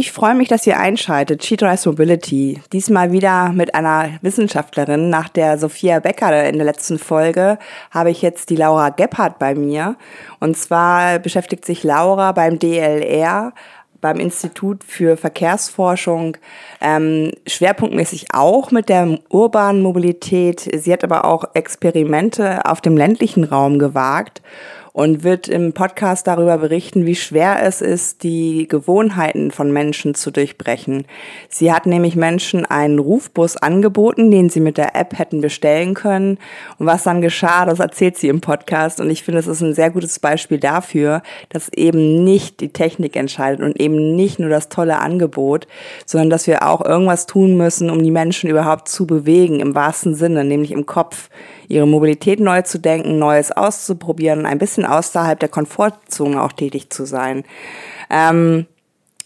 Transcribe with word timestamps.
Ich 0.00 0.12
freue 0.12 0.34
mich, 0.34 0.48
dass 0.48 0.66
ihr 0.66 0.80
einschaltet. 0.80 1.44
She 1.44 1.58
Drives 1.58 1.84
Mobility. 1.84 2.62
Diesmal 2.72 3.12
wieder 3.12 3.50
mit 3.50 3.74
einer 3.74 4.08
Wissenschaftlerin. 4.22 5.10
Nach 5.10 5.28
der 5.28 5.58
Sophia 5.58 5.98
Becker 6.00 6.48
in 6.48 6.56
der 6.56 6.64
letzten 6.64 6.98
Folge 6.98 7.58
habe 7.90 8.10
ich 8.10 8.22
jetzt 8.22 8.48
die 8.48 8.56
Laura 8.56 8.88
Gebhardt 8.88 9.38
bei 9.38 9.54
mir. 9.54 9.96
Und 10.38 10.56
zwar 10.56 11.18
beschäftigt 11.18 11.66
sich 11.66 11.84
Laura 11.84 12.32
beim 12.32 12.58
DLR, 12.58 13.52
beim 14.00 14.16
Institut 14.16 14.84
für 14.84 15.18
Verkehrsforschung, 15.18 16.38
ähm, 16.80 17.32
schwerpunktmäßig 17.46 18.28
auch 18.32 18.70
mit 18.70 18.88
der 18.88 19.18
urbanen 19.28 19.82
Mobilität. 19.82 20.60
Sie 20.82 20.94
hat 20.94 21.04
aber 21.04 21.26
auch 21.26 21.44
Experimente 21.52 22.64
auf 22.64 22.80
dem 22.80 22.96
ländlichen 22.96 23.44
Raum 23.44 23.78
gewagt 23.78 24.40
und 24.92 25.22
wird 25.22 25.48
im 25.48 25.72
Podcast 25.72 26.26
darüber 26.26 26.58
berichten, 26.58 27.06
wie 27.06 27.14
schwer 27.14 27.62
es 27.62 27.80
ist, 27.80 28.22
die 28.22 28.66
Gewohnheiten 28.68 29.50
von 29.50 29.72
Menschen 29.72 30.14
zu 30.14 30.30
durchbrechen. 30.30 31.06
Sie 31.48 31.72
hat 31.72 31.86
nämlich 31.86 32.16
Menschen 32.16 32.66
einen 32.66 32.98
Rufbus 32.98 33.56
angeboten, 33.56 34.30
den 34.30 34.50
sie 34.50 34.60
mit 34.60 34.78
der 34.78 34.96
App 34.96 35.18
hätten 35.18 35.40
bestellen 35.40 35.94
können. 35.94 36.38
Und 36.78 36.86
was 36.86 37.04
dann 37.04 37.20
geschah, 37.20 37.66
das 37.66 37.78
erzählt 37.78 38.16
sie 38.16 38.28
im 38.28 38.40
Podcast. 38.40 39.00
Und 39.00 39.10
ich 39.10 39.22
finde, 39.22 39.40
es 39.40 39.46
ist 39.46 39.60
ein 39.60 39.74
sehr 39.74 39.90
gutes 39.90 40.18
Beispiel 40.18 40.58
dafür, 40.58 41.22
dass 41.50 41.68
eben 41.72 42.24
nicht 42.24 42.60
die 42.60 42.72
Technik 42.72 43.16
entscheidet 43.16 43.60
und 43.60 43.80
eben 43.80 44.16
nicht 44.16 44.38
nur 44.38 44.50
das 44.50 44.68
tolle 44.68 44.98
Angebot, 44.98 45.66
sondern 46.04 46.30
dass 46.30 46.46
wir 46.46 46.66
auch 46.66 46.84
irgendwas 46.84 47.26
tun 47.26 47.56
müssen, 47.56 47.90
um 47.90 48.02
die 48.02 48.10
Menschen 48.10 48.50
überhaupt 48.50 48.88
zu 48.88 49.06
bewegen, 49.06 49.60
im 49.60 49.74
wahrsten 49.74 50.14
Sinne, 50.14 50.44
nämlich 50.44 50.72
im 50.72 50.86
Kopf 50.86 51.28
ihre 51.70 51.86
Mobilität 51.86 52.40
neu 52.40 52.62
zu 52.62 52.78
denken, 52.78 53.18
Neues 53.18 53.52
auszuprobieren, 53.52 54.44
ein 54.44 54.58
bisschen 54.58 54.79
außerhalb 54.84 55.38
der 55.38 55.48
Komfortzone 55.48 56.42
auch 56.42 56.52
tätig 56.52 56.90
zu 56.90 57.04
sein. 57.04 57.44
Ähm, 58.08 58.66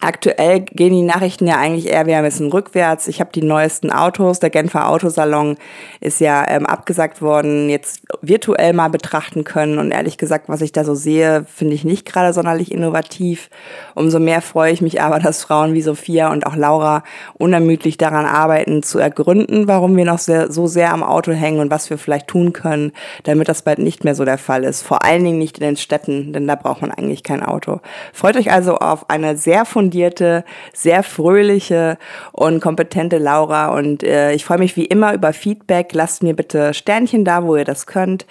Aktuell 0.04 0.60
gehen 0.60 0.92
die 0.92 1.00
Nachrichten 1.00 1.46
ja 1.46 1.56
eigentlich 1.56 1.88
eher 1.88 2.04
wieder 2.04 2.18
ein 2.18 2.24
bisschen 2.24 2.52
rückwärts. 2.52 3.08
Ich 3.08 3.20
habe 3.20 3.30
die 3.34 3.42
neuesten 3.42 3.90
Autos. 3.90 4.38
Der 4.38 4.50
Genfer 4.50 4.90
Autosalon 4.90 5.56
ist 6.00 6.20
ja 6.20 6.44
ähm, 6.46 6.66
abgesagt 6.66 7.22
worden, 7.22 7.70
jetzt 7.70 8.02
virtuell 8.20 8.74
mal 8.74 8.90
betrachten 8.90 9.44
können. 9.44 9.78
Und 9.78 9.92
ehrlich 9.92 10.18
gesagt, 10.18 10.50
was 10.50 10.60
ich 10.60 10.72
da 10.72 10.84
so 10.84 10.94
sehe, 10.94 11.46
finde 11.48 11.74
ich 11.74 11.84
nicht 11.84 12.04
gerade 12.04 12.34
sonderlich 12.34 12.70
innovativ. 12.70 13.48
Umso 13.94 14.18
mehr 14.18 14.42
freue 14.42 14.74
ich 14.74 14.82
mich 14.82 15.00
aber, 15.00 15.18
dass 15.20 15.42
Frauen 15.42 15.72
wie 15.72 15.80
Sophia 15.80 16.30
und 16.30 16.46
auch 16.46 16.56
Laura 16.56 17.02
unermüdlich 17.38 17.96
daran 17.96 18.26
arbeiten, 18.26 18.82
zu 18.82 18.98
ergründen, 18.98 19.68
warum 19.68 19.96
wir 19.96 20.04
noch 20.04 20.18
sehr, 20.18 20.52
so 20.52 20.66
sehr 20.66 20.92
am 20.92 21.02
Auto 21.02 21.32
hängen 21.32 21.60
und 21.60 21.70
was 21.70 21.88
wir 21.88 21.96
vielleicht 21.96 22.26
tun 22.26 22.52
können, 22.52 22.92
damit 23.22 23.48
das 23.48 23.62
bald 23.62 23.78
nicht 23.78 24.04
mehr 24.04 24.14
so 24.14 24.26
der 24.26 24.36
Fall 24.36 24.64
ist. 24.64 24.82
Vor 24.82 25.02
allen 25.02 25.24
Dingen 25.24 25.38
nicht 25.38 25.56
in 25.56 25.64
den 25.64 25.76
Städten, 25.78 26.34
denn 26.34 26.46
da 26.46 26.56
braucht 26.56 26.82
man 26.82 26.90
eigentlich 26.90 27.22
kein 27.22 27.42
Auto. 27.42 27.80
Freut 28.12 28.36
euch 28.36 28.52
also 28.52 28.76
auf 28.76 29.08
eine 29.08 29.38
sehr 29.38 29.64
fundierte 29.64 29.93
fundierte, 29.94 30.44
sehr 30.72 31.04
fröhliche 31.04 31.98
und 32.32 32.60
kompetente 32.60 33.18
Laura. 33.18 33.76
Und 33.76 34.02
äh, 34.02 34.32
ich 34.32 34.44
freue 34.44 34.58
mich 34.58 34.76
wie 34.76 34.86
immer 34.86 35.14
über 35.14 35.32
Feedback. 35.32 35.92
Lasst 35.92 36.22
mir 36.22 36.34
bitte 36.34 36.74
Sternchen 36.74 37.24
da, 37.24 37.44
wo 37.44 37.54
ihr 37.54 37.64
das 37.64 37.86
könnt. 37.86 38.26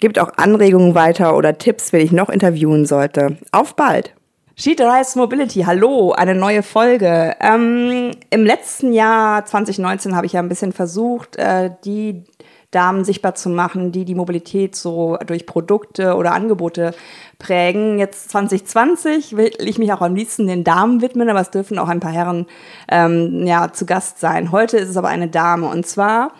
Gebt 0.00 0.18
auch 0.18 0.30
Anregungen 0.36 0.94
weiter 0.94 1.36
oder 1.36 1.58
Tipps, 1.58 1.92
wenn 1.92 2.00
ich 2.00 2.12
noch 2.12 2.30
interviewen 2.30 2.86
sollte. 2.86 3.36
Auf 3.52 3.76
bald! 3.76 4.14
Sheet 4.54 4.82
Rise 4.82 5.18
Mobility, 5.18 5.62
hallo, 5.62 6.12
eine 6.12 6.34
neue 6.34 6.62
Folge. 6.62 7.34
Ähm, 7.40 8.10
Im 8.28 8.44
letzten 8.44 8.92
Jahr 8.92 9.46
2019 9.46 10.14
habe 10.14 10.26
ich 10.26 10.34
ja 10.34 10.40
ein 10.40 10.48
bisschen 10.48 10.72
versucht, 10.72 11.36
äh, 11.36 11.70
die 11.84 12.24
Damen 12.72 13.04
sichtbar 13.04 13.34
zu 13.36 13.50
machen, 13.50 13.92
die 13.92 14.04
die 14.04 14.14
Mobilität 14.14 14.74
so 14.74 15.18
durch 15.26 15.46
Produkte 15.46 16.16
oder 16.16 16.32
Angebote 16.32 16.94
prägen. 17.38 17.98
Jetzt 17.98 18.30
2020 18.30 19.36
will 19.36 19.52
ich 19.58 19.78
mich 19.78 19.92
auch 19.92 20.00
am 20.00 20.14
liebsten 20.14 20.46
den 20.46 20.64
Damen 20.64 21.00
widmen, 21.02 21.28
aber 21.28 21.40
es 21.40 21.50
dürfen 21.50 21.78
auch 21.78 21.88
ein 21.88 22.00
paar 22.00 22.12
Herren 22.12 22.46
ähm, 22.88 23.46
ja, 23.46 23.72
zu 23.72 23.86
Gast 23.86 24.18
sein. 24.18 24.52
Heute 24.52 24.78
ist 24.78 24.88
es 24.88 24.96
aber 24.96 25.08
eine 25.08 25.28
Dame 25.28 25.68
und 25.68 25.86
zwar 25.86 26.32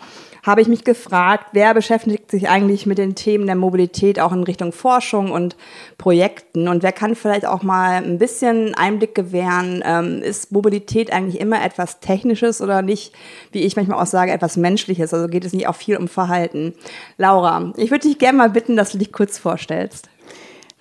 habe 0.43 0.61
ich 0.61 0.67
mich 0.67 0.83
gefragt, 0.83 1.47
wer 1.53 1.73
beschäftigt 1.73 2.29
sich 2.29 2.49
eigentlich 2.49 2.85
mit 2.85 2.97
den 2.97 3.15
Themen 3.15 3.47
der 3.47 3.55
Mobilität 3.55 4.19
auch 4.19 4.33
in 4.33 4.43
Richtung 4.43 4.73
Forschung 4.73 5.31
und 5.31 5.55
Projekten 5.97 6.67
und 6.67 6.83
wer 6.83 6.91
kann 6.91 7.15
vielleicht 7.15 7.45
auch 7.45 7.63
mal 7.63 8.03
ein 8.03 8.17
bisschen 8.17 8.75
Einblick 8.75 9.15
gewähren, 9.15 9.81
ähm, 9.85 10.21
ist 10.21 10.51
Mobilität 10.51 11.13
eigentlich 11.13 11.39
immer 11.39 11.63
etwas 11.63 12.01
Technisches 12.01 12.61
oder 12.61 12.81
nicht, 12.81 13.13
wie 13.53 13.61
ich 13.61 13.77
manchmal 13.77 14.01
auch 14.01 14.05
sage, 14.05 14.33
etwas 14.33 14.57
Menschliches, 14.57 15.13
also 15.13 15.29
geht 15.29 15.45
es 15.45 15.53
nicht 15.53 15.67
auch 15.67 15.75
viel 15.75 15.95
um 15.95 16.09
Verhalten. 16.09 16.73
Laura, 17.17 17.73
ich 17.77 17.89
würde 17.89 18.07
dich 18.07 18.19
gerne 18.19 18.37
mal 18.37 18.49
bitten, 18.49 18.75
dass 18.75 18.91
du 18.91 18.97
dich 18.97 19.13
kurz 19.13 19.37
vorstellst. 19.37 20.09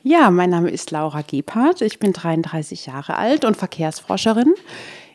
Ja, 0.02 0.32
mein 0.32 0.50
Name 0.50 0.70
ist 0.70 0.90
Laura 0.90 1.22
Gebhardt. 1.22 1.80
Ich 1.80 2.00
bin 2.00 2.12
33 2.12 2.86
Jahre 2.86 3.16
alt 3.16 3.44
und 3.44 3.56
Verkehrsforscherin. 3.56 4.52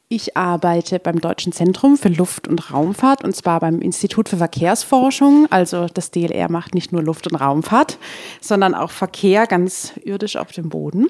Ich 0.10 0.38
arbeite 0.38 1.00
beim 1.00 1.20
Deutschen 1.20 1.52
Zentrum 1.52 1.98
für 1.98 2.08
Luft- 2.08 2.48
und 2.48 2.72
Raumfahrt 2.72 3.26
und 3.26 3.36
zwar 3.36 3.60
beim 3.60 3.82
Institut 3.82 4.30
für 4.30 4.38
Verkehrsforschung. 4.38 5.48
Also 5.50 5.88
das 5.94 6.12
DLR 6.12 6.50
macht 6.50 6.74
nicht 6.74 6.94
nur 6.94 7.04
Luft- 7.04 7.30
und 7.30 7.36
Raumfahrt, 7.36 7.98
sondern 8.40 8.74
auch 8.74 8.92
Verkehr 8.92 9.48
ganz 9.48 9.92
irdisch 10.06 10.38
auf 10.38 10.54
dem 10.54 10.70
Boden. 10.70 11.08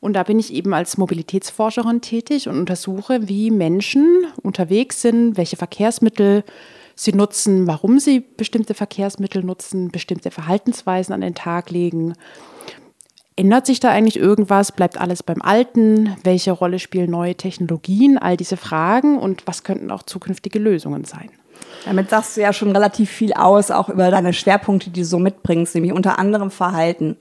Und 0.00 0.14
da 0.14 0.22
bin 0.22 0.38
ich 0.38 0.54
eben 0.54 0.72
als 0.72 0.96
Mobilitätsforscherin 0.96 2.00
tätig 2.00 2.48
und 2.48 2.56
untersuche, 2.56 3.28
wie 3.28 3.50
Menschen 3.50 4.24
unterwegs 4.42 5.02
sind, 5.02 5.36
welche 5.36 5.56
Verkehrsmittel 5.56 6.42
sie 6.94 7.12
nutzen, 7.12 7.66
warum 7.66 7.98
sie 7.98 8.20
bestimmte 8.20 8.72
Verkehrsmittel 8.72 9.44
nutzen, 9.44 9.90
bestimmte 9.90 10.30
Verhaltensweisen 10.30 11.12
an 11.12 11.20
den 11.20 11.34
Tag 11.34 11.70
legen 11.70 12.14
Ändert 13.40 13.64
sich 13.64 13.80
da 13.80 13.88
eigentlich 13.88 14.18
irgendwas? 14.18 14.70
Bleibt 14.70 15.00
alles 15.00 15.22
beim 15.22 15.40
Alten? 15.40 16.14
Welche 16.24 16.52
Rolle 16.52 16.78
spielen 16.78 17.10
neue 17.10 17.34
Technologien? 17.36 18.18
All 18.18 18.36
diese 18.36 18.58
Fragen 18.58 19.18
und 19.18 19.46
was 19.46 19.64
könnten 19.64 19.90
auch 19.90 20.02
zukünftige 20.02 20.58
Lösungen 20.58 21.06
sein? 21.06 21.30
Damit 21.86 22.10
sagst 22.10 22.36
du 22.36 22.42
ja 22.42 22.52
schon 22.52 22.70
relativ 22.72 23.08
viel 23.08 23.32
aus, 23.32 23.70
auch 23.70 23.88
über 23.88 24.10
deine 24.10 24.34
Schwerpunkte, 24.34 24.90
die 24.90 25.00
du 25.00 25.06
so 25.06 25.18
mitbringst, 25.18 25.74
nämlich 25.74 25.94
unter 25.94 26.18
anderem 26.18 26.50
Verhalten. 26.50 27.16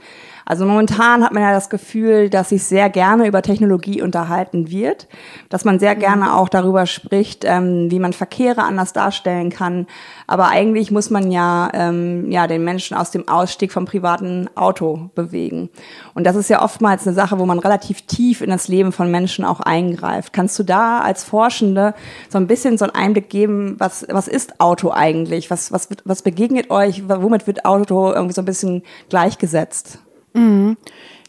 Also 0.49 0.65
momentan 0.65 1.23
hat 1.23 1.31
man 1.31 1.43
ja 1.43 1.51
das 1.51 1.69
Gefühl, 1.69 2.27
dass 2.27 2.49
sich 2.49 2.63
sehr 2.63 2.89
gerne 2.89 3.27
über 3.27 3.43
Technologie 3.43 4.01
unterhalten 4.01 4.71
wird, 4.71 5.07
dass 5.49 5.63
man 5.63 5.77
sehr 5.77 5.95
gerne 5.95 6.23
mhm. 6.23 6.31
auch 6.31 6.49
darüber 6.49 6.87
spricht, 6.87 7.45
ähm, 7.45 7.91
wie 7.91 7.99
man 7.99 8.13
Verkehre 8.13 8.63
anders 8.63 8.91
darstellen 8.91 9.51
kann. 9.51 9.85
Aber 10.25 10.47
eigentlich 10.47 10.89
muss 10.89 11.11
man 11.11 11.31
ja, 11.31 11.69
ähm, 11.75 12.31
ja 12.31 12.47
den 12.47 12.63
Menschen 12.63 12.97
aus 12.97 13.11
dem 13.11 13.27
Ausstieg 13.27 13.71
vom 13.71 13.85
privaten 13.85 14.49
Auto 14.55 15.11
bewegen. 15.13 15.69
Und 16.15 16.23
das 16.23 16.35
ist 16.35 16.49
ja 16.49 16.63
oftmals 16.63 17.05
eine 17.05 17.13
Sache, 17.13 17.37
wo 17.37 17.45
man 17.45 17.59
relativ 17.59 18.07
tief 18.07 18.41
in 18.41 18.49
das 18.49 18.67
Leben 18.67 18.91
von 18.91 19.11
Menschen 19.11 19.45
auch 19.45 19.59
eingreift. 19.59 20.33
Kannst 20.33 20.57
du 20.57 20.63
da 20.63 21.01
als 21.01 21.23
Forschende 21.23 21.93
so 22.27 22.39
ein 22.39 22.47
bisschen 22.47 22.79
so 22.79 22.85
einen 22.85 22.95
Einblick 22.95 23.29
geben, 23.29 23.75
was, 23.77 24.03
was 24.09 24.27
ist 24.27 24.59
Auto 24.59 24.89
eigentlich? 24.89 25.51
Was, 25.51 25.71
was, 25.71 25.89
was 26.05 26.23
begegnet 26.23 26.71
euch? 26.71 27.07
Womit 27.07 27.45
wird 27.45 27.65
Auto 27.65 28.11
irgendwie 28.11 28.33
so 28.33 28.41
ein 28.41 28.45
bisschen 28.45 28.81
gleichgesetzt? 29.09 29.99
Mhm. 30.33 30.77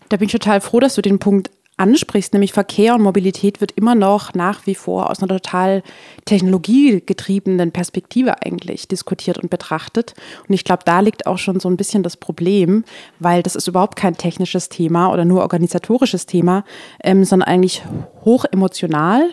Da 0.08 0.16
bin 0.16 0.26
ich 0.26 0.32
total 0.32 0.60
froh, 0.60 0.80
dass 0.80 0.94
du 0.94 1.02
den 1.02 1.18
Punkt 1.18 1.50
ansprichst, 1.80 2.34
nämlich 2.34 2.52
Verkehr 2.52 2.94
und 2.94 3.00
Mobilität 3.00 3.60
wird 3.60 3.72
immer 3.72 3.94
noch 3.94 4.34
nach 4.34 4.66
wie 4.66 4.74
vor 4.74 5.08
aus 5.08 5.20
einer 5.20 5.28
total 5.28 5.82
technologiegetriebenen 6.26 7.72
Perspektive 7.72 8.42
eigentlich 8.42 8.86
diskutiert 8.86 9.38
und 9.38 9.48
betrachtet. 9.48 10.14
Und 10.46 10.54
ich 10.54 10.64
glaube, 10.64 10.82
da 10.84 11.00
liegt 11.00 11.26
auch 11.26 11.38
schon 11.38 11.58
so 11.58 11.68
ein 11.68 11.78
bisschen 11.78 12.02
das 12.02 12.18
Problem, 12.18 12.84
weil 13.18 13.42
das 13.42 13.56
ist 13.56 13.66
überhaupt 13.66 13.96
kein 13.96 14.16
technisches 14.16 14.68
Thema 14.68 15.10
oder 15.10 15.24
nur 15.24 15.40
organisatorisches 15.40 16.26
Thema, 16.26 16.64
ähm, 17.02 17.24
sondern 17.24 17.48
eigentlich 17.48 17.82
hoch 18.24 18.44
emotional 18.44 19.30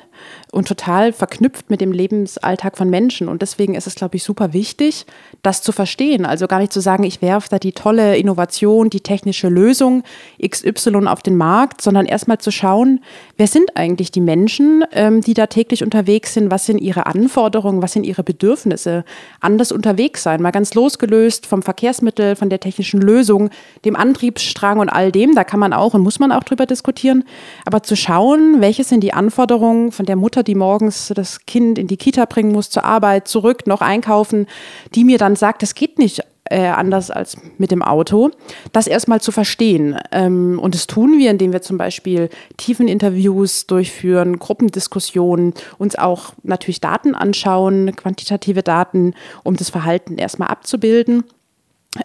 und 0.51 0.67
total 0.67 1.13
verknüpft 1.13 1.69
mit 1.69 1.81
dem 1.81 1.91
Lebensalltag 1.91 2.77
von 2.77 2.89
Menschen. 2.89 3.27
Und 3.27 3.41
deswegen 3.41 3.75
ist 3.75 3.87
es, 3.87 3.95
glaube 3.95 4.15
ich, 4.15 4.23
super 4.23 4.53
wichtig, 4.53 5.05
das 5.43 5.61
zu 5.61 5.71
verstehen. 5.71 6.25
Also 6.25 6.47
gar 6.47 6.59
nicht 6.59 6.73
zu 6.73 6.79
sagen, 6.79 7.03
ich 7.03 7.21
werfe 7.21 7.49
da 7.49 7.59
die 7.59 7.73
tolle 7.73 8.17
Innovation, 8.17 8.89
die 8.89 9.01
technische 9.01 9.49
Lösung 9.49 10.03
XY 10.45 11.07
auf 11.07 11.21
den 11.21 11.37
Markt, 11.37 11.81
sondern 11.81 12.05
erstmal 12.05 12.37
zu 12.39 12.51
schauen, 12.51 13.01
wer 13.37 13.47
sind 13.47 13.75
eigentlich 13.75 14.11
die 14.11 14.21
Menschen, 14.21 14.83
ähm, 14.93 15.21
die 15.21 15.33
da 15.33 15.47
täglich 15.47 15.83
unterwegs 15.83 16.33
sind, 16.33 16.49
was 16.49 16.65
sind 16.65 16.79
ihre 16.79 17.05
Anforderungen, 17.05 17.81
was 17.81 17.93
sind 17.93 18.05
ihre 18.05 18.23
Bedürfnisse, 18.23 19.05
anders 19.39 19.71
unterwegs 19.71 20.23
sein, 20.23 20.41
mal 20.41 20.51
ganz 20.51 20.73
losgelöst 20.73 21.45
vom 21.45 21.61
Verkehrsmittel, 21.61 22.35
von 22.35 22.49
der 22.49 22.59
technischen 22.59 23.01
Lösung, 23.01 23.49
dem 23.85 23.95
Antriebsstrang 23.95 24.79
und 24.79 24.89
all 24.89 25.11
dem. 25.11 25.35
Da 25.35 25.43
kann 25.43 25.59
man 25.59 25.73
auch 25.73 25.93
und 25.93 26.01
muss 26.01 26.19
man 26.19 26.31
auch 26.31 26.43
drüber 26.43 26.65
diskutieren. 26.65 27.23
Aber 27.65 27.83
zu 27.83 27.95
schauen, 27.95 28.61
welche 28.61 28.83
sind 28.83 29.01
die 29.01 29.13
Anforderungen 29.13 29.91
von 29.91 30.05
der 30.07 30.15
Mutter, 30.15 30.43
die 30.43 30.55
morgens 30.55 31.11
das 31.15 31.45
Kind 31.45 31.77
in 31.77 31.87
die 31.87 31.97
Kita 31.97 32.25
bringen 32.25 32.51
muss, 32.51 32.69
zur 32.69 32.83
Arbeit, 32.83 33.27
zurück, 33.27 33.67
noch 33.67 33.81
einkaufen, 33.81 34.47
die 34.95 35.03
mir 35.03 35.17
dann 35.17 35.35
sagt, 35.35 35.61
das 35.61 35.75
geht 35.75 35.99
nicht 35.99 36.23
äh, 36.49 36.67
anders 36.67 37.11
als 37.11 37.37
mit 37.57 37.71
dem 37.71 37.81
Auto, 37.81 38.31
das 38.71 38.87
erstmal 38.87 39.21
zu 39.21 39.31
verstehen. 39.31 39.97
Ähm, 40.11 40.59
und 40.59 40.75
das 40.75 40.87
tun 40.87 41.17
wir, 41.17 41.31
indem 41.31 41.53
wir 41.53 41.61
zum 41.61 41.77
Beispiel 41.77 42.29
Tiefeninterviews 42.57 43.67
durchführen, 43.67 44.39
Gruppendiskussionen, 44.39 45.53
uns 45.77 45.97
auch 45.97 46.33
natürlich 46.43 46.81
Daten 46.81 47.15
anschauen, 47.15 47.95
quantitative 47.95 48.63
Daten, 48.63 49.13
um 49.43 49.55
das 49.55 49.69
Verhalten 49.69 50.17
erstmal 50.17 50.49
abzubilden. 50.49 51.23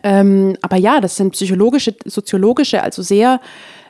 Ähm, 0.03 0.57
aber 0.63 0.77
ja, 0.77 1.01
das 1.01 1.17
sind 1.17 1.33
psychologische, 1.33 1.95
soziologische, 2.05 2.83
also 2.83 3.03
sehr 3.03 3.41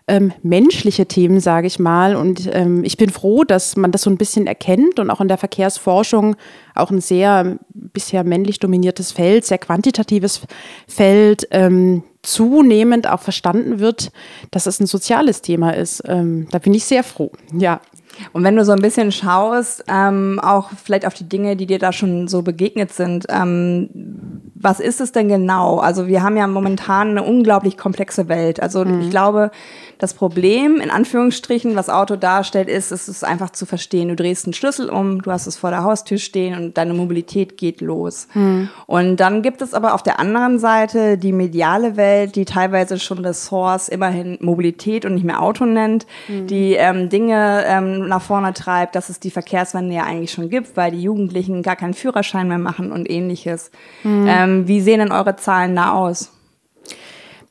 ähm, 0.08 0.32
menschliche 0.42 1.06
Themen, 1.06 1.40
sage 1.40 1.66
ich 1.66 1.78
mal. 1.78 2.16
Und 2.16 2.48
ähm, 2.52 2.84
ich 2.84 2.96
bin 2.96 3.10
froh, 3.10 3.44
dass 3.44 3.76
man 3.76 3.92
das 3.92 4.02
so 4.02 4.10
ein 4.10 4.16
bisschen 4.16 4.46
erkennt 4.46 4.98
und 4.98 5.10
auch 5.10 5.20
in 5.20 5.28
der 5.28 5.38
Verkehrsforschung 5.38 6.36
auch 6.74 6.90
ein 6.90 7.00
sehr 7.00 7.58
bisher 7.70 8.24
männlich 8.24 8.58
dominiertes 8.58 9.12
Feld, 9.12 9.44
sehr 9.44 9.58
quantitatives 9.58 10.42
Feld, 10.88 11.46
ähm, 11.50 12.02
zunehmend 12.22 13.08
auch 13.08 13.20
verstanden 13.20 13.80
wird, 13.80 14.12
dass 14.50 14.66
es 14.66 14.80
ein 14.80 14.86
soziales 14.86 15.42
Thema 15.42 15.70
ist. 15.70 16.02
Ähm, 16.06 16.46
da 16.50 16.58
bin 16.58 16.74
ich 16.74 16.84
sehr 16.84 17.04
froh. 17.04 17.32
Ja. 17.52 17.80
Und 18.32 18.44
wenn 18.44 18.56
du 18.56 18.64
so 18.64 18.72
ein 18.72 18.82
bisschen 18.82 19.12
schaust, 19.12 19.84
ähm, 19.88 20.40
auch 20.42 20.70
vielleicht 20.82 21.06
auf 21.06 21.14
die 21.14 21.28
Dinge, 21.28 21.56
die 21.56 21.66
dir 21.66 21.78
da 21.78 21.92
schon 21.92 22.28
so 22.28 22.42
begegnet 22.42 22.92
sind, 22.92 23.26
ähm, 23.28 23.90
was 24.54 24.80
ist 24.80 25.00
es 25.00 25.12
denn 25.12 25.28
genau? 25.28 25.78
Also 25.78 26.06
wir 26.06 26.22
haben 26.22 26.36
ja 26.36 26.46
momentan 26.46 27.10
eine 27.10 27.22
unglaublich 27.24 27.76
komplexe 27.76 28.28
Welt. 28.28 28.62
Also 28.62 28.84
mhm. 28.84 29.00
ich 29.00 29.10
glaube, 29.10 29.50
das 29.98 30.14
Problem, 30.14 30.80
in 30.80 30.90
Anführungsstrichen, 30.90 31.76
was 31.76 31.88
Auto 31.88 32.16
darstellt, 32.16 32.68
ist, 32.68 32.90
es 32.90 33.08
ist 33.08 33.24
einfach 33.24 33.50
zu 33.50 33.66
verstehen. 33.66 34.08
Du 34.08 34.16
drehst 34.16 34.46
einen 34.46 34.52
Schlüssel 34.52 34.88
um, 34.88 35.22
du 35.22 35.30
hast 35.30 35.46
es 35.46 35.56
vor 35.56 35.70
der 35.70 35.84
Haustür 35.84 36.18
stehen 36.18 36.56
und 36.56 36.76
deine 36.76 36.94
Mobilität 36.94 37.56
geht 37.56 37.80
los. 37.80 38.28
Mhm. 38.34 38.68
Und 38.86 39.18
dann 39.18 39.42
gibt 39.42 39.62
es 39.62 39.74
aber 39.74 39.94
auf 39.94 40.02
der 40.02 40.18
anderen 40.18 40.58
Seite 40.58 41.18
die 41.18 41.32
mediale 41.32 41.96
Welt, 41.96 42.36
die 42.36 42.44
teilweise 42.44 42.98
schon 42.98 43.22
das 43.22 43.46
Source 43.46 43.88
immerhin 43.88 44.38
Mobilität 44.40 45.04
und 45.04 45.14
nicht 45.14 45.24
mehr 45.24 45.40
Auto 45.40 45.66
nennt, 45.66 46.06
mhm. 46.28 46.46
die 46.46 46.74
ähm, 46.74 47.08
Dinge 47.08 47.64
ähm, 47.66 48.01
nach 48.08 48.22
vorne 48.22 48.52
treibt, 48.52 48.94
dass 48.94 49.08
es 49.08 49.20
die 49.20 49.30
Verkehrswende 49.30 49.94
ja 49.94 50.04
eigentlich 50.04 50.32
schon 50.32 50.48
gibt, 50.48 50.76
weil 50.76 50.92
die 50.92 51.02
Jugendlichen 51.02 51.62
gar 51.62 51.76
keinen 51.76 51.94
Führerschein 51.94 52.48
mehr 52.48 52.58
machen 52.58 52.92
und 52.92 53.10
ähnliches. 53.10 53.70
Mhm. 54.02 54.26
Ähm, 54.28 54.68
wie 54.68 54.80
sehen 54.80 55.00
denn 55.00 55.12
eure 55.12 55.36
Zahlen 55.36 55.76
da 55.76 55.92
aus? 55.92 56.30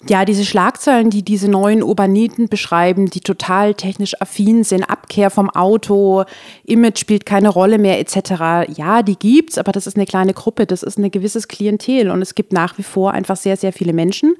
ja, 0.09 0.25
diese 0.25 0.45
Schlagzeilen, 0.45 1.09
die 1.09 1.24
diese 1.24 1.50
neuen 1.50 1.83
Urbaniten 1.83 2.48
beschreiben, 2.50 3.07
die 3.07 3.19
total 3.19 3.75
technisch 3.75 4.19
affin 4.19 4.63
sind, 4.63 4.83
Abkehr 4.83 5.30
vom 5.30 5.50
Auto, 5.50 6.24
Image 6.63 7.00
spielt 7.00 7.25
keine 7.25 7.50
Rolle 7.50 7.77
mehr 7.77 8.00
etc. 8.00 8.75
Ja, 8.75 9.03
die 9.03 9.18
gibt's, 9.18 9.57
aber 9.57 9.71
das 9.71 9.88
ist 9.88 9.95
eine 9.95 10.06
kleine 10.06 10.33
Gruppe, 10.33 10.65
das 10.65 10.81
ist 10.83 10.98
ein 10.98 11.12
gewisses 11.12 11.48
Klientel 11.48 12.09
und 12.09 12.21
es 12.21 12.36
gibt 12.36 12.51
nach 12.51 12.77
wie 12.77 12.83
vor 12.83 13.12
einfach 13.12 13.38
sehr, 13.38 13.57
sehr 13.57 13.74
viele 13.74 13.94
Menschen, 13.94 14.36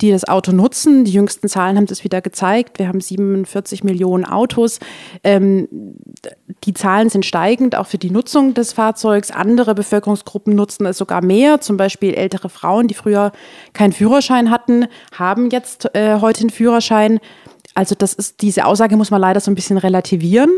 die 0.00 0.10
das 0.12 0.26
Auto 0.26 0.52
nutzen. 0.52 1.04
Die 1.04 1.12
jüngsten 1.12 1.48
Zahlen 1.48 1.76
haben 1.76 1.86
das 1.86 2.04
wieder 2.04 2.20
gezeigt. 2.20 2.78
Wir 2.78 2.88
haben 2.88 3.00
47 3.00 3.82
Millionen 3.82 4.24
Autos. 4.24 4.78
Ähm, 5.24 5.68
die 6.64 6.74
Zahlen 6.74 7.08
sind 7.08 7.26
steigend, 7.26 7.74
auch 7.74 7.86
für 7.86 7.98
die 7.98 8.10
Nutzung 8.10 8.54
des 8.54 8.72
Fahrzeugs. 8.72 9.30
Andere 9.30 9.74
Bevölkerungsgruppen 9.74 10.54
nutzen 10.54 10.86
es 10.86 10.98
sogar 10.98 11.24
mehr. 11.24 11.60
Zum 11.60 11.76
Beispiel 11.76 12.14
ältere 12.14 12.48
Frauen, 12.48 12.86
die 12.86 12.94
früher 12.94 13.32
keinen 13.72 13.92
Führerschein 13.92 14.50
hatten, 14.50 14.86
haben 15.12 15.50
jetzt 15.50 15.94
äh, 15.94 16.20
heute 16.20 16.42
einen 16.42 16.50
Führerschein. 16.50 17.18
Also 17.74 17.94
das 17.96 18.12
ist, 18.12 18.40
diese 18.42 18.66
Aussage 18.66 18.96
muss 18.96 19.10
man 19.10 19.20
leider 19.20 19.40
so 19.40 19.50
ein 19.50 19.54
bisschen 19.56 19.78
relativieren. 19.78 20.50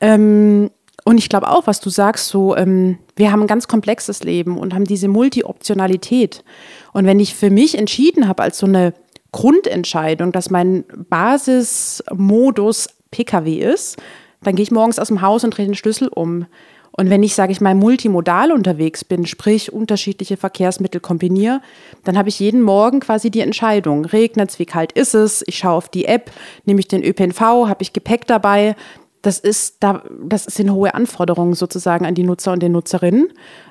Ähm, 0.00 0.70
und 1.04 1.18
ich 1.18 1.28
glaube 1.28 1.48
auch, 1.48 1.66
was 1.66 1.80
du 1.80 1.90
sagst, 1.90 2.28
so, 2.28 2.56
ähm, 2.56 2.98
wir 3.16 3.32
haben 3.32 3.42
ein 3.42 3.48
ganz 3.48 3.66
komplexes 3.66 4.22
Leben 4.22 4.56
und 4.56 4.74
haben 4.74 4.84
diese 4.84 5.08
Multi-Optionalität. 5.08 6.44
Und 6.92 7.06
wenn 7.06 7.18
ich 7.18 7.34
für 7.34 7.50
mich 7.50 7.76
entschieden 7.76 8.28
habe, 8.28 8.42
als 8.42 8.58
so 8.58 8.66
eine 8.66 8.94
Grundentscheidung, 9.32 10.30
dass 10.30 10.50
mein 10.50 10.84
Basismodus 11.08 12.88
Pkw 13.10 13.58
ist, 13.58 13.96
dann 14.42 14.54
gehe 14.54 14.62
ich 14.62 14.70
morgens 14.70 14.98
aus 14.98 15.08
dem 15.08 15.22
Haus 15.22 15.44
und 15.44 15.56
drehe 15.56 15.66
den 15.66 15.74
Schlüssel 15.74 16.08
um. 16.08 16.46
Und 16.94 17.08
wenn 17.08 17.22
ich, 17.22 17.34
sage 17.34 17.52
ich 17.52 17.60
mal, 17.62 17.74
multimodal 17.74 18.52
unterwegs 18.52 19.02
bin, 19.02 19.26
sprich 19.26 19.72
unterschiedliche 19.72 20.36
Verkehrsmittel 20.36 21.00
kombiniere, 21.00 21.62
dann 22.04 22.18
habe 22.18 22.28
ich 22.28 22.38
jeden 22.38 22.60
Morgen 22.60 23.00
quasi 23.00 23.30
die 23.30 23.40
Entscheidung. 23.40 24.04
Regnet 24.04 24.50
es, 24.50 24.58
wie 24.58 24.66
kalt 24.66 24.92
ist 24.92 25.14
es? 25.14 25.42
Ich 25.46 25.58
schaue 25.58 25.72
auf 25.76 25.88
die 25.88 26.04
App, 26.04 26.30
nehme 26.66 26.80
ich 26.80 26.88
den 26.88 27.02
ÖPNV, 27.02 27.40
habe 27.40 27.80
ich 27.82 27.94
Gepäck 27.94 28.26
dabei? 28.26 28.76
Das 29.22 29.38
ist 29.38 29.76
da, 29.80 30.02
das 30.24 30.44
sind 30.44 30.72
hohe 30.72 30.94
Anforderungen 30.94 31.54
sozusagen 31.54 32.04
an 32.04 32.14
die 32.14 32.24
Nutzer 32.24 32.52
und 32.52 32.62
den 32.62 32.72
Nutzerinnen. 32.72 33.28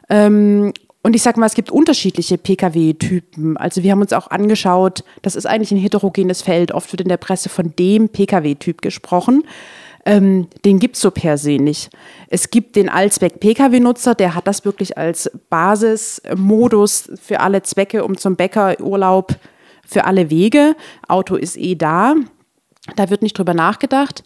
Ähm, 0.09 0.73
und 1.03 1.15
ich 1.15 1.23
sage 1.23 1.39
mal, 1.39 1.47
es 1.47 1.55
gibt 1.55 1.71
unterschiedliche 1.71 2.37
Pkw-Typen. 2.37 3.57
Also 3.57 3.83
wir 3.83 3.91
haben 3.91 4.01
uns 4.01 4.13
auch 4.13 4.29
angeschaut, 4.29 5.03
das 5.23 5.35
ist 5.35 5.47
eigentlich 5.47 5.71
ein 5.71 5.77
heterogenes 5.77 6.41
Feld. 6.41 6.71
Oft 6.71 6.91
wird 6.93 7.01
in 7.01 7.09
der 7.09 7.17
Presse 7.17 7.49
von 7.49 7.73
dem 7.77 8.09
Pkw-Typ 8.09 8.81
gesprochen. 8.81 9.43
Ähm, 10.05 10.47
den 10.65 10.79
gibt 10.79 10.95
es 10.95 11.01
so 11.01 11.11
per 11.11 11.37
se 11.37 11.57
nicht. 11.57 11.89
Es 12.29 12.49
gibt 12.49 12.75
den 12.75 12.89
Allzweck-Pkw-Nutzer, 12.89 14.15
der 14.15 14.35
hat 14.35 14.47
das 14.47 14.65
wirklich 14.65 14.97
als 14.97 15.29
Basismodus 15.49 17.11
für 17.21 17.39
alle 17.39 17.61
Zwecke, 17.63 18.03
um 18.03 18.17
zum 18.17 18.35
Bäcker, 18.35 18.79
Urlaub, 18.79 19.35
für 19.85 20.05
alle 20.05 20.29
Wege. 20.29 20.75
Auto 21.07 21.35
ist 21.35 21.57
eh 21.57 21.75
da. 21.75 22.15
Da 22.95 23.09
wird 23.09 23.21
nicht 23.21 23.37
drüber 23.37 23.53
nachgedacht. 23.53 24.23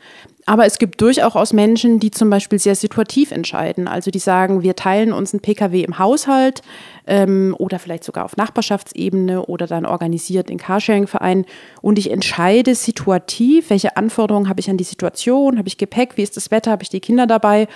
Aber 0.47 0.65
es 0.65 0.77
gibt 0.77 1.01
durchaus 1.01 1.53
Menschen, 1.53 1.99
die 1.99 2.11
zum 2.11 2.29
Beispiel 2.29 2.59
sehr 2.59 2.75
situativ 2.75 3.31
entscheiden. 3.31 3.87
Also 3.87 4.11
die 4.11 4.19
sagen, 4.19 4.61
wir 4.61 4.75
teilen 4.75 5.11
uns 5.11 5.33
einen 5.33 5.41
Pkw 5.41 5.81
im 5.81 5.97
Haushalt 5.97 6.61
ähm, 7.07 7.55
oder 7.57 7.79
vielleicht 7.79 8.03
sogar 8.03 8.25
auf 8.25 8.37
Nachbarschaftsebene 8.37 9.45
oder 9.45 9.65
dann 9.65 9.85
organisiert 9.85 10.51
in 10.51 10.57
Carsharing-Verein. 10.57 11.45
Und 11.81 11.97
ich 11.97 12.11
entscheide 12.11 12.75
situativ, 12.75 13.71
welche 13.71 13.97
Anforderungen 13.97 14.47
habe 14.47 14.59
ich 14.59 14.69
an 14.69 14.77
die 14.77 14.83
Situation, 14.83 15.57
habe 15.57 15.67
ich 15.67 15.77
Gepäck, 15.77 16.15
wie 16.15 16.23
ist 16.23 16.37
das 16.37 16.51
Wetter, 16.51 16.71
habe 16.71 16.83
ich 16.83 16.89
die 16.89 16.99
Kinder 16.99 17.25
dabei 17.25 17.67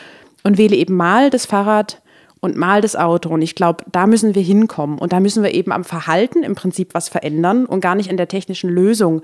und 0.44 0.60
wähle 0.60 0.76
eben 0.76 0.96
mal 0.96 1.32
das 1.32 1.48
Fahrrad 1.48 2.02
und 2.40 2.56
mal 2.56 2.82
das 2.82 2.96
Auto. 2.96 3.30
Und 3.30 3.42
ich 3.42 3.56
glaube, 3.56 3.84
da 3.92 4.08
müssen 4.08 4.36
wir 4.36 4.44
hinkommen. 4.44 5.00
Und 5.00 5.12
da 5.12 5.20
müssen 5.20 5.44
wir 5.44 5.54
eben 5.54 5.72
am 5.72 5.84
Verhalten 5.84 6.44
im 6.44 6.56
Prinzip 6.56 6.94
was 6.94 7.10
verändern 7.10 7.66
und 7.66 7.82
gar 7.82 7.96
nicht 7.96 8.10
in 8.10 8.18
der 8.18 8.28
technischen 8.28 8.70
Lösung. 8.70 9.22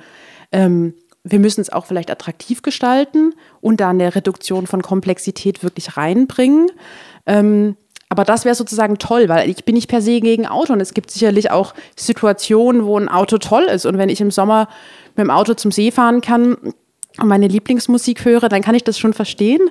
Ähm, 0.52 0.94
wir 1.26 1.40
müssen 1.40 1.60
es 1.60 1.72
auch 1.72 1.88
vielleicht 1.88 2.12
attraktiv 2.12 2.62
gestalten 2.62 3.34
und 3.60 3.82
da 3.82 3.90
eine 3.90 4.16
Reduktion 4.16 4.68
von 4.68 4.84
Komplexität 4.84 5.64
wirklich 5.64 5.98
reinbringen. 5.98 6.68
Ähm, 7.26 7.76
aber 8.10 8.24
das 8.24 8.46
wäre 8.46 8.54
sozusagen 8.54 9.00
toll, 9.00 9.28
weil 9.28 9.50
ich 9.50 9.66
bin 9.66 9.74
nicht 9.74 9.90
per 9.90 10.02
se 10.02 10.22
gegen 10.22 10.46
Auto 10.46 10.72
und 10.72 10.80
es 10.80 10.94
gibt 10.94 11.10
sicherlich 11.10 11.50
auch 11.50 11.74
Situationen, 11.98 12.86
wo 12.86 12.98
ein 12.98 13.10
Auto 13.10 13.40
toll 13.40 13.64
ist. 13.64 13.88
Und 13.88 13.98
wenn 13.98 14.10
ich 14.10 14.22
im 14.22 14.30
Sommer 14.30 14.70
mit 15.16 15.26
dem 15.26 15.32
Auto 15.32 15.56
zum 15.56 15.72
See 15.72 15.90
fahren 15.90 16.22
kann 16.22 16.54
und 16.54 17.28
meine 17.28 17.48
Lieblingsmusik 17.48 18.24
höre, 18.24 18.48
dann 18.48 18.62
kann 18.62 18.76
ich 18.76 18.84
das 18.84 19.00
schon 19.00 19.14
verstehen. 19.14 19.62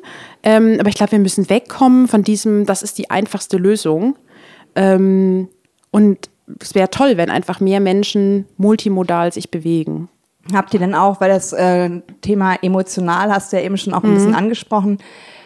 Ähm, 0.42 0.78
aber 0.80 0.88
ich 0.88 0.96
glaube, 0.96 1.12
wir 1.12 1.20
müssen 1.20 1.48
wegkommen 1.48 2.08
von 2.08 2.24
diesem, 2.24 2.66
das 2.66 2.82
ist 2.82 2.98
die 2.98 3.10
einfachste 3.10 3.58
Lösung. 3.58 4.16
Ähm, 4.74 5.48
und 5.92 6.28
es 6.58 6.74
wäre 6.74 6.90
toll, 6.90 7.16
wenn 7.16 7.30
einfach 7.30 7.60
mehr 7.60 7.78
Menschen 7.78 8.46
multimodal 8.56 9.32
sich 9.32 9.52
bewegen. 9.52 10.08
Habt 10.52 10.74
ihr 10.74 10.80
denn 10.80 10.94
auch, 10.94 11.20
weil 11.20 11.30
das 11.30 11.52
äh, 11.52 12.02
Thema 12.20 12.56
emotional 12.62 13.32
hast 13.32 13.52
du 13.52 13.56
ja 13.56 13.62
eben 13.62 13.76
schon 13.76 13.94
auch 13.94 14.02
ein 14.02 14.10
mhm. 14.10 14.14
bisschen 14.14 14.34
angesprochen, 14.34 14.98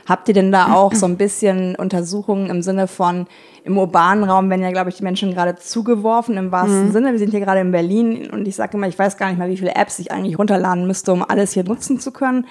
habt 0.06 0.26
ihr 0.28 0.34
denn 0.34 0.50
da 0.50 0.72
auch 0.72 0.94
so 0.94 1.06
ein 1.06 1.16
bisschen 1.16 1.76
Untersuchungen 1.76 2.50
im 2.50 2.62
Sinne 2.62 2.88
von, 2.88 3.26
im 3.64 3.76
urbanen 3.76 4.24
Raum 4.24 4.48
werden 4.50 4.62
ja, 4.62 4.70
glaube 4.70 4.90
ich, 4.90 4.96
die 4.96 5.04
Menschen 5.04 5.34
gerade 5.34 5.56
zugeworfen 5.56 6.36
im 6.36 6.50
wahrsten 6.50 6.86
mhm. 6.86 6.92
Sinne. 6.92 7.12
Wir 7.12 7.18
sind 7.18 7.30
hier 7.30 7.40
gerade 7.40 7.60
in 7.60 7.70
Berlin 7.70 8.30
und 8.30 8.48
ich 8.48 8.56
sage 8.56 8.76
immer, 8.76 8.88
ich 8.88 8.98
weiß 8.98 9.16
gar 9.18 9.28
nicht 9.28 9.38
mal, 9.38 9.50
wie 9.50 9.56
viele 9.58 9.74
Apps 9.74 9.98
ich 9.98 10.10
eigentlich 10.10 10.38
runterladen 10.38 10.86
müsste, 10.86 11.12
um 11.12 11.22
alles 11.22 11.52
hier 11.52 11.64
nutzen 11.64 12.00
zu 12.00 12.10
können. 12.10 12.46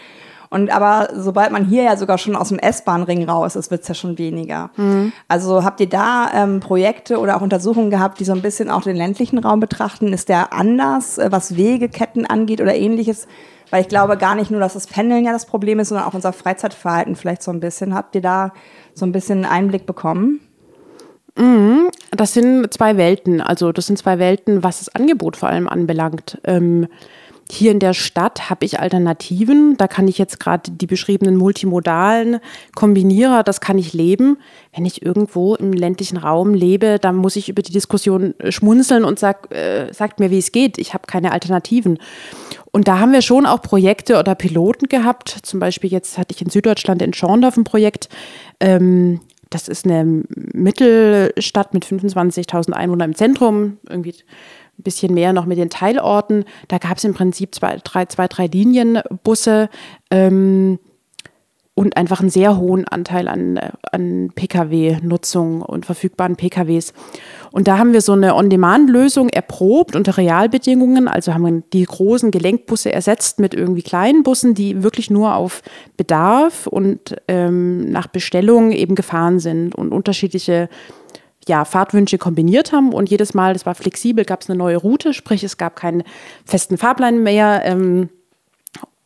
Und 0.50 0.70
aber 0.70 1.10
sobald 1.16 1.51
man 1.51 1.66
hier 1.66 1.84
ja 1.84 1.98
sogar 1.98 2.18
schon 2.18 2.36
aus 2.36 2.50
dem 2.50 2.60
S-Bahn-Ring 2.60 3.27
raus 3.30 3.56
ist, 3.56 3.72
wird's 3.72 3.88
ja 3.88 3.94
schon 3.94 4.18
weniger. 4.18 4.70
Mhm. 4.77 5.12
Also 5.27 5.63
habt 5.63 5.80
ihr 5.80 5.89
da 5.89 6.30
ähm, 6.34 6.60
Projekte 6.60 7.20
oder 7.20 7.38
auch 7.38 7.42
Untersuchungen 7.42 7.89
gehabt, 7.89 8.20
die 8.20 8.25
so 8.25 8.34
ein 8.34 8.42
bisschen 8.42 8.70
auch 8.70 8.84
den 8.84 8.96
ländlichen 8.96 9.39
Raum 9.39 9.60
betrachten? 9.60 10.13
Ist 10.13 10.30
der 10.30 10.54
anders, 10.54 11.18
äh, 11.18 11.32
was 11.32 11.56
Wegeketten 11.56 12.25
angeht 12.25 12.62
oder 12.62 12.75
ähnliches? 12.75 13.27
Weil 13.70 13.82
ich 13.82 13.89
glaube 13.89 14.18
gar 14.18 14.36
nicht 14.36 14.51
nur, 14.51 14.60
dass 14.60 14.74
das 14.74 14.88
Pendeln 14.88 15.25
ja 15.25 15.34
das 15.34 15.46
Problem 15.46 15.80
ist, 15.80 15.89
sondern 15.89 16.08
auch 16.08 16.13
unser 16.13 16.32
Freizeitverhalten 16.32 17.16
vielleicht 17.16 17.44
so 17.44 17.51
ein 17.51 17.60
bisschen. 17.60 17.94
Habt 17.94 18.16
ihr 18.16 18.22
da 18.22 18.54
so 18.94 19.06
ein 19.06 19.12
bisschen 19.12 19.46
Einblick 19.46 19.86
bekommen? 19.86 20.39
Mhm. 21.38 21.89
Das 22.12 22.34
sind 22.34 22.74
zwei 22.74 22.98
Welten. 22.98 23.42
Also 23.42 23.72
das 23.72 23.88
sind 23.88 23.98
zwei 23.98 24.20
Welten, 24.20 24.63
was 24.63 24.80
das 24.80 24.96
Angebot 24.96 25.36
vor 25.38 25.50
allem 25.50 25.68
anbelangt. 25.68 26.39
Ähm, 26.46 26.88
hier 27.50 27.72
in 27.72 27.80
der 27.80 27.94
Stadt 27.94 28.50
habe 28.50 28.66
ich 28.66 28.80
Alternativen. 28.80 29.77
Da 29.77 29.88
kann 29.88 30.08
ich 30.08 30.18
jetzt 30.18 30.39
gerade 30.39 30.72
die 30.72 30.88
beschriebenen 30.88 31.38
multimodalen 31.38 32.39
Kombinierer, 32.75 33.44
das 33.44 33.62
kann 33.62 33.77
ich 33.77 33.94
leben. 33.94 34.38
Wenn 34.75 34.86
ich 34.86 35.01
irgendwo 35.01 35.56
im 35.56 35.72
ländlichen 35.72 36.18
Raum 36.18 36.54
lebe, 36.54 37.00
dann 37.00 37.16
muss 37.16 37.36
ich 37.36 37.50
über 37.50 37.62
die 37.62 37.72
Diskussion 37.72 38.38
äh, 38.39 38.51
schmunzeln 38.51 39.06
und 39.06 39.20
sag, 39.20 39.54
äh, 39.56 39.94
sagt 39.94 40.20
mir, 40.20 40.30
wie 40.30 40.39
es 40.39 40.51
geht. 40.51 40.77
Ich 40.77 40.94
habe 40.94 41.08
keine 41.08 41.32
Alternativen. 41.32 42.00
Und 42.72 42.88
da 42.88 43.00
haben 43.00 43.13
wir 43.13 43.22
schon 43.22 43.46
auch 43.46 43.62
Projekte 43.62 44.20
oder 44.20 44.36
Piloten 44.36 44.88
gehabt. 44.88 45.30
Zum 45.44 45.60
Beispiel 45.60 45.92
jetzt 45.92 46.18
hatte 46.18 46.36
ich 46.36 46.42
in 46.42 46.50
Süddeutschland 46.50 47.01
in 47.01 47.13
Schorndorf 47.13 47.58
ein 47.58 47.63
Projekt. 47.63 48.10
Ähm, 48.60 49.22
das 49.50 49.68
ist 49.68 49.86
eine 49.86 50.24
Mittelstadt 50.54 51.74
mit 51.74 51.86
25.000 51.86 52.72
Einwohnern 52.72 53.12
im 53.12 53.16
Zentrum, 53.16 53.77
irgendwie 53.88 54.13
ein 54.77 54.84
bisschen 54.84 55.13
mehr 55.13 55.34
noch 55.34 55.46
mit 55.46 55.57
den 55.57 55.69
Teilorten. 55.69 56.46
Da 56.67 56.77
gab 56.77 56.98
es 56.98 57.03
im 57.03 57.13
Prinzip 57.13 57.55
zwei, 57.55 57.77
drei, 57.84 58.05
zwei, 58.05 58.27
drei 58.27 58.48
Linienbusse. 58.48 59.69
Ähm, 60.12 60.79
und 61.77 61.96
einfach 61.96 62.22
einen 62.22 62.31
sehr 62.31 62.57
hohen 62.57 62.88
Anteil 62.88 63.27
an, 63.27 63.60
an 63.91 64.31
Pkw-Nutzung 64.34 65.62
und 65.62 65.86
verfügbaren 65.86 66.36
Pkws. 66.36 66.91
Und 67.51 67.67
da 67.67 67.77
haben 67.77 67.93
wir 67.93 68.01
so 68.01 68.13
eine 68.13 68.34
On-Demand-Lösung 68.34 69.29
erprobt 69.29 69.96
unter 69.96 70.17
Realbedingungen. 70.17 71.07
Also 71.07 71.36
haben 71.36 71.46
wir 71.46 71.62
die 71.74 71.84
großen 71.84 72.31
Gelenkbusse 72.31 72.91
ersetzt 72.91 73.39
mit 73.39 73.53
irgendwie 73.53 73.84
kleinen 73.84 74.24
Bussen, 74.24 74.55
die 74.55 74.81
wirklich 74.81 75.12
nur 75.12 75.36
auf 75.36 75.62
Bedarf 75.98 76.65
und 76.65 77.15
ähm, 77.27 77.91
nach 77.91 78.07
Bestellung 78.07 78.72
eben 78.72 78.96
gefahren 78.96 79.39
sind 79.39 79.75
und 79.75 79.91
unterschiedliche 79.91 80.69
ja, 81.48 81.66
Fahrtwünsche 81.66 82.18
kombiniert 82.18 82.72
haben. 82.72 82.94
Und 82.94 83.10
jedes 83.10 83.34
Mal, 83.34 83.54
das 83.54 83.66
war 83.66 83.75
flexibel, 83.75 84.25
gab 84.25 84.42
es 84.42 84.50
eine 84.50 84.58
neue 84.58 84.77
Route, 84.77 85.13
sprich 85.13 85.44
es 85.44 85.58
gab 85.58 85.75
keinen 85.75 86.04
festen 86.46 86.77
Fahrplan 86.77 87.24
mehr. 87.24 87.62
Ähm, 87.66 88.10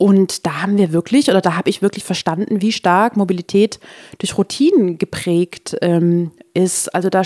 und 0.02 0.48
da 0.48 0.64
haben 0.64 0.80
wir 0.80 0.94
wirklich, 0.94 1.30
oder 1.30 1.42
da 1.42 1.56
habe 1.56 1.70
ich 1.70 1.84
wirklich 1.84 2.04
verstanden, 2.04 2.60
wie 2.60 2.72
stark 2.72 3.18
Mobilität 3.18 3.80
durch 4.18 4.36
Routinen 4.36 4.98
geprägt 4.98 5.78
ähm, 5.84 6.32
ist. 6.56 6.94
Also 6.96 7.12
da 7.12 7.22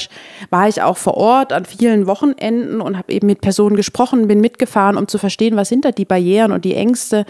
war 0.49 0.67
ich 0.67 0.81
auch 0.81 0.97
vor 0.97 1.15
Ort 1.15 1.53
an 1.53 1.63
vielen 1.63 2.05
Wochenenden 2.05 2.81
und 2.81 2.97
habe 2.97 3.13
eben 3.13 3.27
mit 3.27 3.39
Personen 3.39 3.77
gesprochen, 3.77 4.27
bin 4.27 4.41
mitgefahren, 4.41 4.97
um 4.97 5.07
zu 5.07 5.17
verstehen, 5.17 5.55
was 5.55 5.69
sind 5.69 5.85
da 5.85 5.91
die 5.91 6.03
Barrieren 6.03 6.51
und 6.51 6.65
die 6.65 6.75
Ängste. 6.75 7.25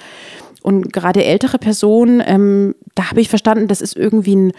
Und 0.64 0.92
gerade 0.92 1.24
ältere 1.24 1.60
Personen, 1.60 2.24
ähm, 2.26 2.74
da 2.96 3.12
habe 3.12 3.22
ich 3.22 3.30
verstanden, 3.30 3.68
das 3.68 3.82
ist 3.82 3.96
irgendwie 3.96 4.36
ein 4.36 4.52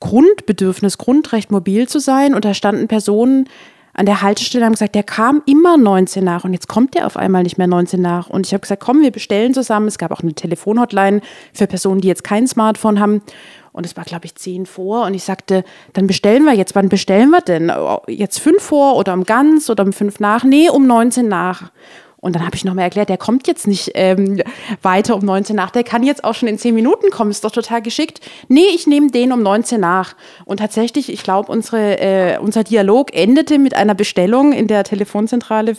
Grundbedürfnis, 0.00 0.98
Grundrecht, 0.98 1.52
mobil 1.52 1.88
zu 1.88 2.00
sein. 2.00 2.34
Und 2.34 2.44
da 2.44 2.54
standen 2.54 2.88
Personen, 2.88 3.48
an 3.92 4.06
der 4.06 4.22
Haltestelle 4.22 4.64
haben 4.64 4.72
gesagt, 4.72 4.94
der 4.94 5.02
kam 5.02 5.42
immer 5.46 5.76
19 5.76 6.22
nach 6.22 6.44
und 6.44 6.52
jetzt 6.52 6.68
kommt 6.68 6.94
der 6.94 7.06
auf 7.06 7.16
einmal 7.16 7.42
nicht 7.42 7.58
mehr 7.58 7.66
19 7.66 8.00
nach. 8.00 8.30
Und 8.30 8.46
ich 8.46 8.52
habe 8.52 8.60
gesagt, 8.60 8.82
komm, 8.82 9.02
wir 9.02 9.10
bestellen 9.10 9.52
zusammen. 9.52 9.88
Es 9.88 9.98
gab 9.98 10.12
auch 10.12 10.20
eine 10.20 10.32
Telefonhotline 10.32 11.20
für 11.52 11.66
Personen, 11.66 12.00
die 12.00 12.08
jetzt 12.08 12.24
kein 12.24 12.46
Smartphone 12.46 13.00
haben. 13.00 13.20
Und 13.72 13.86
es 13.86 13.96
war, 13.96 14.04
glaube 14.04 14.26
ich, 14.26 14.34
10 14.34 14.66
vor. 14.66 15.06
Und 15.06 15.14
ich 15.14 15.24
sagte, 15.24 15.64
dann 15.92 16.06
bestellen 16.06 16.44
wir 16.44 16.54
jetzt. 16.54 16.74
Wann 16.74 16.88
bestellen 16.88 17.30
wir 17.30 17.40
denn? 17.40 17.72
Jetzt 18.06 18.38
5 18.38 18.62
vor 18.62 18.96
oder 18.96 19.12
um 19.12 19.24
ganz 19.24 19.68
oder 19.68 19.84
um 19.84 19.92
5 19.92 20.20
nach? 20.20 20.44
Nee, 20.44 20.70
um 20.70 20.86
19 20.86 21.28
nach. 21.28 21.70
Und 22.20 22.36
dann 22.36 22.44
habe 22.44 22.54
ich 22.54 22.64
nochmal 22.64 22.84
erklärt, 22.84 23.08
der 23.08 23.16
kommt 23.16 23.46
jetzt 23.48 23.66
nicht 23.66 23.92
ähm, 23.94 24.42
weiter 24.82 25.16
um 25.16 25.24
19 25.24 25.56
nach, 25.56 25.70
der 25.70 25.84
kann 25.84 26.02
jetzt 26.02 26.22
auch 26.22 26.34
schon 26.34 26.48
in 26.48 26.58
10 26.58 26.74
Minuten 26.74 27.10
kommen, 27.10 27.30
ist 27.30 27.44
doch 27.44 27.50
total 27.50 27.80
geschickt. 27.80 28.20
Nee, 28.48 28.66
ich 28.74 28.86
nehme 28.86 29.10
den 29.10 29.32
um 29.32 29.42
19 29.42 29.80
nach. 29.80 30.14
Und 30.44 30.58
tatsächlich, 30.58 31.10
ich 31.10 31.22
glaube, 31.22 31.50
äh, 31.52 32.38
unser 32.38 32.64
Dialog 32.64 33.14
endete 33.14 33.58
mit 33.58 33.74
einer 33.74 33.94
Bestellung 33.94 34.52
in 34.52 34.66
der 34.66 34.84
Telefonzentrale 34.84 35.76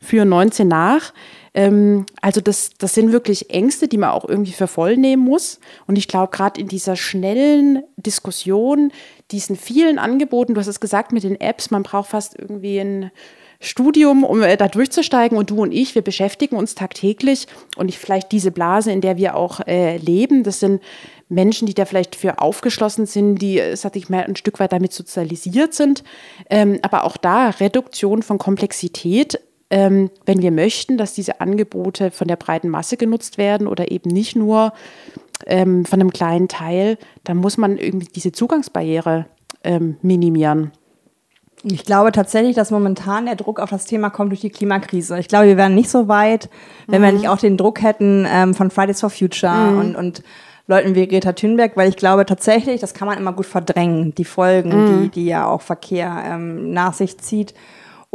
für 0.00 0.24
19 0.24 0.66
nach. 0.66 1.12
Ähm, 1.54 2.04
also 2.20 2.40
das, 2.40 2.70
das 2.78 2.94
sind 2.94 3.12
wirklich 3.12 3.50
Ängste, 3.50 3.88
die 3.88 3.96
man 3.96 4.10
auch 4.10 4.28
irgendwie 4.28 4.52
für 4.52 4.66
voll 4.66 4.96
nehmen 4.96 5.24
muss. 5.24 5.58
Und 5.86 5.96
ich 5.96 6.08
glaube, 6.08 6.30
gerade 6.30 6.60
in 6.60 6.68
dieser 6.68 6.96
schnellen 6.96 7.82
Diskussion, 7.96 8.92
diesen 9.30 9.56
vielen 9.56 9.98
Angeboten, 9.98 10.54
du 10.54 10.60
hast 10.60 10.66
es 10.66 10.80
gesagt 10.80 11.12
mit 11.12 11.22
den 11.22 11.40
Apps, 11.40 11.70
man 11.70 11.82
braucht 11.82 12.10
fast 12.10 12.38
irgendwie 12.38 12.78
ein 12.78 13.10
Studium, 13.60 14.24
um 14.24 14.42
äh, 14.42 14.56
da 14.56 14.68
durchzusteigen. 14.68 15.36
Und 15.36 15.50
du 15.50 15.62
und 15.62 15.72
ich, 15.72 15.94
wir 15.94 16.02
beschäftigen 16.02 16.56
uns 16.56 16.74
tagtäglich 16.74 17.46
und 17.76 17.88
ich 17.88 17.98
vielleicht 17.98 18.32
diese 18.32 18.50
Blase, 18.50 18.92
in 18.92 19.00
der 19.00 19.16
wir 19.16 19.36
auch 19.36 19.60
äh, 19.66 19.96
leben, 19.98 20.42
das 20.42 20.60
sind 20.60 20.82
Menschen, 21.28 21.66
die 21.66 21.74
da 21.74 21.84
vielleicht 21.84 22.14
für 22.14 22.40
aufgeschlossen 22.40 23.06
sind, 23.06 23.36
die, 23.36 23.58
äh, 23.58 23.76
sag 23.76 23.96
ich 23.96 24.08
mal, 24.08 24.24
ein 24.24 24.36
Stück 24.36 24.60
weit 24.60 24.72
damit 24.72 24.92
sozialisiert 24.92 25.74
sind. 25.74 26.04
Ähm, 26.50 26.78
aber 26.82 27.04
auch 27.04 27.16
da 27.16 27.50
Reduktion 27.50 28.22
von 28.22 28.38
Komplexität. 28.38 29.40
Ähm, 29.68 30.10
wenn 30.24 30.42
wir 30.42 30.52
möchten, 30.52 30.96
dass 30.96 31.14
diese 31.14 31.40
Angebote 31.40 32.12
von 32.12 32.28
der 32.28 32.36
breiten 32.36 32.68
Masse 32.68 32.96
genutzt 32.96 33.36
werden 33.36 33.66
oder 33.66 33.90
eben 33.90 34.10
nicht 34.10 34.36
nur 34.36 34.72
ähm, 35.46 35.84
von 35.84 36.00
einem 36.00 36.12
kleinen 36.12 36.46
Teil, 36.46 36.98
dann 37.24 37.38
muss 37.38 37.56
man 37.56 37.76
irgendwie 37.76 38.06
diese 38.06 38.30
Zugangsbarriere 38.30 39.26
ähm, 39.64 39.96
minimieren. 40.02 40.70
Ich 41.62 41.84
glaube 41.84 42.12
tatsächlich, 42.12 42.54
dass 42.54 42.70
momentan 42.70 43.26
der 43.26 43.34
Druck 43.34 43.60
auf 43.60 43.70
das 43.70 43.86
Thema 43.86 44.10
kommt 44.10 44.30
durch 44.30 44.40
die 44.40 44.50
Klimakrise. 44.50 45.18
Ich 45.18 45.28
glaube, 45.28 45.46
wir 45.46 45.56
wären 45.56 45.74
nicht 45.74 45.90
so 45.90 46.06
weit, 46.06 46.48
wenn 46.86 47.00
mhm. 47.00 47.04
wir 47.04 47.12
nicht 47.12 47.28
auch 47.28 47.38
den 47.38 47.56
Druck 47.56 47.82
hätten 47.82 48.26
ähm, 48.30 48.54
von 48.54 48.70
Fridays 48.70 49.00
for 49.00 49.10
Future 49.10 49.52
mhm. 49.52 49.78
und, 49.78 49.96
und 49.96 50.22
Leuten 50.68 50.94
wie 50.94 51.06
Greta 51.06 51.32
Thunberg, 51.32 51.76
weil 51.76 51.88
ich 51.88 51.96
glaube 51.96 52.26
tatsächlich, 52.26 52.80
das 52.80 52.92
kann 52.92 53.06
man 53.06 53.18
immer 53.18 53.32
gut 53.32 53.46
verdrängen, 53.46 54.14
die 54.14 54.24
Folgen, 54.24 54.70
mhm. 54.70 55.02
die, 55.02 55.08
die 55.10 55.26
ja 55.26 55.46
auch 55.46 55.60
Verkehr 55.60 56.22
ähm, 56.26 56.72
nach 56.72 56.92
sich 56.92 57.18
zieht. 57.18 57.54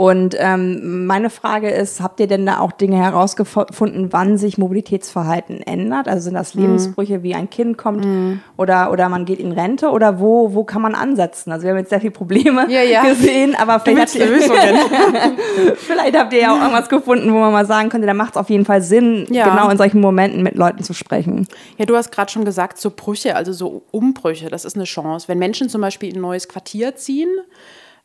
Und 0.01 0.35
ähm, 0.39 1.05
meine 1.05 1.29
Frage 1.29 1.69
ist, 1.69 2.01
habt 2.01 2.19
ihr 2.19 2.25
denn 2.25 2.43
da 2.43 2.57
auch 2.57 2.71
Dinge 2.71 2.97
herausgefunden, 2.97 4.11
wann 4.11 4.35
sich 4.35 4.57
Mobilitätsverhalten 4.57 5.61
ändert? 5.61 6.07
Also 6.07 6.23
sind 6.23 6.33
das 6.33 6.55
mhm. 6.55 6.63
Lebensbrüche, 6.63 7.19
mm. 7.19 7.23
wie 7.23 7.35
ein 7.35 7.51
Kind 7.51 7.77
kommt 7.77 8.03
mm. 8.03 8.39
oder, 8.57 8.91
oder 8.91 9.09
man 9.09 9.25
geht 9.25 9.37
in 9.39 9.51
Rente 9.51 9.91
oder 9.91 10.19
wo, 10.19 10.55
wo 10.55 10.63
kann 10.63 10.81
man 10.81 10.95
ansetzen? 10.95 11.51
Also 11.51 11.65
wir 11.65 11.69
haben 11.73 11.77
jetzt 11.77 11.91
sehr 11.91 12.01
viele 12.01 12.13
Probleme 12.13 12.65
ja, 12.67 12.81
ja. 12.81 13.03
gesehen, 13.03 13.53
aber 13.53 13.79
vielleicht 13.79 14.15
habt, 14.15 14.27
ihr, 14.27 15.75
vielleicht 15.75 16.17
habt 16.17 16.33
ihr 16.33 16.39
ja 16.39 16.55
auch 16.55 16.59
irgendwas 16.59 16.89
gefunden, 16.89 17.31
wo 17.31 17.37
man 17.37 17.51
mal 17.53 17.67
sagen 17.67 17.89
könnte, 17.89 18.07
da 18.07 18.15
macht 18.15 18.31
es 18.31 18.37
auf 18.37 18.49
jeden 18.49 18.65
Fall 18.65 18.81
Sinn, 18.81 19.27
ja. 19.29 19.47
genau 19.47 19.69
in 19.69 19.77
solchen 19.77 20.01
Momenten 20.01 20.41
mit 20.41 20.55
Leuten 20.55 20.81
zu 20.81 20.95
sprechen. 20.95 21.47
Ja, 21.77 21.85
du 21.85 21.95
hast 21.95 22.11
gerade 22.11 22.31
schon 22.31 22.43
gesagt, 22.43 22.79
so 22.79 22.89
Brüche, 22.89 23.35
also 23.35 23.53
so 23.53 23.83
Umbrüche, 23.91 24.49
das 24.49 24.65
ist 24.65 24.75
eine 24.75 24.85
Chance. 24.85 25.27
Wenn 25.27 25.37
Menschen 25.37 25.69
zum 25.69 25.81
Beispiel 25.81 26.09
in 26.09 26.15
ein 26.15 26.21
neues 26.21 26.47
Quartier 26.47 26.95
ziehen, 26.95 27.29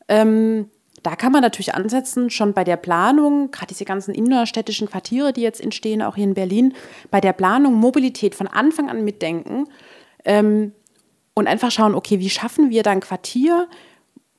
ähm, 0.09 0.69
da 1.03 1.15
kann 1.15 1.31
man 1.31 1.41
natürlich 1.41 1.73
ansetzen, 1.73 2.29
schon 2.29 2.53
bei 2.53 2.63
der 2.63 2.77
Planung, 2.77 3.51
gerade 3.51 3.67
diese 3.67 3.85
ganzen 3.85 4.13
innerstädtischen 4.13 4.89
Quartiere, 4.89 5.33
die 5.33 5.41
jetzt 5.41 5.61
entstehen, 5.61 6.01
auch 6.01 6.15
hier 6.15 6.23
in 6.23 6.33
Berlin, 6.33 6.73
bei 7.11 7.21
der 7.21 7.33
Planung 7.33 7.75
Mobilität 7.75 8.35
von 8.35 8.47
Anfang 8.47 8.89
an 8.89 9.03
mitdenken 9.03 9.67
ähm, 10.25 10.73
und 11.33 11.47
einfach 11.47 11.71
schauen, 11.71 11.95
okay, 11.95 12.19
wie 12.19 12.29
schaffen 12.29 12.69
wir 12.71 12.83
da 12.83 12.91
ein 12.91 12.99
Quartier, 12.99 13.67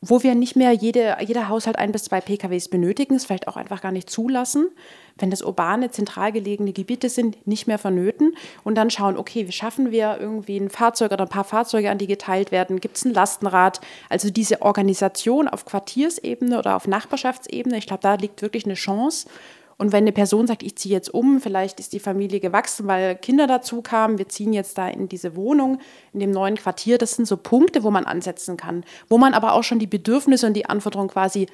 wo 0.01 0.23
wir 0.23 0.35
nicht 0.35 0.55
mehr 0.57 0.73
jede, 0.73 1.17
jeder 1.21 1.49
Haushalt 1.49 1.77
ein 1.77 1.93
bis 1.93 2.05
zwei 2.05 2.21
PKWs 2.21 2.69
benötigen, 2.69 3.17
es 3.17 3.25
vielleicht 3.25 3.49
auch 3.49 3.57
einfach 3.57 3.81
gar 3.81 3.93
nicht 3.93 4.09
zulassen, 4.09 4.69
wenn 5.17 5.31
das 5.31 5.43
urbane, 5.43 5.91
zentral 5.91 6.31
gelegene 6.31 6.73
Gebiete 6.73 7.09
sind, 7.09 7.47
nicht 7.47 7.67
mehr 7.67 7.79
vonnöten 7.79 8.37
und 8.63 8.77
dann 8.77 8.91
schauen, 8.91 9.17
okay, 9.17 9.49
wie 9.49 9.53
schaffen 9.53 9.91
wir 9.91 10.19
irgendwie 10.21 10.59
ein 10.59 10.71
Fahrzeug 10.71 11.11
oder 11.11 11.25
ein 11.25 11.29
paar 11.29 11.45
Fahrzeuge, 11.45 11.91
an 11.91 11.99
die 11.99 12.07
geteilt 12.07 12.53
werden, 12.53 12.81
gibt 12.81 12.97
es 12.97 13.05
ein 13.05 13.13
Lastenrad, 13.13 13.81
also 14.09 14.31
diese 14.31 14.63
Organisation 14.63 15.49
auf 15.49 15.65
Quartiersebene 15.65 16.59
oder 16.59 16.77
auf 16.77 16.87
Nachbarschaftsebene, 16.87 17.79
ich 17.79 17.87
glaube, 17.87 18.03
da 18.03 18.15
liegt 18.15 18.41
wirklich 18.41 18.65
eine 18.65 18.75
Chance 18.75 19.27
und 19.79 19.93
wenn 19.93 20.03
eine 20.03 20.13
Person 20.13 20.49
sagt, 20.49 20.65
ich 20.65 20.77
ziehe 20.77 20.93
jetzt 20.93 21.15
um, 21.15 21.41
vielleicht 21.41 21.79
ist 21.79 21.93
die 21.93 22.01
Familie 22.01 22.41
gewachsen, 22.41 22.89
weil 22.89 23.15
Kinder 23.15 23.47
dazu 23.47 23.81
kamen, 23.81 24.19
wir 24.19 24.29
ziehen 24.29 24.53
jetzt 24.53 24.77
da 24.77 24.89
in 24.89 25.09
diese 25.09 25.37
Wohnung, 25.37 25.79
in 26.13 26.19
dem 26.19 26.33
neuen 26.33 26.57
Quartier, 26.57 26.99
das 26.99 27.13
sind 27.13 27.27
so 27.27 27.37
Punkte, 27.37 27.85
wo 27.85 27.91
man 27.93 28.05
ansetzen 28.05 28.57
kann, 28.57 28.85
wo 29.09 29.19
man 29.19 29.35
aber 29.35 29.53
auch 29.53 29.63
schon 29.63 29.79
die 29.79 29.87
Bedürfnisse 29.87 30.49
und 30.49 30.55
die 30.55 30.67
Anforderungen 30.67 31.09
quasi 31.09 31.47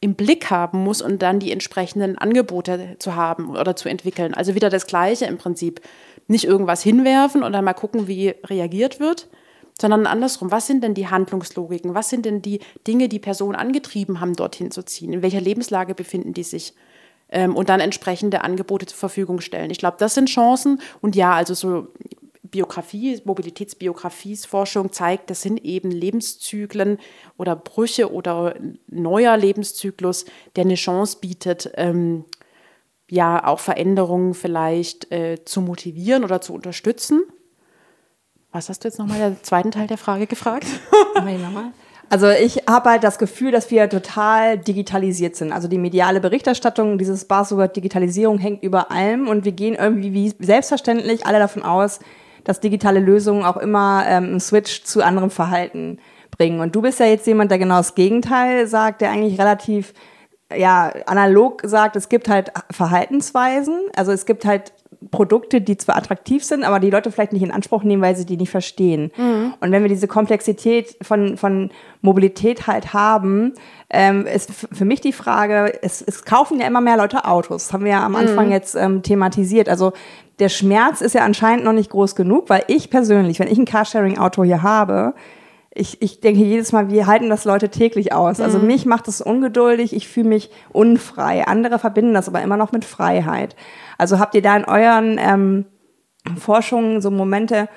im 0.00 0.16
Blick 0.16 0.50
haben 0.50 0.82
muss 0.82 1.00
und 1.00 1.22
dann 1.22 1.38
die 1.38 1.52
entsprechenden 1.52 2.18
Angebote 2.18 2.96
zu 2.98 3.14
haben 3.14 3.56
oder 3.56 3.76
zu 3.76 3.88
entwickeln. 3.88 4.34
Also 4.34 4.54
wieder 4.56 4.70
das 4.70 4.86
Gleiche 4.86 5.26
im 5.26 5.38
Prinzip. 5.38 5.80
Nicht 6.26 6.44
irgendwas 6.44 6.82
hinwerfen 6.82 7.42
und 7.42 7.52
dann 7.52 7.64
mal 7.64 7.72
gucken, 7.72 8.06
wie 8.06 8.34
reagiert 8.44 9.00
wird, 9.00 9.28
sondern 9.80 10.06
andersrum. 10.06 10.50
Was 10.50 10.66
sind 10.66 10.84
denn 10.84 10.94
die 10.94 11.08
Handlungslogiken? 11.08 11.94
Was 11.94 12.10
sind 12.10 12.26
denn 12.26 12.42
die 12.42 12.60
Dinge, 12.86 13.08
die 13.08 13.18
Personen 13.18 13.54
angetrieben 13.56 14.20
haben, 14.20 14.34
dorthin 14.34 14.70
zu 14.70 14.84
ziehen? 14.84 15.12
In 15.12 15.22
welcher 15.22 15.40
Lebenslage 15.40 15.94
befinden 15.94 16.34
die 16.34 16.42
sich? 16.42 16.74
Ähm, 17.30 17.56
und 17.56 17.68
dann 17.68 17.80
entsprechende 17.80 18.42
Angebote 18.42 18.86
zur 18.86 18.98
Verfügung 18.98 19.40
stellen. 19.40 19.70
Ich 19.70 19.78
glaube, 19.78 19.96
das 19.98 20.14
sind 20.14 20.28
Chancen. 20.28 20.80
Und 21.00 21.16
ja, 21.16 21.32
also 21.32 21.54
so 21.54 21.88
Biografie, 22.50 23.20
Mobilitätsbiografiesforschung 23.24 24.92
zeigt, 24.92 25.30
das 25.30 25.42
sind 25.42 25.64
eben 25.64 25.90
Lebenszyklen 25.90 26.98
oder 27.36 27.56
Brüche 27.56 28.12
oder 28.12 28.54
neuer 28.86 29.36
Lebenszyklus, 29.36 30.24
der 30.56 30.64
eine 30.64 30.74
Chance 30.74 31.18
bietet, 31.20 31.70
ähm, 31.74 32.24
ja, 33.10 33.46
auch 33.46 33.60
Veränderungen 33.60 34.34
vielleicht 34.34 35.10
äh, 35.12 35.44
zu 35.44 35.60
motivieren 35.60 36.24
oder 36.24 36.40
zu 36.40 36.52
unterstützen. 36.52 37.22
Was 38.52 38.68
hast 38.68 38.84
du 38.84 38.88
jetzt 38.88 38.98
nochmal 38.98 39.18
der 39.18 39.42
zweiten 39.42 39.70
Teil 39.70 39.86
der 39.86 39.98
Frage 39.98 40.26
gefragt? 40.26 40.66
nochmal. 41.38 41.72
Also 42.10 42.30
ich 42.30 42.62
habe 42.68 42.90
halt 42.90 43.04
das 43.04 43.18
Gefühl, 43.18 43.50
dass 43.50 43.70
wir 43.70 43.88
total 43.88 44.56
digitalisiert 44.58 45.36
sind. 45.36 45.52
Also 45.52 45.68
die 45.68 45.76
mediale 45.76 46.20
Berichterstattung, 46.20 46.96
dieses 46.96 47.26
Buzzword 47.26 47.76
Digitalisierung 47.76 48.38
hängt 48.38 48.62
über 48.62 48.90
allem 48.90 49.28
und 49.28 49.44
wir 49.44 49.52
gehen 49.52 49.74
irgendwie 49.74 50.14
wie 50.14 50.32
selbstverständlich 50.38 51.26
alle 51.26 51.38
davon 51.38 51.62
aus, 51.62 52.00
dass 52.44 52.60
digitale 52.60 53.00
Lösungen 53.00 53.44
auch 53.44 53.58
immer 53.58 54.04
ähm, 54.06 54.24
einen 54.24 54.40
Switch 54.40 54.84
zu 54.84 55.02
anderem 55.02 55.30
Verhalten 55.30 55.98
bringen. 56.30 56.60
Und 56.60 56.74
du 56.74 56.80
bist 56.80 56.98
ja 56.98 57.06
jetzt 57.06 57.26
jemand, 57.26 57.50
der 57.50 57.58
genau 57.58 57.76
das 57.76 57.94
Gegenteil 57.94 58.66
sagt, 58.66 59.02
der 59.02 59.10
eigentlich 59.10 59.38
relativ 59.38 59.92
ja, 60.56 60.92
analog 61.04 61.60
sagt, 61.64 61.94
es 61.96 62.08
gibt 62.08 62.28
halt 62.30 62.52
Verhaltensweisen. 62.70 63.78
Also 63.94 64.12
es 64.12 64.24
gibt 64.24 64.46
halt 64.46 64.72
Produkte, 65.10 65.60
die 65.60 65.76
zwar 65.76 65.96
attraktiv 65.96 66.44
sind, 66.44 66.64
aber 66.64 66.80
die 66.80 66.90
Leute 66.90 67.10
vielleicht 67.10 67.32
nicht 67.32 67.42
in 67.42 67.50
Anspruch 67.50 67.82
nehmen, 67.82 68.02
weil 68.02 68.16
sie 68.16 68.26
die 68.26 68.36
nicht 68.36 68.50
verstehen. 68.50 69.10
Mhm. 69.16 69.54
Und 69.60 69.72
wenn 69.72 69.82
wir 69.82 69.88
diese 69.88 70.08
Komplexität 70.08 70.96
von, 71.02 71.36
von 71.36 71.70
Mobilität 72.02 72.66
halt 72.66 72.92
haben, 72.92 73.54
ähm, 73.90 74.26
ist 74.26 74.50
für 74.52 74.84
mich 74.84 75.00
die 75.00 75.12
Frage, 75.12 75.78
es, 75.82 76.02
es 76.02 76.24
kaufen 76.24 76.60
ja 76.60 76.66
immer 76.66 76.80
mehr 76.80 76.96
Leute 76.96 77.24
Autos. 77.24 77.66
Das 77.66 77.72
haben 77.72 77.84
wir 77.84 77.92
ja 77.92 78.04
am 78.04 78.16
Anfang 78.16 78.46
mhm. 78.46 78.52
jetzt 78.52 78.74
ähm, 78.74 79.02
thematisiert. 79.02 79.68
Also 79.68 79.92
der 80.38 80.48
Schmerz 80.48 81.00
ist 81.00 81.14
ja 81.14 81.22
anscheinend 81.22 81.64
noch 81.64 81.72
nicht 81.72 81.90
groß 81.90 82.14
genug, 82.14 82.48
weil 82.48 82.64
ich 82.68 82.90
persönlich, 82.90 83.40
wenn 83.40 83.48
ich 83.48 83.58
ein 83.58 83.64
Carsharing-Auto 83.64 84.44
hier 84.44 84.62
habe, 84.62 85.14
ich, 85.74 86.00
ich 86.02 86.20
denke 86.20 86.40
jedes 86.40 86.72
Mal, 86.72 86.90
wir 86.90 87.06
halten 87.06 87.28
das 87.28 87.44
Leute 87.44 87.68
täglich 87.68 88.12
aus. 88.12 88.40
Also 88.40 88.58
mhm. 88.58 88.66
mich 88.66 88.86
macht 88.86 89.06
es 89.08 89.20
ungeduldig, 89.20 89.94
ich 89.94 90.08
fühle 90.08 90.28
mich 90.28 90.50
unfrei. 90.70 91.46
Andere 91.46 91.78
verbinden 91.78 92.14
das 92.14 92.28
aber 92.28 92.42
immer 92.42 92.56
noch 92.56 92.72
mit 92.72 92.84
Freiheit. 92.84 93.54
Also 93.98 94.18
habt 94.18 94.34
ihr 94.34 94.42
da 94.42 94.56
in 94.56 94.64
euren 94.64 95.18
ähm, 95.18 95.66
Forschungen 96.38 97.00
so 97.00 97.10
Momente, 97.10 97.68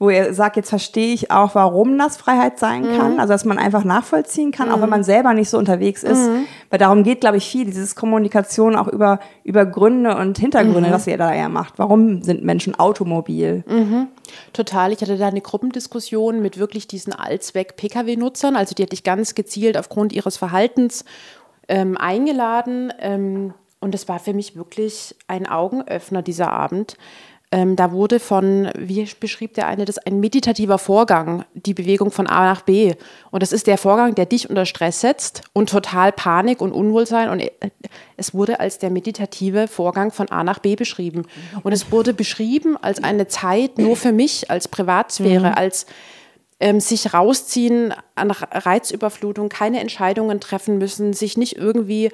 wo 0.00 0.08
ihr 0.08 0.32
sagt, 0.32 0.56
jetzt 0.56 0.70
verstehe 0.70 1.12
ich 1.12 1.30
auch, 1.30 1.54
warum 1.54 1.98
das 1.98 2.16
Freiheit 2.16 2.58
sein 2.58 2.90
mhm. 2.90 2.96
kann, 2.96 3.20
also 3.20 3.34
dass 3.34 3.44
man 3.44 3.58
einfach 3.58 3.84
nachvollziehen 3.84 4.50
kann, 4.50 4.68
mhm. 4.68 4.74
auch 4.74 4.78
wenn 4.78 4.86
mhm. 4.86 4.90
man 4.90 5.04
selber 5.04 5.34
nicht 5.34 5.50
so 5.50 5.58
unterwegs 5.58 6.02
ist. 6.02 6.26
Mhm. 6.26 6.46
Weil 6.70 6.78
darum 6.78 7.04
geht, 7.04 7.20
glaube 7.20 7.36
ich, 7.36 7.46
viel, 7.46 7.66
dieses 7.66 7.94
Kommunikation 7.94 8.76
auch 8.76 8.88
über, 8.88 9.20
über 9.44 9.66
Gründe 9.66 10.16
und 10.16 10.38
Hintergründe, 10.38 10.88
mhm. 10.88 10.94
was 10.94 11.06
ihr 11.06 11.18
da 11.18 11.34
ja 11.34 11.50
macht. 11.50 11.78
Warum 11.78 12.22
sind 12.22 12.42
Menschen 12.42 12.74
automobil? 12.78 13.62
Mhm. 13.68 14.08
Total. 14.54 14.90
Ich 14.90 15.02
hatte 15.02 15.18
da 15.18 15.28
eine 15.28 15.42
Gruppendiskussion 15.42 16.40
mit 16.40 16.56
wirklich 16.56 16.88
diesen 16.88 17.12
Allzweck-Pkw-Nutzern, 17.12 18.56
also 18.56 18.74
die 18.74 18.84
hatte 18.84 18.94
ich 18.94 19.04
ganz 19.04 19.34
gezielt 19.34 19.76
aufgrund 19.76 20.14
ihres 20.14 20.38
Verhaltens 20.38 21.04
ähm, 21.68 21.98
eingeladen. 21.98 22.90
Ähm, 23.00 23.52
und 23.80 23.94
es 23.94 24.08
war 24.08 24.18
für 24.18 24.32
mich 24.32 24.56
wirklich 24.56 25.14
ein 25.26 25.46
Augenöffner 25.46 26.22
dieser 26.22 26.50
Abend 26.50 26.96
ähm, 27.52 27.74
da 27.74 27.90
wurde 27.90 28.20
von, 28.20 28.70
wie 28.78 29.08
beschrieb 29.18 29.54
der 29.54 29.66
eine, 29.66 29.84
das 29.84 29.98
ein 29.98 30.20
meditativer 30.20 30.78
Vorgang, 30.78 31.44
die 31.54 31.74
Bewegung 31.74 32.12
von 32.12 32.28
A 32.28 32.44
nach 32.44 32.62
B. 32.62 32.94
Und 33.32 33.42
das 33.42 33.50
ist 33.50 33.66
der 33.66 33.76
Vorgang, 33.76 34.14
der 34.14 34.26
dich 34.26 34.48
unter 34.48 34.66
Stress 34.66 35.00
setzt 35.00 35.42
und 35.52 35.68
total 35.68 36.12
Panik 36.12 36.60
und 36.60 36.70
Unwohlsein. 36.70 37.28
Und 37.28 37.40
äh, 37.40 37.50
es 38.16 38.34
wurde 38.34 38.60
als 38.60 38.78
der 38.78 38.90
meditative 38.90 39.66
Vorgang 39.66 40.12
von 40.12 40.28
A 40.30 40.44
nach 40.44 40.60
B 40.60 40.76
beschrieben. 40.76 41.26
Und 41.64 41.72
es 41.72 41.90
wurde 41.90 42.14
beschrieben 42.14 42.76
als 42.80 43.02
eine 43.02 43.26
Zeit 43.26 43.78
nur 43.78 43.96
für 43.96 44.12
mich, 44.12 44.48
als 44.48 44.68
Privatsphäre, 44.68 45.48
mhm. 45.48 45.54
als 45.54 45.86
ähm, 46.60 46.78
sich 46.78 47.12
rausziehen 47.12 47.92
an 48.14 48.30
Reizüberflutung, 48.30 49.48
keine 49.48 49.80
Entscheidungen 49.80 50.38
treffen 50.38 50.78
müssen, 50.78 51.14
sich 51.14 51.36
nicht 51.36 51.56
irgendwie 51.56 52.12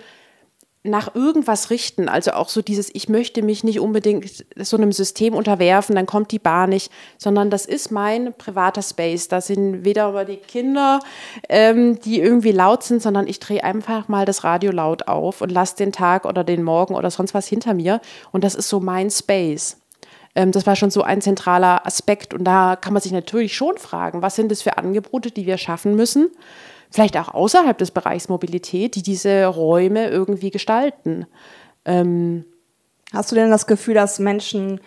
nach 0.86 1.14
irgendwas 1.14 1.70
richten. 1.70 2.08
Also 2.08 2.32
auch 2.32 2.48
so 2.48 2.62
dieses, 2.62 2.94
ich 2.94 3.08
möchte 3.08 3.42
mich 3.42 3.64
nicht 3.64 3.80
unbedingt 3.80 4.44
so 4.56 4.76
einem 4.76 4.92
System 4.92 5.34
unterwerfen, 5.34 5.94
dann 5.94 6.06
kommt 6.06 6.32
die 6.32 6.38
Bar 6.38 6.66
nicht, 6.66 6.90
sondern 7.18 7.50
das 7.50 7.66
ist 7.66 7.90
mein 7.90 8.32
privater 8.34 8.82
Space. 8.82 9.28
Da 9.28 9.40
sind 9.40 9.84
weder 9.84 10.08
über 10.08 10.24
die 10.24 10.36
Kinder, 10.36 11.00
ähm, 11.48 12.00
die 12.00 12.20
irgendwie 12.20 12.52
laut 12.52 12.82
sind, 12.82 13.02
sondern 13.02 13.26
ich 13.26 13.40
drehe 13.40 13.62
einfach 13.62 14.08
mal 14.08 14.24
das 14.24 14.44
Radio 14.44 14.72
laut 14.72 15.08
auf 15.08 15.40
und 15.40 15.50
lasse 15.50 15.76
den 15.76 15.92
Tag 15.92 16.24
oder 16.24 16.44
den 16.44 16.62
Morgen 16.62 16.94
oder 16.94 17.10
sonst 17.10 17.34
was 17.34 17.46
hinter 17.46 17.74
mir. 17.74 18.00
Und 18.32 18.44
das 18.44 18.54
ist 18.54 18.68
so 18.68 18.80
mein 18.80 19.10
Space. 19.10 19.78
Ähm, 20.36 20.52
das 20.52 20.66
war 20.66 20.76
schon 20.76 20.90
so 20.90 21.02
ein 21.02 21.20
zentraler 21.20 21.84
Aspekt. 21.86 22.34
Und 22.34 22.44
da 22.44 22.76
kann 22.76 22.92
man 22.92 23.02
sich 23.02 23.12
natürlich 23.12 23.56
schon 23.56 23.78
fragen, 23.78 24.22
was 24.22 24.36
sind 24.36 24.52
das 24.52 24.62
für 24.62 24.78
Angebote, 24.78 25.32
die 25.32 25.46
wir 25.46 25.58
schaffen 25.58 25.96
müssen? 25.96 26.30
Vielleicht 26.90 27.16
auch 27.16 27.32
außerhalb 27.32 27.76
des 27.76 27.90
Bereichs 27.90 28.28
Mobilität, 28.28 28.94
die 28.94 29.02
diese 29.02 29.46
Räume 29.46 30.08
irgendwie 30.08 30.50
gestalten. 30.50 31.26
Ähm 31.84 32.44
Hast 33.12 33.30
du 33.30 33.36
denn 33.36 33.50
das 33.50 33.66
Gefühl, 33.66 33.94
dass 33.94 34.18
Menschen 34.18 34.80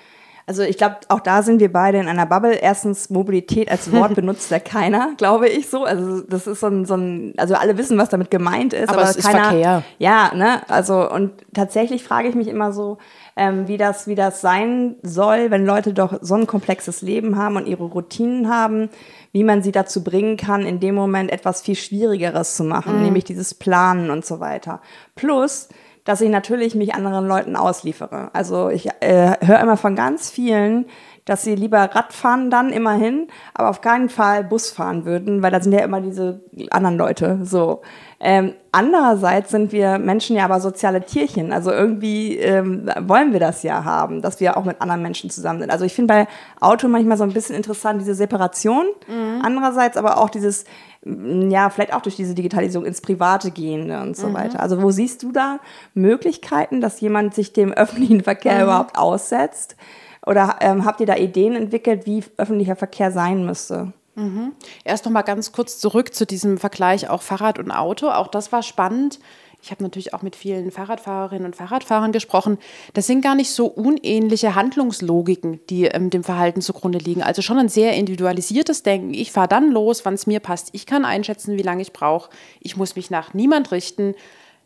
also 0.49 0.63
ich 0.63 0.77
glaube, 0.77 0.95
auch 1.09 1.19
da 1.19 1.43
sind 1.43 1.59
wir 1.59 1.71
beide 1.71 1.99
in 1.99 2.07
einer 2.07 2.25
Bubble. 2.25 2.55
Erstens, 2.55 3.11
Mobilität 3.11 3.69
als 3.69 3.91
Wort 3.91 4.15
benutzt 4.15 4.49
ja 4.49 4.57
keiner, 4.57 5.11
glaube 5.15 5.47
ich 5.47 5.69
so. 5.69 5.83
Also 5.83 6.21
das 6.21 6.47
ist 6.47 6.61
so 6.61 6.65
ein, 6.65 6.85
so 6.85 6.95
ein, 6.95 7.35
also 7.37 7.53
alle 7.53 7.77
wissen, 7.77 7.99
was 7.99 8.09
damit 8.09 8.31
gemeint 8.31 8.73
ist. 8.73 8.89
Aber, 8.89 9.01
aber 9.01 9.11
es 9.11 9.17
keiner, 9.17 9.41
ist 9.41 9.45
Verkehr. 9.45 9.83
Ja, 9.99 10.31
ne, 10.33 10.67
also 10.67 11.07
und 11.07 11.33
tatsächlich 11.53 12.03
frage 12.03 12.29
ich 12.29 12.33
mich 12.33 12.47
immer 12.47 12.73
so, 12.73 12.97
ähm, 13.35 13.67
wie, 13.67 13.77
das, 13.77 14.07
wie 14.07 14.15
das 14.15 14.41
sein 14.41 14.95
soll, 15.03 15.51
wenn 15.51 15.67
Leute 15.67 15.93
doch 15.93 16.17
so 16.21 16.33
ein 16.33 16.47
komplexes 16.47 17.03
Leben 17.03 17.37
haben 17.37 17.55
und 17.55 17.67
ihre 17.67 17.83
Routinen 17.83 18.49
haben, 18.49 18.89
wie 19.31 19.43
man 19.43 19.61
sie 19.61 19.71
dazu 19.71 20.03
bringen 20.03 20.37
kann, 20.37 20.65
in 20.65 20.79
dem 20.79 20.95
Moment 20.95 21.31
etwas 21.31 21.61
viel 21.61 21.75
Schwierigeres 21.75 22.55
zu 22.55 22.63
machen, 22.63 22.97
mhm. 22.97 23.03
nämlich 23.03 23.23
dieses 23.23 23.53
Planen 23.53 24.09
und 24.09 24.25
so 24.25 24.39
weiter. 24.39 24.81
Plus, 25.15 25.69
dass 26.03 26.21
ich 26.21 26.29
natürlich 26.29 26.73
mich 26.73 26.95
anderen 26.95 27.27
Leuten 27.27 27.55
ausliefere. 27.55 28.31
Also 28.33 28.69
ich 28.69 28.89
äh, 29.01 29.35
höre 29.45 29.59
immer 29.59 29.77
von 29.77 29.95
ganz 29.95 30.31
vielen, 30.31 30.85
dass 31.25 31.43
sie 31.43 31.53
lieber 31.53 31.77
Rad 31.77 32.13
fahren 32.13 32.49
dann 32.49 32.71
immerhin, 32.71 33.27
aber 33.53 33.69
auf 33.69 33.81
keinen 33.81 34.09
Fall 34.09 34.43
Bus 34.43 34.71
fahren 34.71 35.05
würden, 35.05 35.43
weil 35.43 35.51
da 35.51 35.61
sind 35.61 35.73
ja 35.73 35.83
immer 35.83 36.01
diese 36.01 36.41
anderen 36.71 36.97
Leute 36.97 37.39
so. 37.43 37.81
Ähm, 38.21 38.53
andererseits 38.73 39.51
sind 39.51 39.71
wir 39.71 39.97
Menschen 39.97 40.35
ja 40.35 40.43
aber 40.43 40.59
soziale 40.59 41.01
Tierchen. 41.05 41.53
Also 41.53 41.71
irgendwie 41.71 42.37
ähm, 42.37 42.91
wollen 42.99 43.31
wir 43.31 43.39
das 43.39 43.63
ja 43.63 43.85
haben, 43.85 44.21
dass 44.21 44.41
wir 44.41 44.57
auch 44.57 44.65
mit 44.65 44.81
anderen 44.81 45.01
Menschen 45.01 45.29
zusammen 45.29 45.61
sind. 45.61 45.71
Also 45.71 45.85
ich 45.85 45.93
finde 45.93 46.13
bei 46.13 46.27
Auto 46.59 46.89
manchmal 46.89 47.17
so 47.17 47.23
ein 47.23 47.31
bisschen 47.31 47.55
interessant 47.55 48.01
diese 48.01 48.15
Separation. 48.15 48.85
Mhm. 49.07 49.41
Andererseits 49.41 49.95
aber 49.95 50.17
auch 50.17 50.29
dieses, 50.29 50.65
mm, 51.05 51.49
ja, 51.49 51.69
vielleicht 51.69 51.93
auch 51.93 52.01
durch 52.01 52.17
diese 52.17 52.35
Digitalisierung 52.35 52.85
ins 52.85 52.99
Private 52.99 53.51
gehen 53.51 53.89
und 53.89 54.17
so 54.17 54.27
mhm. 54.27 54.33
weiter. 54.33 54.59
Also 54.59 54.81
wo 54.81 54.91
siehst 54.91 55.23
du 55.23 55.31
da 55.31 55.59
Möglichkeiten, 55.93 56.81
dass 56.81 56.99
jemand 56.99 57.33
sich 57.33 57.53
dem 57.53 57.71
öffentlichen 57.71 58.21
Verkehr 58.23 58.57
mhm. 58.57 58.63
überhaupt 58.63 58.97
aussetzt? 58.97 59.77
Oder 60.25 60.57
ähm, 60.59 60.83
habt 60.83 60.99
ihr 60.99 61.07
da 61.07 61.15
Ideen 61.15 61.55
entwickelt, 61.55 62.05
wie 62.05 62.21
öffentlicher 62.35 62.75
Verkehr 62.75 63.11
sein 63.11 63.45
müsste? 63.45 63.93
Mhm. 64.19 64.51
Erst 64.83 65.05
noch 65.05 65.11
mal 65.11 65.21
ganz 65.21 65.51
kurz 65.51 65.79
zurück 65.79 66.13
zu 66.13 66.25
diesem 66.25 66.57
Vergleich 66.57 67.09
auch 67.09 67.21
Fahrrad 67.21 67.57
und 67.57 67.71
Auto. 67.71 68.09
Auch 68.09 68.27
das 68.27 68.51
war 68.51 68.63
spannend. 68.63 69.19
Ich 69.61 69.71
habe 69.71 69.83
natürlich 69.83 70.13
auch 70.13 70.21
mit 70.21 70.35
vielen 70.35 70.71
Fahrradfahrerinnen 70.71 71.45
und 71.45 71.55
Fahrradfahrern 71.55 72.11
gesprochen. 72.11 72.57
Das 72.93 73.07
sind 73.07 73.21
gar 73.21 73.35
nicht 73.35 73.51
so 73.51 73.65
unähnliche 73.65 74.55
Handlungslogiken, 74.55 75.59
die 75.69 75.85
ähm, 75.85 76.09
dem 76.09 76.23
Verhalten 76.23 76.61
zugrunde 76.61 76.99
liegen. 76.99 77.23
Also 77.23 77.41
schon 77.41 77.57
ein 77.57 77.67
sehr 77.69 77.93
individualisiertes 77.93 78.83
Denken. 78.83 79.13
Ich 79.13 79.31
fahre 79.31 79.49
dann 79.49 79.71
los, 79.71 80.05
wann 80.05 80.13
es 80.13 80.27
mir 80.27 80.39
passt. 80.39 80.69
Ich 80.71 80.85
kann 80.85 81.03
einschätzen, 81.03 81.57
wie 81.57 81.61
lange 81.61 81.81
ich 81.81 81.91
brauche. 81.91 82.29
Ich 82.61 82.77
muss 82.77 82.95
mich 82.95 83.09
nach 83.09 83.33
niemand 83.33 83.71
richten. 83.71 84.15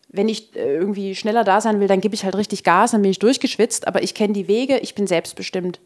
Wenn 0.10 0.30
ich 0.30 0.56
äh, 0.56 0.76
irgendwie 0.76 1.16
schneller 1.16 1.44
da 1.44 1.60
sein 1.60 1.80
will, 1.80 1.88
dann 1.88 2.02
gebe 2.02 2.14
ich 2.14 2.24
halt 2.24 2.36
richtig 2.36 2.64
Gas, 2.64 2.92
dann 2.92 3.02
bin 3.02 3.10
ich 3.10 3.20
durchgeschwitzt. 3.20 3.88
Aber 3.88 4.04
ich 4.04 4.14
kenne 4.14 4.34
die 4.34 4.48
Wege, 4.48 4.78
ich 4.78 4.94
bin 4.94 5.08
selbstbestimmt. 5.08 5.80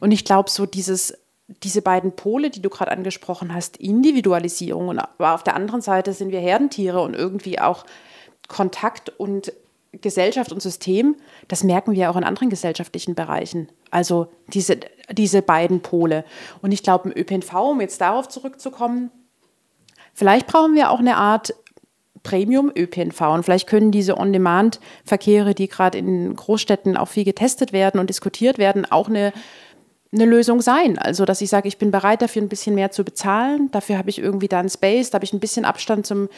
Und 0.00 0.12
ich 0.12 0.24
glaube, 0.24 0.48
so 0.48 0.64
dieses 0.64 1.14
diese 1.48 1.82
beiden 1.82 2.16
Pole, 2.16 2.50
die 2.50 2.62
du 2.62 2.70
gerade 2.70 2.90
angesprochen 2.90 3.54
hast, 3.54 3.76
Individualisierung, 3.76 4.88
und 4.88 4.98
aber 4.98 5.34
auf 5.34 5.44
der 5.44 5.56
anderen 5.56 5.82
Seite 5.82 6.12
sind 6.12 6.30
wir 6.30 6.40
Herdentiere 6.40 7.00
und 7.02 7.14
irgendwie 7.14 7.58
auch 7.60 7.84
Kontakt 8.48 9.10
und 9.18 9.52
Gesellschaft 10.00 10.52
und 10.52 10.60
System, 10.60 11.16
das 11.48 11.62
merken 11.62 11.92
wir 11.92 12.10
auch 12.10 12.16
in 12.16 12.24
anderen 12.24 12.50
gesellschaftlichen 12.50 13.14
Bereichen. 13.14 13.68
Also 13.90 14.28
diese, 14.48 14.78
diese 15.10 15.42
beiden 15.42 15.80
Pole. 15.80 16.24
Und 16.62 16.72
ich 16.72 16.82
glaube, 16.82 17.10
im 17.10 17.16
ÖPNV, 17.16 17.54
um 17.54 17.80
jetzt 17.80 18.00
darauf 18.00 18.28
zurückzukommen, 18.28 19.10
vielleicht 20.12 20.46
brauchen 20.46 20.74
wir 20.74 20.90
auch 20.90 20.98
eine 20.98 21.16
Art 21.16 21.54
Premium-ÖPNV. 22.24 23.20
Und 23.20 23.44
vielleicht 23.44 23.68
können 23.68 23.92
diese 23.92 24.18
On-Demand-Verkehre, 24.18 25.54
die 25.54 25.68
gerade 25.68 25.98
in 25.98 26.34
Großstädten 26.34 26.96
auch 26.96 27.08
viel 27.08 27.24
getestet 27.24 27.72
werden 27.72 28.00
und 28.00 28.10
diskutiert 28.10 28.58
werden, 28.58 28.90
auch 28.90 29.08
eine 29.08 29.32
eine 30.14 30.24
Lösung 30.24 30.60
sein. 30.60 30.98
Also, 30.98 31.24
dass 31.24 31.40
ich 31.40 31.50
sage, 31.50 31.68
ich 31.68 31.78
bin 31.78 31.90
bereit 31.90 32.22
dafür 32.22 32.42
ein 32.42 32.48
bisschen 32.48 32.74
mehr 32.74 32.90
zu 32.90 33.04
bezahlen. 33.04 33.70
Dafür 33.72 33.98
habe 33.98 34.10
ich 34.10 34.18
irgendwie 34.18 34.48
da 34.48 34.60
einen 34.60 34.70
Space, 34.70 35.10
da 35.10 35.16
habe 35.16 35.24
ich 35.24 35.32
ein 35.32 35.40
bisschen 35.40 35.64
Abstand 35.64 36.06
zum, 36.06 36.28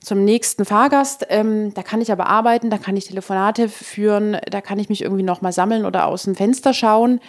zum 0.00 0.24
nächsten 0.24 0.64
Fahrgast. 0.64 1.26
Ähm, 1.30 1.72
da 1.74 1.82
kann 1.82 2.00
ich 2.00 2.12
aber 2.12 2.26
arbeiten, 2.26 2.70
da 2.70 2.78
kann 2.78 2.96
ich 2.96 3.06
Telefonate 3.06 3.68
führen, 3.68 4.36
da 4.50 4.60
kann 4.60 4.78
ich 4.78 4.88
mich 4.88 5.02
irgendwie 5.02 5.22
nochmal 5.22 5.52
sammeln 5.52 5.86
oder 5.86 6.06
aus 6.06 6.24
dem 6.24 6.34
Fenster 6.34 6.74
schauen. 6.74 7.20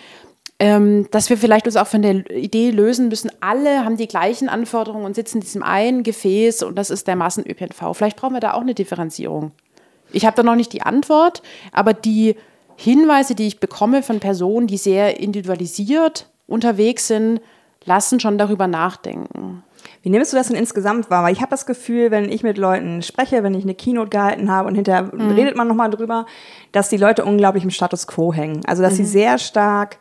Ähm, 0.58 1.10
dass 1.12 1.30
wir 1.30 1.38
vielleicht 1.38 1.66
uns 1.66 1.76
auch 1.76 1.88
von 1.88 2.02
der 2.02 2.32
Idee 2.32 2.70
lösen 2.72 3.10
müssen, 3.10 3.30
alle 3.42 3.84
haben 3.84 3.98
die 3.98 4.08
gleichen 4.08 4.48
Anforderungen 4.48 5.04
und 5.04 5.14
sitzen 5.14 5.40
in 5.40 5.42
diesem 5.42 5.64
einen 5.64 6.04
Gefäß 6.04 6.64
und 6.64 6.78
das 6.78 6.90
ist 6.90 7.08
der 7.08 7.18
Massen-ÖPNV. 7.18 7.94
Vielleicht 7.94 8.16
brauchen 8.16 8.36
wir 8.36 8.40
da 8.40 8.54
auch 8.54 8.62
eine 8.62 8.74
Differenzierung. 8.74 9.52
Ich 10.14 10.26
habe 10.26 10.38
da 10.38 10.44
noch 10.44 10.56
nicht 10.56 10.72
die 10.72 10.82
Antwort, 10.82 11.42
aber 11.74 11.94
die 11.94 12.38
Hinweise, 12.76 13.36
die 13.36 13.48
ich 13.48 13.60
bekomme 13.60 14.04
von 14.04 14.20
Personen, 14.20 14.68
die 14.68 14.78
sehr 14.78 15.20
individualisiert 15.20 16.30
unterwegs 16.48 17.08
sind, 17.08 17.42
lassen 17.86 18.20
schon 18.20 18.38
darüber 18.38 18.68
nachdenken. 18.68 19.64
Wie 20.02 20.10
nimmst 20.10 20.34
du 20.34 20.38
das 20.38 20.48
denn 20.48 20.58
insgesamt 20.58 21.10
wahr? 21.10 21.24
Weil 21.24 21.34
ich 21.34 21.42
habe 21.42 21.52
das 21.52 21.66
Gefühl, 21.66 22.12
wenn 22.12 22.32
ich 22.32 22.44
mit 22.44 22.58
Leuten 22.58 23.02
spreche, 23.02 23.44
wenn 23.44 23.54
ich 23.54 23.64
eine 23.64 23.76
Keynote 23.76 24.10
gehalten 24.10 24.52
habe 24.52 24.68
und 24.68 24.76
hinterher 24.76 25.04
mhm. 25.04 25.32
redet 25.32 25.56
man 25.56 25.68
nochmal 25.68 25.90
drüber, 25.90 26.26
dass 26.72 26.90
die 26.90 26.98
Leute 26.98 27.26
unglaublich 27.26 27.64
im 27.64 27.70
Status 27.70 28.08
quo 28.08 28.34
hängen. 28.34 28.62
Also 28.66 28.84
dass 28.84 28.94
mhm. 28.94 28.98
sie 28.98 29.06
sehr 29.06 29.38
stark 29.38 29.98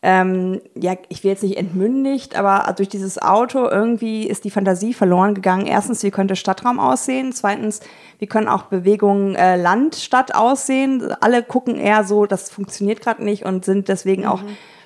ähm, 0.00 0.60
ja, 0.76 0.94
ich 1.08 1.24
will 1.24 1.32
jetzt 1.32 1.42
nicht 1.42 1.56
entmündigt, 1.56 2.36
aber 2.36 2.72
durch 2.74 2.88
dieses 2.88 3.20
Auto 3.20 3.68
irgendwie 3.68 4.28
ist 4.28 4.44
die 4.44 4.50
Fantasie 4.50 4.94
verloren 4.94 5.34
gegangen. 5.34 5.66
Erstens, 5.66 6.04
wie 6.04 6.12
könnte 6.12 6.36
Stadtraum 6.36 6.78
aussehen? 6.78 7.32
Zweitens, 7.32 7.80
wie 8.20 8.28
können 8.28 8.46
auch 8.46 8.64
Bewegungen 8.64 9.34
äh, 9.34 9.56
Land, 9.56 9.96
Stadt 9.96 10.36
aussehen? 10.36 11.12
Alle 11.20 11.42
gucken 11.42 11.76
eher 11.76 12.04
so, 12.04 12.26
das 12.26 12.48
funktioniert 12.48 13.00
gerade 13.00 13.24
nicht 13.24 13.44
und 13.44 13.64
sind 13.64 13.88
deswegen 13.88 14.22
mhm. 14.22 14.28
auch 14.28 14.40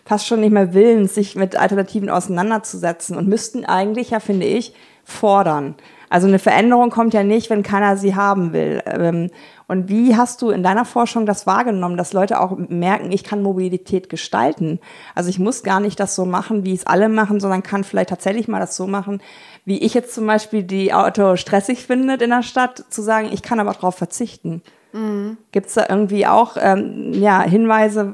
fast 0.07 0.27
schon 0.27 0.41
nicht 0.41 0.53
mehr 0.53 0.73
willens, 0.73 1.15
sich 1.15 1.37
mit 1.37 1.57
Alternativen 1.57 2.09
auseinanderzusetzen 2.09 3.17
und 3.17 3.29
müssten 3.29 3.67
eigentlich 3.67 4.11
ja, 4.11 4.21
finde 4.21 4.47
ich, 4.47 4.75
fordern. 5.05 5.75
Also 6.09 6.27
eine 6.27 6.39
Veränderung 6.39 6.91
kommt 6.91 7.15
ja 7.15 7.23
nicht, 7.23 7.51
wenn 7.51 7.63
keiner 7.63 7.97
sie 7.97 8.15
haben 8.15 8.53
will. 8.53 8.83
Ähm, 8.87 9.31
und 9.73 9.89
wie 9.89 10.15
hast 10.17 10.43
du 10.43 10.51
in 10.51 10.63
deiner 10.63 10.85
Forschung 10.85 11.25
das 11.25 11.47
wahrgenommen, 11.47 11.97
dass 11.97 12.13
Leute 12.13 12.39
auch 12.41 12.55
merken, 12.59 13.11
ich 13.11 13.25
kann 13.25 13.43
Mobilität 13.43 14.11
gestalten? 14.11 14.81
Also 15.15 15.31
ich 15.31 15.39
muss 15.39 15.63
gar 15.63 15.81
nicht 15.81 15.99
das 15.99 16.15
so 16.15 16.27
machen, 16.27 16.67
wie 16.67 16.75
es 16.75 16.87
alle 16.87 17.09
machen, 17.09 17.41
sondern 17.41 17.63
kann 17.63 17.83
vielleicht 17.83 18.11
tatsächlich 18.11 18.49
mal 18.49 18.61
das 18.61 18.77
so 18.77 18.87
machen, 18.87 19.23
wie 19.65 19.79
ich 19.79 19.95
jetzt 19.95 20.15
zum 20.15 20.27
Beispiel 20.27 20.63
die 20.63 20.93
Auto 20.93 21.37
stressig 21.37 21.87
findet 21.87 22.21
in 22.21 22.29
der 22.29 22.43
Stadt, 22.43 22.85
zu 22.91 23.01
sagen, 23.01 23.31
ich 23.33 23.41
kann 23.41 23.61
aber 23.61 23.73
darauf 23.73 23.95
verzichten. 23.95 24.61
Mhm. 24.93 25.39
Gibt 25.53 25.69
es 25.69 25.73
da 25.75 25.87
irgendwie 25.89 26.27
auch 26.27 26.59
ähm, 26.61 27.15
ja, 27.15 27.41
Hinweise, 27.41 28.13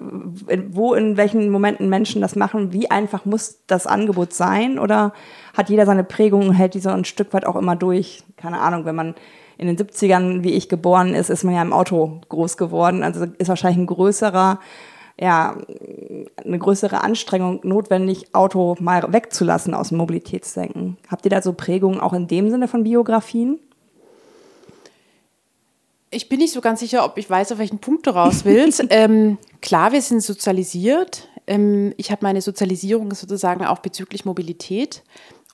wo 0.70 0.94
in 0.94 1.16
welchen 1.16 1.50
Momenten 1.50 1.88
Menschen 1.88 2.22
das 2.22 2.36
machen? 2.36 2.72
Wie 2.72 2.88
einfach 2.88 3.24
muss 3.24 3.64
das 3.66 3.88
Angebot 3.88 4.32
sein? 4.32 4.78
Oder 4.78 5.12
hat 5.56 5.70
jeder 5.70 5.86
seine 5.86 6.04
Prägung 6.04 6.50
und 6.50 6.54
hält 6.54 6.74
die 6.74 6.80
so 6.80 6.90
ein 6.90 7.04
Stück 7.04 7.32
weit 7.32 7.46
auch 7.46 7.56
immer 7.56 7.74
durch? 7.74 8.22
Keine 8.36 8.60
Ahnung, 8.60 8.84
wenn 8.84 8.94
man 8.94 9.16
in 9.58 9.66
den 9.66 9.76
70ern, 9.76 10.44
wie 10.44 10.52
ich 10.52 10.68
geboren 10.68 11.14
ist, 11.14 11.30
ist 11.30 11.44
man 11.44 11.54
ja 11.54 11.62
im 11.62 11.72
Auto 11.72 12.20
groß 12.28 12.56
geworden. 12.56 13.02
Also 13.02 13.26
ist 13.38 13.48
wahrscheinlich 13.48 13.80
ein 13.80 13.86
größerer, 13.86 14.60
ja, 15.20 15.56
eine 16.44 16.58
größere 16.58 17.02
Anstrengung 17.02 17.60
notwendig, 17.64 18.34
Auto 18.34 18.76
mal 18.78 19.12
wegzulassen 19.12 19.74
aus 19.74 19.88
dem 19.88 19.98
Mobilitätsdenken. 19.98 20.96
Habt 21.10 21.26
ihr 21.26 21.30
da 21.30 21.42
so 21.42 21.52
Prägungen 21.52 22.00
auch 22.00 22.12
in 22.12 22.28
dem 22.28 22.50
Sinne 22.50 22.68
von 22.68 22.84
Biografien? 22.84 23.58
Ich 26.10 26.28
bin 26.28 26.38
nicht 26.38 26.52
so 26.52 26.60
ganz 26.60 26.80
sicher, 26.80 27.04
ob 27.04 27.18
ich 27.18 27.28
weiß, 27.28 27.52
auf 27.52 27.58
welchen 27.58 27.80
Punkt 27.80 28.06
du 28.06 28.10
raus 28.10 28.44
willst. 28.44 28.82
ähm, 28.90 29.38
klar, 29.60 29.90
wir 29.90 30.00
sind 30.00 30.22
sozialisiert. 30.22 31.28
Ähm, 31.48 31.92
ich 31.96 32.12
habe 32.12 32.20
meine 32.22 32.40
Sozialisierung 32.40 33.12
sozusagen 33.12 33.66
auch 33.66 33.80
bezüglich 33.80 34.24
Mobilität. 34.24 35.02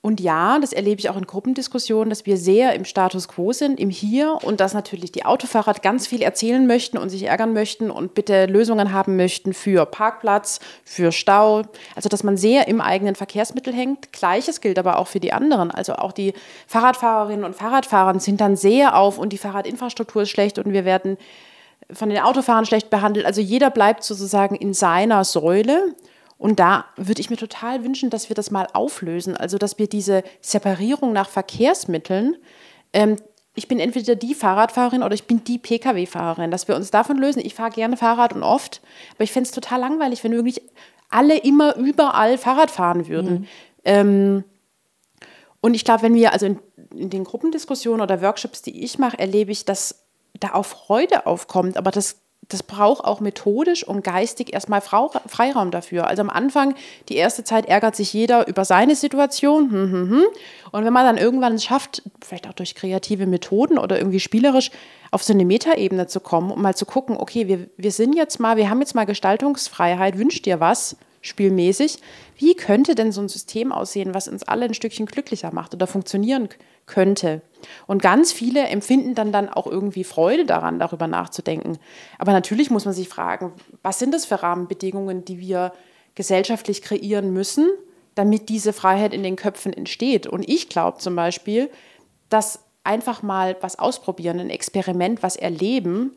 Und 0.04 0.20
ja, 0.20 0.58
das 0.58 0.74
erlebe 0.74 0.98
ich 0.98 1.08
auch 1.08 1.16
in 1.16 1.26
Gruppendiskussionen, 1.26 2.10
dass 2.10 2.26
wir 2.26 2.36
sehr 2.36 2.74
im 2.74 2.84
Status 2.84 3.26
quo 3.26 3.54
sind, 3.54 3.80
im 3.80 3.88
Hier 3.88 4.38
und 4.42 4.60
dass 4.60 4.74
natürlich 4.74 5.12
die 5.12 5.24
Autofahrer 5.24 5.72
ganz 5.80 6.06
viel 6.06 6.20
erzählen 6.20 6.66
möchten 6.66 6.98
und 6.98 7.08
sich 7.08 7.22
ärgern 7.22 7.54
möchten 7.54 7.90
und 7.90 8.12
bitte 8.12 8.44
Lösungen 8.44 8.92
haben 8.92 9.16
möchten 9.16 9.54
für 9.54 9.86
Parkplatz, 9.86 10.60
für 10.84 11.10
Stau. 11.10 11.62
Also, 11.94 12.10
dass 12.10 12.22
man 12.22 12.36
sehr 12.36 12.68
im 12.68 12.82
eigenen 12.82 13.14
Verkehrsmittel 13.14 13.72
hängt. 13.72 14.12
Gleiches 14.12 14.60
gilt 14.60 14.78
aber 14.78 14.98
auch 14.98 15.06
für 15.06 15.20
die 15.20 15.32
anderen. 15.32 15.70
Also 15.70 15.94
auch 15.94 16.12
die 16.12 16.34
Fahrradfahrerinnen 16.66 17.46
und 17.46 17.56
Fahrradfahrer 17.56 18.20
sind 18.20 18.42
dann 18.42 18.56
sehr 18.56 18.98
auf 18.98 19.16
und 19.16 19.32
die 19.32 19.38
Fahrradinfrastruktur 19.38 20.24
ist 20.24 20.28
schlecht 20.28 20.58
und 20.58 20.70
wir 20.74 20.84
werden 20.84 21.16
von 21.90 22.10
den 22.10 22.18
Autofahrern 22.18 22.66
schlecht 22.66 22.90
behandelt. 22.90 23.24
Also 23.24 23.40
jeder 23.40 23.70
bleibt 23.70 24.04
sozusagen 24.04 24.54
in 24.54 24.74
seiner 24.74 25.24
Säule. 25.24 25.94
Und 26.44 26.60
da 26.60 26.84
würde 26.96 27.22
ich 27.22 27.30
mir 27.30 27.38
total 27.38 27.84
wünschen, 27.84 28.10
dass 28.10 28.28
wir 28.28 28.36
das 28.36 28.50
mal 28.50 28.66
auflösen. 28.74 29.34
Also, 29.34 29.56
dass 29.56 29.78
wir 29.78 29.86
diese 29.86 30.22
Separierung 30.42 31.14
nach 31.14 31.30
Verkehrsmitteln, 31.30 32.36
ähm, 32.92 33.16
ich 33.54 33.66
bin 33.66 33.80
entweder 33.80 34.14
die 34.14 34.34
Fahrradfahrerin 34.34 35.02
oder 35.02 35.14
ich 35.14 35.24
bin 35.24 35.42
die 35.44 35.56
Pkw-Fahrerin, 35.56 36.50
dass 36.50 36.68
wir 36.68 36.76
uns 36.76 36.90
davon 36.90 37.16
lösen. 37.16 37.40
Ich 37.42 37.54
fahre 37.54 37.70
gerne 37.70 37.96
Fahrrad 37.96 38.34
und 38.34 38.42
oft, 38.42 38.82
aber 39.14 39.24
ich 39.24 39.32
fände 39.32 39.48
es 39.48 39.54
total 39.54 39.80
langweilig, 39.80 40.22
wenn 40.22 40.32
wirklich 40.32 40.60
alle 41.08 41.38
immer 41.38 41.76
überall 41.76 42.36
Fahrrad 42.36 42.70
fahren 42.70 43.08
würden. 43.08 43.32
Mhm. 43.32 43.46
Ähm, 43.86 44.44
und 45.62 45.72
ich 45.72 45.86
glaube, 45.86 46.02
wenn 46.02 46.14
wir, 46.14 46.34
also 46.34 46.44
in, 46.44 46.58
in, 46.94 47.08
den 47.08 47.24
Gruppendiskussionen 47.24 48.02
oder 48.02 48.20
Workshops, 48.20 48.60
die 48.60 48.84
ich 48.84 48.98
mache, 48.98 49.18
erlebe 49.18 49.50
ich, 49.50 49.64
dass 49.64 50.04
da 50.40 50.52
auch 50.52 50.66
Freude 50.66 51.24
aufkommt, 51.24 51.78
aber 51.78 51.90
das 51.90 52.20
das 52.48 52.62
braucht 52.62 53.04
auch 53.04 53.20
methodisch 53.20 53.86
und 53.86 54.02
geistig 54.02 54.52
erstmal 54.52 54.80
Freiraum 54.80 55.70
dafür. 55.70 56.06
Also 56.06 56.22
am 56.22 56.30
Anfang, 56.30 56.74
die 57.08 57.16
erste 57.16 57.44
Zeit 57.44 57.66
ärgert 57.66 57.96
sich 57.96 58.12
jeder 58.12 58.46
über 58.48 58.64
seine 58.64 58.94
Situation. 58.94 59.70
Hm, 59.70 59.92
hm, 59.92 60.10
hm. 60.10 60.24
Und 60.72 60.84
wenn 60.84 60.92
man 60.92 61.06
dann 61.06 61.16
irgendwann 61.16 61.54
es 61.54 61.64
schafft, 61.64 62.02
vielleicht 62.22 62.48
auch 62.48 62.52
durch 62.52 62.74
kreative 62.74 63.26
Methoden 63.26 63.78
oder 63.78 63.98
irgendwie 63.98 64.20
spielerisch 64.20 64.70
auf 65.10 65.22
so 65.22 65.32
eine 65.32 65.44
Metaebene 65.44 66.06
zu 66.06 66.20
kommen, 66.20 66.50
um 66.50 66.60
mal 66.60 66.74
zu 66.74 66.86
gucken, 66.86 67.16
okay, 67.16 67.48
wir, 67.48 67.68
wir 67.76 67.92
sind 67.92 68.14
jetzt 68.14 68.40
mal, 68.40 68.56
wir 68.56 68.68
haben 68.68 68.80
jetzt 68.80 68.94
mal 68.94 69.06
Gestaltungsfreiheit, 69.06 70.18
wünscht 70.18 70.44
dir 70.46 70.60
was, 70.60 70.96
spielmäßig. 71.22 71.98
Wie 72.36 72.54
könnte 72.54 72.94
denn 72.94 73.12
so 73.12 73.20
ein 73.20 73.28
System 73.28 73.72
aussehen, 73.72 74.12
was 74.12 74.28
uns 74.28 74.42
alle 74.42 74.66
ein 74.66 74.74
Stückchen 74.74 75.06
glücklicher 75.06 75.52
macht 75.52 75.74
oder 75.74 75.86
funktionieren 75.86 76.48
könnte? 76.48 76.64
Und 77.86 78.02
ganz 78.02 78.32
viele 78.32 78.66
empfinden 78.68 79.14
dann, 79.14 79.32
dann 79.32 79.48
auch 79.48 79.66
irgendwie 79.66 80.04
Freude 80.04 80.44
daran, 80.44 80.78
darüber 80.78 81.06
nachzudenken. 81.06 81.78
Aber 82.18 82.32
natürlich 82.32 82.70
muss 82.70 82.84
man 82.84 82.94
sich 82.94 83.08
fragen, 83.08 83.52
was 83.82 83.98
sind 83.98 84.12
das 84.12 84.26
für 84.26 84.42
Rahmenbedingungen, 84.42 85.24
die 85.24 85.40
wir 85.40 85.72
gesellschaftlich 86.14 86.82
kreieren 86.82 87.32
müssen, 87.32 87.68
damit 88.14 88.48
diese 88.48 88.72
Freiheit 88.72 89.14
in 89.14 89.22
den 89.22 89.36
Köpfen 89.36 89.72
entsteht. 89.72 90.26
Und 90.26 90.48
ich 90.48 90.68
glaube 90.68 90.98
zum 90.98 91.16
Beispiel, 91.16 91.70
dass 92.28 92.60
einfach 92.84 93.22
mal 93.22 93.56
was 93.60 93.78
ausprobieren, 93.78 94.38
ein 94.38 94.50
Experiment, 94.50 95.22
was 95.22 95.36
erleben, 95.36 96.16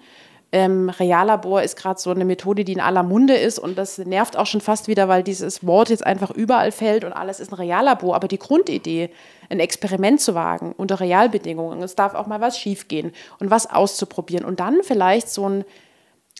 ähm, 0.51 0.89
Reallabor 0.89 1.61
ist 1.61 1.75
gerade 1.75 1.99
so 1.99 2.09
eine 2.09 2.23
Methode, 2.23 2.63
die 2.63 2.73
in 2.73 2.79
aller 2.79 3.03
Munde 3.03 3.35
ist 3.35 3.59
und 3.59 3.77
das 3.77 3.97
nervt 3.97 4.37
auch 4.37 4.45
schon 4.45 4.61
fast 4.61 4.87
wieder, 4.87 5.09
weil 5.09 5.21
dieses 5.21 5.65
Wort 5.65 5.89
jetzt 5.89 6.05
einfach 6.05 6.31
überall 6.31 6.71
fällt 6.71 7.03
und 7.03 7.11
alles 7.11 7.39
ist 7.39 7.51
ein 7.51 7.55
Reallabor. 7.55 8.15
Aber 8.15 8.27
die 8.27 8.39
Grundidee, 8.39 9.09
ein 9.49 9.59
Experiment 9.59 10.21
zu 10.21 10.35
wagen 10.35 10.73
unter 10.77 10.99
Realbedingungen, 10.99 11.81
es 11.83 11.95
darf 11.95 12.15
auch 12.15 12.27
mal 12.27 12.39
was 12.39 12.57
schiefgehen 12.57 13.11
und 13.39 13.51
was 13.51 13.69
auszuprobieren 13.69 14.45
und 14.45 14.59
dann 14.59 14.83
vielleicht 14.83 15.29
so 15.29 15.47
ein 15.49 15.65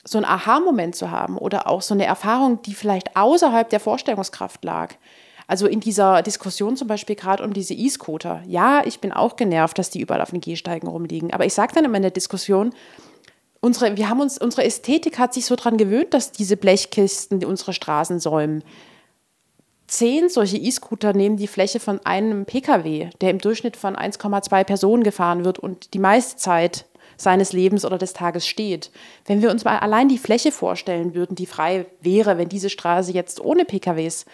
so 0.05 0.17
ein 0.17 0.25
Aha-Moment 0.25 0.95
zu 0.95 1.11
haben 1.11 1.37
oder 1.37 1.67
auch 1.67 1.81
so 1.81 1.93
eine 1.93 2.05
Erfahrung, 2.05 2.61
die 2.61 2.73
vielleicht 2.73 3.17
außerhalb 3.17 3.69
der 3.69 3.81
Vorstellungskraft 3.81 4.63
lag. 4.63 4.93
Also 5.47 5.67
in 5.67 5.81
dieser 5.81 6.21
Diskussion 6.21 6.77
zum 6.77 6.87
Beispiel 6.87 7.17
gerade 7.17 7.43
um 7.43 7.51
diese 7.51 7.73
E-Scooter. 7.73 8.41
Ja, 8.47 8.83
ich 8.85 8.99
bin 8.99 9.11
auch 9.11 9.35
genervt, 9.35 9.77
dass 9.77 9.89
die 9.89 9.99
überall 9.99 10.21
auf 10.21 10.31
den 10.31 10.39
Gehsteigen 10.39 10.87
rumliegen. 10.87 11.33
Aber 11.33 11.45
ich 11.45 11.53
sage 11.53 11.73
dann 11.73 11.85
immer 11.85 11.97
in 11.97 12.03
der 12.03 12.11
Diskussion, 12.11 12.73
unsere, 13.61 13.97
wir 13.97 14.09
haben 14.09 14.21
uns, 14.21 14.37
unsere 14.37 14.63
Ästhetik 14.63 15.19
hat 15.19 15.33
sich 15.33 15.45
so 15.45 15.55
daran 15.55 15.77
gewöhnt, 15.77 16.13
dass 16.13 16.31
diese 16.31 16.57
Blechkisten 16.57 17.43
unsere 17.43 17.73
Straßen 17.73 18.19
säumen. 18.19 18.63
Zehn 19.87 20.27
solche 20.27 20.57
E-Scooter 20.57 21.13
nehmen 21.13 21.37
die 21.37 21.47
Fläche 21.47 21.79
von 21.79 22.05
einem 22.05 22.45
Pkw, 22.45 23.09
der 23.21 23.31
im 23.31 23.39
Durchschnitt 23.39 23.77
von 23.77 23.95
1,2 23.95 24.63
Personen 24.65 25.03
gefahren 25.03 25.45
wird 25.45 25.59
und 25.59 25.93
die 25.93 25.99
meiste 25.99 26.35
Zeit 26.35 26.85
seines 27.15 27.53
Lebens 27.53 27.85
oder 27.85 27.97
des 27.97 28.13
Tages 28.13 28.45
steht. 28.45 28.91
Wenn 29.25 29.41
wir 29.41 29.49
uns 29.49 29.63
mal 29.63 29.79
allein 29.79 30.09
die 30.09 30.17
Fläche 30.17 30.51
vorstellen 30.51 31.15
würden, 31.15 31.35
die 31.35 31.45
frei 31.45 31.85
wäre, 32.01 32.37
wenn 32.37 32.49
diese 32.49 32.69
Straße 32.69 33.11
jetzt 33.11 33.39
ohne 33.39 33.65
PKWs, 33.65 34.25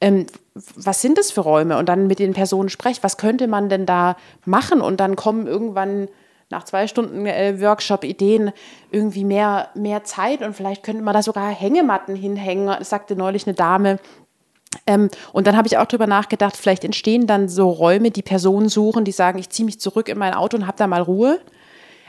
ähm, 0.00 0.26
was 0.54 1.02
sind 1.02 1.18
das 1.18 1.30
für 1.30 1.40
Räume? 1.40 1.78
Und 1.78 1.88
dann 1.88 2.06
mit 2.06 2.18
den 2.18 2.32
Personen 2.32 2.68
sprechen, 2.68 3.02
was 3.02 3.16
könnte 3.16 3.48
man 3.48 3.68
denn 3.68 3.86
da 3.86 4.16
machen? 4.44 4.80
Und 4.80 5.00
dann 5.00 5.16
kommen 5.16 5.46
irgendwann 5.46 6.08
nach 6.50 6.64
zwei 6.64 6.86
Stunden 6.88 7.26
äh, 7.26 7.60
Workshop-Ideen 7.60 8.52
irgendwie 8.90 9.24
mehr, 9.24 9.68
mehr 9.74 10.04
Zeit 10.04 10.42
und 10.42 10.54
vielleicht 10.54 10.82
könnte 10.82 11.02
man 11.02 11.14
da 11.14 11.22
sogar 11.22 11.48
Hängematten 11.48 12.16
hinhängen, 12.16 12.84
sagte 12.84 13.16
neulich 13.16 13.46
eine 13.46 13.54
Dame. 13.54 13.98
Ähm, 14.86 15.08
und 15.32 15.46
dann 15.46 15.56
habe 15.56 15.68
ich 15.68 15.78
auch 15.78 15.86
darüber 15.86 16.06
nachgedacht, 16.06 16.56
vielleicht 16.56 16.84
entstehen 16.84 17.26
dann 17.26 17.48
so 17.48 17.70
Räume, 17.70 18.10
die 18.10 18.22
Personen 18.22 18.68
suchen, 18.68 19.04
die 19.04 19.12
sagen, 19.12 19.38
ich 19.38 19.50
ziehe 19.50 19.66
mich 19.66 19.80
zurück 19.80 20.08
in 20.08 20.18
mein 20.18 20.34
Auto 20.34 20.56
und 20.56 20.66
habe 20.66 20.76
da 20.76 20.86
mal 20.86 21.02
Ruhe. 21.02 21.40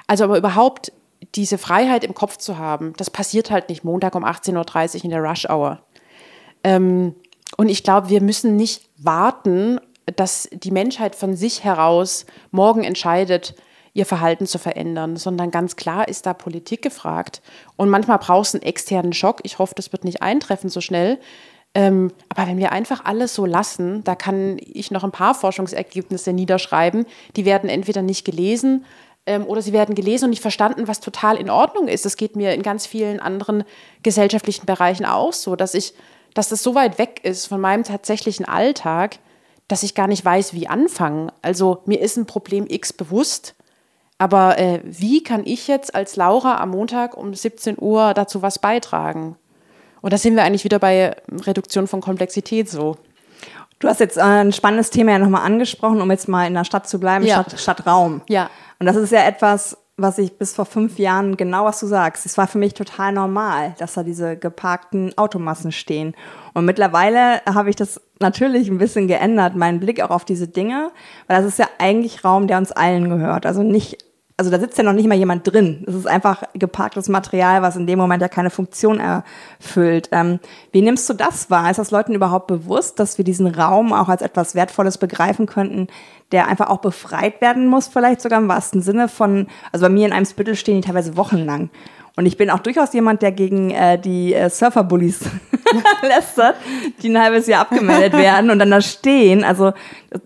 Also 0.08 0.24
aber 0.24 0.38
überhaupt 0.38 0.92
diese 1.36 1.58
Freiheit 1.58 2.04
im 2.04 2.14
Kopf 2.14 2.38
zu 2.38 2.58
haben, 2.58 2.94
das 2.98 3.10
passiert 3.10 3.52
halt 3.52 3.70
nicht 3.70 3.84
Montag 3.84 4.16
um 4.16 4.26
18.30 4.26 4.98
Uhr 4.98 5.04
in 5.06 5.10
der 5.12 5.24
Rush-Hour. 5.24 5.80
Ähm, 6.64 7.16
und 7.58 7.70
ich 7.70 7.84
glaube, 7.84 8.10
wir 8.10 8.22
müssen 8.22 8.56
nicht 8.56 8.90
warten, 8.98 9.80
dass 10.16 10.50
die 10.52 10.72
Menschheit 10.72 11.16
von 11.16 11.36
sich 11.36 11.64
heraus 11.64 12.26
morgen 12.52 12.84
entscheidet, 12.84 13.56
ihr 13.94 14.06
Verhalten 14.06 14.48
zu 14.48 14.58
verändern, 14.58 15.18
sondern 15.18 15.52
ganz 15.52 15.76
klar 15.76 16.08
ist 16.08 16.26
da 16.26 16.34
Politik 16.34 16.82
gefragt. 16.82 17.42
Und 17.76 17.90
manchmal 17.90 18.20
braucht 18.20 18.48
es 18.48 18.56
einen 18.56 18.64
externen 18.64 19.14
Schock. 19.14 19.40
Ich 19.44 19.60
hoffe, 19.60 19.74
das 19.76 19.92
wird 19.92 20.06
nicht 20.06 20.22
eintreffen 20.22 20.70
so 20.70 20.82
schnell. 20.82 21.20
Ähm, 21.74 22.12
aber 22.30 22.48
wenn 22.48 22.58
wir 22.58 22.72
einfach 22.72 23.06
alles 23.06 23.34
so 23.34 23.46
lassen, 23.46 24.04
da 24.04 24.16
kann 24.16 24.58
ich 24.60 24.92
noch 24.92 25.04
ein 25.04 25.12
paar 25.12 25.34
Forschungsergebnisse 25.34 26.34
niederschreiben, 26.34 27.06
die 27.36 27.46
werden 27.46 27.70
entweder 27.70 28.02
nicht 28.02 28.26
gelesen 28.26 28.86
ähm, 29.26 29.46
oder 29.46 29.62
sie 29.62 29.72
werden 29.72 29.96
gelesen 29.96 30.26
und 30.26 30.30
nicht 30.32 30.42
verstanden, 30.42 30.88
was 30.88 31.00
total 31.00 31.38
in 31.38 31.50
Ordnung 31.50 31.88
ist. 31.88 32.06
Das 32.06 32.18
geht 32.18 32.36
mir 32.36 32.54
in 32.54 32.62
ganz 32.62 32.86
vielen 32.86 33.22
anderen 33.22 33.64
gesellschaftlichen 34.04 34.66
Bereichen 34.66 35.06
auch 35.06 35.32
so, 35.32 35.56
dass 35.56 35.74
ich, 35.74 35.94
dass 36.34 36.50
das 36.50 36.62
so 36.62 36.76
weit 36.76 36.98
weg 36.98 37.22
ist 37.24 37.48
von 37.48 37.62
meinem 37.62 37.84
tatsächlichen 37.84 38.46
Alltag, 38.46 39.20
dass 39.70 39.84
ich 39.84 39.96
gar 39.96 40.08
nicht 40.08 40.26
weiß, 40.26 40.54
wie 40.54 40.68
anfangen. 40.68 41.32
Also 41.42 41.84
mir 41.86 42.02
ist 42.02 42.18
ein 42.18 42.26
Problem 42.26 42.66
X 42.68 42.92
bewusst 42.92 43.56
aber 44.22 44.60
äh, 44.60 44.82
wie 44.84 45.24
kann 45.24 45.42
ich 45.46 45.68
jetzt 45.68 45.96
als 45.96 46.16
Laura 46.16 46.60
am 46.60 46.70
Montag 46.70 47.18
um 47.18 47.34
17 47.34 47.78
Uhr 47.80 48.14
dazu 48.14 48.44
was 48.44 48.60
beitragen? 48.60 49.36
Und 50.02 50.14
da 50.14 50.18
sind 50.20 50.36
wir 50.36 50.44
eigentlich 50.44 50.64
wieder 50.64 50.78
bei 50.78 51.16
Reduktion 51.32 51.88
von 51.88 52.02
Komplexität 52.02 52.70
so. 52.70 52.98
Du 53.80 53.88
hast 53.88 54.00
jetzt 54.00 54.18
äh, 54.18 54.22
ein 54.22 54.54
spannendes 54.54 54.92
Thema 54.92 55.14
ja 55.14 55.18
nochmal 55.18 55.44
angesprochen, 55.44 56.02
um 56.02 56.12
jetzt 56.12 56.28
mal 56.28 56.46
in 56.46 56.54
der 56.54 56.66
Stadt 56.66 56.88
zu 56.88 57.00
bleiben, 57.00 57.26
ja. 57.26 57.42
Stadt, 57.42 57.60
Stadtraum. 57.60 58.22
Ja. 58.30 58.52
Und 58.78 58.86
das 58.86 58.96
ist 58.96 59.12
ja 59.12 59.24
etwas, 59.24 59.76
was 59.98 60.20
ich 60.20 60.38
bis 60.38 60.54
vor 60.54 60.66
fünf 60.66 61.00
Jahren, 61.00 61.36
genau 61.36 61.66
was 61.66 61.80
du 61.80 61.88
sagst, 61.88 62.28
es 62.28 62.38
war 62.38 62.46
für 62.46 62.60
mich 62.60 62.76
total 62.76 63.14
normal, 63.14 63.74
dass 63.80 63.96
da 63.96 64.04
diese 64.04 64.38
geparkten 64.38 65.18
Automassen 65.18 65.72
stehen. 65.72 66.14
Und 66.54 66.66
mittlerweile 66.66 67.42
habe 67.48 67.72
ich 67.72 67.76
das 67.76 68.00
natürlich 68.20 68.70
ein 68.70 68.78
bisschen 68.78 69.08
geändert, 69.08 69.56
meinen 69.56 69.80
Blick 69.80 70.00
auch 70.00 70.12
auf 70.12 70.26
diese 70.26 70.48
Dinge, 70.48 70.92
weil 71.26 71.38
das 71.38 71.48
ist 71.48 71.58
ja 71.58 71.68
eigentlich 71.80 72.24
Raum, 72.24 72.46
der 72.46 72.60
uns 72.60 72.72
allen 72.72 73.10
gehört. 73.10 73.48
Also 73.48 73.64
nicht 73.64 74.11
also 74.42 74.50
da 74.50 74.60
sitzt 74.60 74.76
ja 74.80 74.84
noch 74.84 74.94
nicht 74.94 75.08
mal 75.08 75.14
jemand 75.14 75.46
drin. 75.46 75.84
Es 75.86 75.94
ist 75.94 76.08
einfach 76.08 76.42
geparktes 76.56 77.10
Material, 77.10 77.62
was 77.62 77.76
in 77.76 77.86
dem 77.86 78.00
Moment 78.00 78.24
ja 78.24 78.28
keine 78.28 78.50
Funktion 78.50 79.00
erfüllt. 79.00 80.10
Ähm, 80.12 80.40
wie 80.72 80.82
nimmst 80.82 81.08
du 81.08 81.14
das 81.14 81.52
wahr? 81.52 81.70
Ist 81.70 81.78
das 81.78 81.92
Leuten 81.92 82.16
überhaupt 82.16 82.48
bewusst, 82.48 83.00
dass 83.00 83.20
wir 83.20 83.24
diesen 83.24 83.46
Raum 83.46 83.94
auch 83.94 84.10
als 84.10 84.24
etwas 84.24 84.56
Wertvolles 84.56 84.98
begreifen 84.98 85.46
könnten, 85.46 85.90
der 86.32 86.48
einfach 86.48 86.72
auch 86.72 86.80
befreit 86.80 87.40
werden 87.40 87.68
muss, 87.68 87.88
vielleicht 87.88 88.22
sogar 88.22 88.40
im 88.40 88.48
wahrsten 88.48 88.82
Sinne 88.82 89.10
von, 89.10 89.46
also 89.72 89.86
bei 89.86 89.90
mir 89.90 90.08
in 90.08 90.14
einem 90.14 90.26
Spittel 90.26 90.56
stehen 90.56 90.82
die 90.82 90.88
teilweise 90.88 91.16
wochenlang. 91.18 91.70
Und 92.22 92.28
ich 92.28 92.38
bin 92.38 92.52
auch 92.52 92.60
durchaus 92.60 92.94
jemand, 92.94 93.24
der 93.24 93.32
gegen 93.32 93.72
äh, 93.72 93.98
die 93.98 94.36
äh, 94.36 94.48
Surferbullies 94.48 95.22
lästert, 96.04 96.56
die 97.02 97.10
ein 97.10 97.20
halbes 97.20 97.48
Jahr 97.48 97.62
abgemeldet 97.62 98.14
werden 98.14 98.52
und 98.52 98.60
dann 98.60 98.70
da 98.70 98.80
stehen. 98.80 99.44
Also 99.44 99.74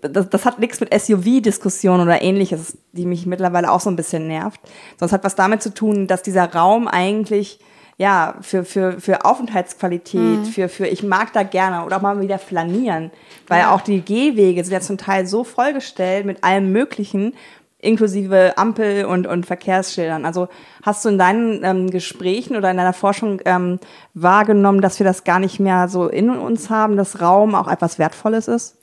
das, 0.02 0.30
das 0.30 0.44
hat 0.44 0.60
nichts 0.60 0.82
mit 0.82 0.94
SUV-Diskussionen 0.94 2.02
oder 2.02 2.22
ähnliches, 2.22 2.78
die 2.92 3.06
mich 3.06 3.26
mittlerweile 3.26 3.72
auch 3.72 3.80
so 3.80 3.90
ein 3.90 3.96
bisschen 3.96 4.28
nervt. 4.28 4.60
Es 5.00 5.14
hat 5.14 5.24
was 5.24 5.36
damit 5.36 5.64
zu 5.64 5.74
tun, 5.74 6.08
dass 6.08 6.22
dieser 6.22 6.52
Raum 6.52 6.90
eigentlich 6.90 7.60
ja, 7.98 8.36
für, 8.42 8.66
für, 8.66 9.00
für 9.00 9.24
Aufenthaltsqualität, 9.24 10.40
mhm. 10.40 10.44
für, 10.44 10.68
für 10.68 10.88
ich 10.88 11.02
mag 11.02 11.32
da 11.32 11.44
gerne 11.44 11.86
oder 11.86 11.96
auch 11.96 12.02
mal 12.02 12.20
wieder 12.20 12.40
flanieren, 12.40 13.10
weil 13.48 13.62
ja. 13.62 13.74
auch 13.74 13.80
die 13.80 14.02
Gehwege 14.02 14.62
sind 14.66 14.74
ja 14.74 14.82
zum 14.82 14.98
Teil 14.98 15.28
so 15.28 15.46
vollgestellt 15.46 16.26
mit 16.26 16.44
allem 16.44 16.74
Möglichen, 16.74 17.36
inklusive 17.86 18.58
Ampel 18.58 19.06
und, 19.06 19.28
und 19.28 19.46
Verkehrsschildern. 19.46 20.26
Also 20.26 20.48
hast 20.84 21.06
du 21.06 21.10
in 21.10 21.18
deinen 21.18 21.64
ähm, 21.64 21.90
Gesprächen 21.90 22.56
oder 22.56 22.72
in 22.72 22.78
deiner 22.78 22.94
Forschung 22.94 23.42
ähm, 23.46 23.80
wahrgenommen, 24.14 24.82
dass 24.82 25.00
wir 25.00 25.06
das 25.06 25.24
gar 25.24 25.40
nicht 25.40 25.60
mehr 25.60 25.88
so 25.88 26.08
in 26.08 26.30
uns 26.30 26.70
haben, 26.70 26.98
dass 26.98 27.22
Raum 27.22 27.56
auch 27.56 27.68
etwas 27.68 28.00
Wertvolles 28.00 28.48
ist? 28.48 28.78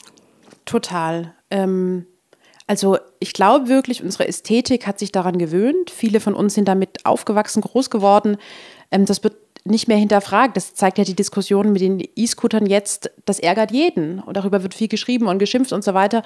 Total. 0.65 1.35
Ähm, 1.51 2.07
also 2.67 2.97
ich 3.19 3.33
glaube 3.33 3.69
wirklich, 3.69 4.03
unsere 4.03 4.27
Ästhetik 4.27 4.87
hat 4.87 4.99
sich 4.99 5.13
daran 5.13 5.39
gewöhnt. 5.39 5.91
Viele 5.91 6.21
von 6.21 6.35
uns 6.35 6.55
sind 6.55 6.69
damit 6.69 7.05
aufgewachsen, 7.05 7.61
groß 7.61 7.91
geworden. 7.91 8.37
Ähm, 8.91 9.05
das 9.05 9.23
wird 9.23 9.37
nicht 9.65 9.89
mehr 9.89 9.97
hinterfragt. 9.97 10.57
Das 10.57 10.75
zeigt 10.75 10.99
ja 10.99 11.05
die 11.05 11.15
Diskussion 11.15 11.73
mit 11.73 11.83
den 11.83 12.03
E-Scootern 12.17 12.67
jetzt. 12.67 13.11
Das 13.25 13.39
ärgert 13.39 13.71
jeden. 13.71 14.21
Und 14.21 14.37
darüber 14.37 14.63
wird 14.63 14.75
viel 14.75 14.89
geschrieben 14.89 15.27
und 15.27 15.39
geschimpft 15.39 15.73
und 15.73 15.85
so 15.85 15.95
weiter. 15.95 16.23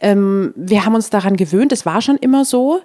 Ähm, 0.00 0.52
wir 0.56 0.84
haben 0.84 0.94
uns 0.94 1.10
daran 1.10 1.36
gewöhnt, 1.36 1.72
es 1.72 1.86
war 1.86 2.00
schon 2.00 2.16
immer 2.16 2.44
so. 2.44 2.80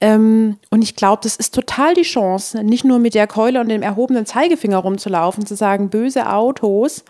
Ähm, 0.00 0.56
und 0.70 0.82
ich 0.82 0.96
glaube, 0.96 1.20
das 1.22 1.36
ist 1.36 1.54
total 1.54 1.94
die 1.94 2.02
Chance, 2.02 2.62
nicht 2.64 2.84
nur 2.84 2.98
mit 2.98 3.14
der 3.14 3.26
Keule 3.26 3.60
und 3.60 3.68
dem 3.68 3.82
erhobenen 3.82 4.24
Zeigefinger 4.24 4.78
rumzulaufen, 4.78 5.46
zu 5.46 5.54
sagen, 5.54 5.90
böse 5.90 6.32
Autos, 6.32 7.04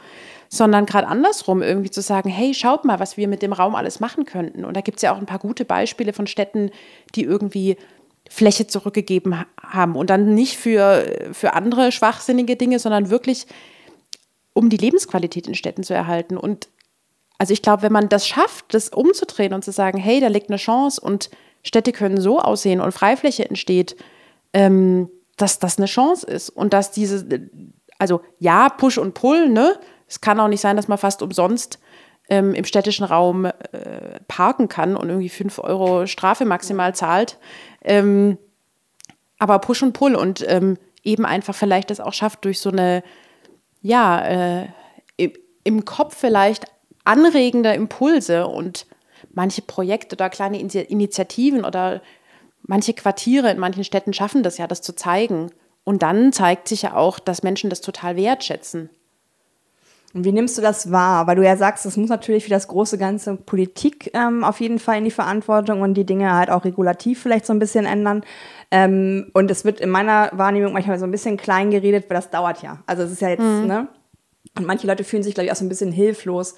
sondern 0.48 0.86
gerade 0.86 1.06
andersrum 1.06 1.62
irgendwie 1.62 1.90
zu 1.90 2.02
sagen, 2.02 2.28
hey, 2.28 2.52
schaut 2.52 2.84
mal, 2.84 2.98
was 2.98 3.16
wir 3.16 3.28
mit 3.28 3.42
dem 3.42 3.52
Raum 3.52 3.76
alles 3.76 4.00
machen 4.00 4.24
könnten. 4.24 4.64
Und 4.64 4.76
da 4.76 4.80
gibt 4.80 4.98
es 4.98 5.02
ja 5.02 5.14
auch 5.14 5.18
ein 5.18 5.26
paar 5.26 5.38
gute 5.38 5.64
Beispiele 5.64 6.12
von 6.12 6.26
Städten, 6.26 6.70
die 7.14 7.22
irgendwie 7.22 7.76
Fläche 8.28 8.66
zurückgegeben 8.66 9.44
haben 9.62 9.94
und 9.94 10.10
dann 10.10 10.34
nicht 10.34 10.56
für, 10.56 11.30
für 11.32 11.54
andere 11.54 11.92
schwachsinnige 11.92 12.56
Dinge, 12.56 12.80
sondern 12.80 13.10
wirklich 13.10 13.46
um 14.52 14.68
die 14.68 14.76
Lebensqualität 14.76 15.46
in 15.46 15.54
Städten 15.54 15.84
zu 15.84 15.94
erhalten. 15.94 16.36
Und 16.36 16.68
also 17.40 17.54
ich 17.54 17.62
glaube, 17.62 17.80
wenn 17.80 17.92
man 17.92 18.10
das 18.10 18.28
schafft, 18.28 18.74
das 18.74 18.90
umzudrehen 18.90 19.54
und 19.54 19.64
zu 19.64 19.72
sagen, 19.72 19.96
hey, 19.96 20.20
da 20.20 20.26
liegt 20.26 20.50
eine 20.50 20.58
Chance 20.58 21.00
und 21.00 21.30
Städte 21.62 21.90
können 21.90 22.20
so 22.20 22.38
aussehen 22.38 22.82
und 22.82 22.92
Freifläche 22.92 23.48
entsteht, 23.48 23.96
ähm, 24.52 25.08
dass 25.38 25.58
das 25.58 25.78
eine 25.78 25.86
Chance 25.86 26.26
ist 26.26 26.50
und 26.50 26.74
dass 26.74 26.90
diese, 26.90 27.48
also 27.98 28.20
ja, 28.40 28.68
Push 28.68 28.98
und 28.98 29.14
Pull, 29.14 29.48
ne? 29.48 29.78
Es 30.06 30.20
kann 30.20 30.38
auch 30.38 30.48
nicht 30.48 30.60
sein, 30.60 30.76
dass 30.76 30.86
man 30.86 30.98
fast 30.98 31.22
umsonst 31.22 31.78
ähm, 32.28 32.52
im 32.52 32.66
städtischen 32.66 33.06
Raum 33.06 33.46
äh, 33.46 33.52
parken 34.28 34.68
kann 34.68 34.94
und 34.94 35.08
irgendwie 35.08 35.30
5 35.30 35.60
Euro 35.60 36.06
Strafe 36.06 36.44
maximal 36.44 36.94
zahlt. 36.94 37.38
Ähm, 37.80 38.36
aber 39.38 39.60
Push 39.60 39.82
und 39.82 39.94
Pull 39.94 40.14
und 40.14 40.44
ähm, 40.46 40.76
eben 41.04 41.24
einfach 41.24 41.54
vielleicht 41.54 41.88
das 41.88 42.00
auch 42.00 42.12
schafft 42.12 42.44
durch 42.44 42.60
so 42.60 42.68
eine, 42.68 43.02
ja, 43.80 44.26
äh, 44.26 44.68
im 45.64 45.86
Kopf 45.86 46.14
vielleicht 46.18 46.66
anregende 47.04 47.72
Impulse 47.72 48.46
und 48.46 48.86
manche 49.32 49.62
Projekte 49.62 50.16
oder 50.16 50.30
kleine 50.30 50.60
Initiativen 50.60 51.64
oder 51.64 52.02
manche 52.62 52.94
Quartiere 52.94 53.50
in 53.50 53.58
manchen 53.58 53.84
Städten 53.84 54.12
schaffen 54.12 54.42
das 54.42 54.58
ja, 54.58 54.66
das 54.66 54.82
zu 54.82 54.94
zeigen. 54.94 55.50
Und 55.84 56.02
dann 56.02 56.32
zeigt 56.32 56.68
sich 56.68 56.82
ja 56.82 56.94
auch, 56.94 57.18
dass 57.18 57.42
Menschen 57.42 57.70
das 57.70 57.80
total 57.80 58.16
wertschätzen. 58.16 58.90
Und 60.12 60.24
wie 60.24 60.32
nimmst 60.32 60.58
du 60.58 60.62
das 60.62 60.90
wahr? 60.90 61.26
Weil 61.26 61.36
du 61.36 61.44
ja 61.44 61.56
sagst, 61.56 61.86
es 61.86 61.96
muss 61.96 62.08
natürlich 62.08 62.44
für 62.44 62.50
das 62.50 62.66
große 62.66 62.98
ganze 62.98 63.36
Politik 63.36 64.10
ähm, 64.12 64.42
auf 64.42 64.60
jeden 64.60 64.80
Fall 64.80 64.98
in 64.98 65.04
die 65.04 65.10
Verantwortung 65.10 65.82
und 65.82 65.94
die 65.94 66.04
Dinge 66.04 66.34
halt 66.34 66.50
auch 66.50 66.64
regulativ 66.64 67.22
vielleicht 67.22 67.46
so 67.46 67.52
ein 67.52 67.60
bisschen 67.60 67.86
ändern. 67.86 68.24
Ähm, 68.72 69.30
und 69.34 69.50
es 69.50 69.64
wird 69.64 69.80
in 69.80 69.88
meiner 69.88 70.30
Wahrnehmung 70.32 70.72
manchmal 70.72 70.98
so 70.98 71.04
ein 71.04 71.12
bisschen 71.12 71.36
klein 71.36 71.70
geredet, 71.70 72.06
weil 72.08 72.16
das 72.16 72.30
dauert 72.30 72.62
ja. 72.62 72.82
Also 72.86 73.04
es 73.04 73.12
ist 73.12 73.22
ja 73.22 73.28
jetzt, 73.28 73.40
mhm. 73.40 73.66
ne? 73.66 73.88
Und 74.58 74.66
manche 74.66 74.86
Leute 74.88 75.04
fühlen 75.04 75.22
sich, 75.22 75.34
glaube 75.34 75.46
ich, 75.46 75.52
auch 75.52 75.56
so 75.56 75.64
ein 75.64 75.68
bisschen 75.68 75.92
hilflos, 75.92 76.56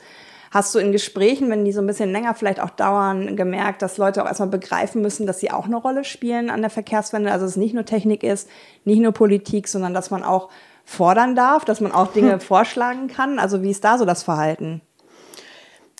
Hast 0.52 0.74
du 0.74 0.78
in 0.78 0.92
Gesprächen, 0.92 1.48
wenn 1.48 1.64
die 1.64 1.72
so 1.72 1.80
ein 1.80 1.86
bisschen 1.86 2.12
länger 2.12 2.34
vielleicht 2.34 2.60
auch 2.60 2.68
dauern, 2.68 3.38
gemerkt, 3.38 3.80
dass 3.80 3.96
Leute 3.96 4.22
auch 4.22 4.26
erstmal 4.26 4.50
begreifen 4.50 5.00
müssen, 5.00 5.26
dass 5.26 5.40
sie 5.40 5.50
auch 5.50 5.64
eine 5.64 5.76
Rolle 5.76 6.04
spielen 6.04 6.50
an 6.50 6.60
der 6.60 6.68
Verkehrswende? 6.68 7.32
Also 7.32 7.46
dass 7.46 7.52
es 7.52 7.56
nicht 7.56 7.72
nur 7.72 7.86
Technik 7.86 8.22
ist, 8.22 8.50
nicht 8.84 9.00
nur 9.00 9.12
Politik, 9.12 9.66
sondern 9.66 9.94
dass 9.94 10.10
man 10.10 10.22
auch 10.22 10.50
fordern 10.84 11.34
darf, 11.34 11.64
dass 11.64 11.80
man 11.80 11.90
auch 11.90 12.08
Dinge 12.12 12.38
vorschlagen 12.38 13.08
kann? 13.08 13.38
Also 13.38 13.62
wie 13.62 13.70
ist 13.70 13.82
da 13.82 13.96
so 13.96 14.04
das 14.04 14.24
Verhalten? 14.24 14.82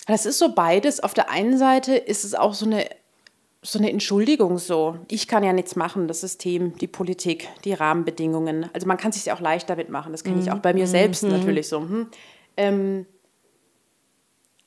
Das 0.05 0.27
ist 0.27 0.37
so 0.37 0.53
beides. 0.53 0.99
Auf 0.99 1.15
der 1.15 1.31
einen 1.31 1.57
Seite 1.57 1.95
ist 1.95 2.23
es 2.23 2.35
auch 2.35 2.53
so 2.53 2.67
eine 2.67 2.85
so 3.65 3.79
eine 3.79 3.89
Entschuldigung 3.89 4.59
so. 4.59 4.97
Ich 5.07 5.27
kann 5.27 5.41
ja 5.41 5.53
nichts 5.53 5.77
machen, 5.77 6.09
das 6.09 6.19
System, 6.19 6.77
die 6.77 6.87
Politik, 6.87 7.47
die 7.63 7.73
Rahmenbedingungen. 7.73 8.69
Also 8.73 8.85
man 8.87 8.97
kann 8.97 9.13
sich 9.13 9.25
ja 9.25 9.33
auch 9.33 9.39
leicht 9.39 9.69
damit 9.69 9.89
machen. 9.89 10.11
Das 10.11 10.25
kenne 10.25 10.41
ich 10.41 10.51
auch 10.51 10.59
bei 10.59 10.73
mir 10.73 10.85
selbst 10.85 11.23
mhm. 11.23 11.31
natürlich 11.31 11.69
so. 11.69 11.79
Hm. 11.79 12.07
Ähm, 12.57 13.05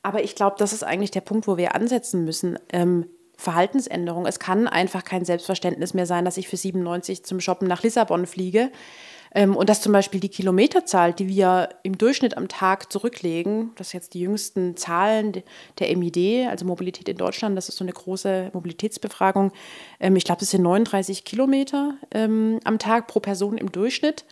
aber 0.07 0.23
ich 0.23 0.37
glaube, 0.37 0.55
das 0.57 0.73
ist 0.73 0.85
eigentlich 0.85 1.11
der 1.11 1.21
Punkt, 1.21 1.49
wo 1.49 1.57
wir 1.57 1.75
ansetzen 1.75 2.25
müssen. 2.25 2.61
Ähm, 2.73 3.07
Verhaltensänderung. 3.37 4.25
Es 4.25 4.39
kann 4.39 4.69
einfach 4.69 5.03
kein 5.03 5.25
Selbstverständnis 5.25 5.95
mehr 5.95 6.07
sein, 6.07 6.25
dass 6.25 6.37
ich 6.37 6.47
für 6.47 6.57
97 6.57 7.25
zum 7.25 7.41
Shoppen 7.41 7.67
nach 7.67 7.83
Lissabon 7.83 8.27
fliege. 8.27 8.71
Ähm, 9.35 9.57
und 9.57 9.69
dass 9.69 9.81
zum 9.81 9.93
Beispiel 9.93 10.21
die 10.21 10.29
Kilometerzahl, 10.29 11.13
die 11.13 11.27
wir 11.27 11.71
im 11.83 11.99
Durchschnitt 11.99 12.37
am 12.37 12.47
Tag 12.47 12.93
zurücklegen, 12.93 13.73
das 13.75 13.91
sind 13.91 13.99
jetzt 14.01 14.15
die 14.15 14.21
jüngsten 14.21 14.77
Zahlen 14.77 15.43
der 15.81 15.97
MID, 15.97 16.47
also 16.51 16.65
Mobilität 16.67 17.09
in 17.09 17.17
Deutschland, 17.17 17.57
das 17.57 17.69
ist 17.69 17.77
so 17.77 17.83
eine 17.85 17.93
große 17.93 18.53
Mobilitätsbefragung. 18.55 19.51
Ähm, 19.99 20.15
ich 20.15 20.23
glaube, 20.23 20.39
das 20.39 20.51
sind 20.51 20.63
39 20.63 21.25
Kilometer 21.25 21.97
ähm, 22.15 22.61
am 22.63 22.79
Tag 22.79 23.09
pro 23.09 23.19
Person 23.19 23.59
im 23.59 23.73
Durchschnitt. 23.73 24.25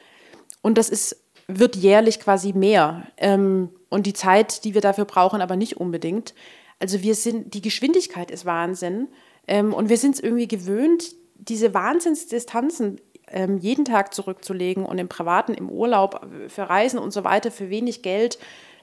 Und 0.62 0.78
das 0.78 0.88
ist, 0.88 1.16
wird 1.48 1.74
jährlich 1.74 2.20
quasi 2.20 2.52
mehr. 2.52 3.08
Ähm, 3.16 3.70
und 3.94 4.06
die 4.06 4.12
Zeit, 4.12 4.64
die 4.64 4.74
wir 4.74 4.80
dafür 4.80 5.04
brauchen, 5.04 5.40
aber 5.40 5.54
nicht 5.54 5.76
unbedingt. 5.76 6.34
Also 6.80 7.02
wir 7.02 7.14
sind, 7.14 7.54
die 7.54 7.62
Geschwindigkeit 7.62 8.32
ist 8.32 8.44
Wahnsinn 8.44 9.06
ähm, 9.46 9.72
und 9.72 9.88
wir 9.88 9.96
sind 9.96 10.16
es 10.16 10.20
irgendwie 10.20 10.48
gewöhnt, 10.48 11.14
diese 11.36 11.74
Wahnsinnsdistanzen 11.74 13.00
ähm, 13.28 13.58
jeden 13.58 13.84
Tag 13.84 14.12
zurückzulegen 14.12 14.84
und 14.84 14.98
im 14.98 15.08
Privaten, 15.08 15.54
im 15.54 15.70
Urlaub, 15.70 16.26
für 16.48 16.68
Reisen 16.68 16.98
und 16.98 17.12
so 17.12 17.22
weiter, 17.22 17.52
für 17.52 17.70
wenig 17.70 18.02
Geld, 18.02 18.38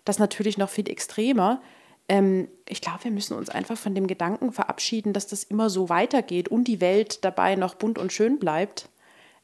das 0.05 0.17
natürlich 0.17 0.57
noch 0.57 0.69
viel 0.69 0.89
extremer. 0.89 1.61
Ähm, 2.07 2.47
ich 2.69 2.79
glaube, 2.79 3.03
wir 3.03 3.11
müssen 3.11 3.35
uns 3.35 3.49
einfach 3.49 3.77
von 3.77 3.93
dem 3.93 4.07
Gedanken 4.07 4.53
verabschieden, 4.53 5.11
dass 5.11 5.27
das 5.27 5.43
immer 5.43 5.69
so 5.69 5.89
weitergeht 5.89 6.47
und 6.47 6.69
die 6.69 6.79
Welt 6.79 7.25
dabei 7.25 7.55
noch 7.55 7.75
bunt 7.75 7.99
und 7.99 8.13
schön 8.13 8.39
bleibt. 8.39 8.87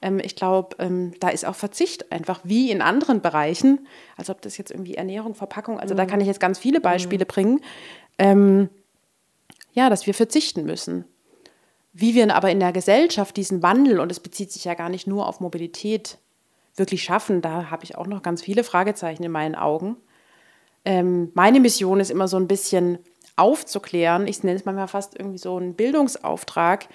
Ähm, 0.01 0.19
ich 0.19 0.35
glaube, 0.35 0.75
ähm, 0.79 1.13
da 1.19 1.29
ist 1.29 1.45
auch 1.45 1.55
Verzicht 1.55 2.11
einfach 2.11 2.41
wie 2.43 2.71
in 2.71 2.81
anderen 2.81 3.21
Bereichen, 3.21 3.87
als 4.15 4.29
ob 4.29 4.41
das 4.41 4.57
jetzt 4.57 4.71
irgendwie 4.71 4.95
Ernährung, 4.95 5.35
Verpackung, 5.35 5.79
also 5.79 5.93
mhm. 5.93 5.97
da 5.97 6.05
kann 6.05 6.21
ich 6.21 6.27
jetzt 6.27 6.39
ganz 6.39 6.59
viele 6.59 6.81
Beispiele 6.81 7.25
mhm. 7.25 7.27
bringen, 7.27 7.61
ähm, 8.17 8.69
ja, 9.73 9.89
dass 9.89 10.07
wir 10.07 10.13
verzichten 10.13 10.65
müssen. 10.65 11.05
Wie 11.93 12.13
wir 12.13 12.35
aber 12.35 12.51
in 12.51 12.59
der 12.59 12.73
Gesellschaft 12.73 13.37
diesen 13.37 13.63
Wandel, 13.63 13.99
und 13.99 14.11
es 14.11 14.19
bezieht 14.19 14.51
sich 14.51 14.65
ja 14.65 14.75
gar 14.75 14.89
nicht 14.89 15.07
nur 15.07 15.27
auf 15.27 15.39
Mobilität, 15.39 16.19
wirklich 16.75 17.03
schaffen, 17.03 17.41
da 17.41 17.71
habe 17.71 17.83
ich 17.83 17.97
auch 17.97 18.05
noch 18.05 18.21
ganz 18.21 18.43
viele 18.43 18.63
Fragezeichen 18.63 19.23
in 19.23 19.31
meinen 19.31 19.55
Augen. 19.55 19.97
Ähm, 20.85 21.31
meine 21.33 21.59
Mission 21.59 21.99
ist 21.99 22.11
immer 22.11 22.27
so 22.27 22.37
ein 22.37 22.47
bisschen 22.47 22.99
aufzuklären, 23.35 24.27
ich 24.27 24.43
nenne 24.43 24.57
es 24.57 24.65
manchmal 24.65 24.87
fast 24.87 25.17
irgendwie 25.17 25.39
so 25.39 25.57
einen 25.57 25.73
Bildungsauftrag, 25.73 26.87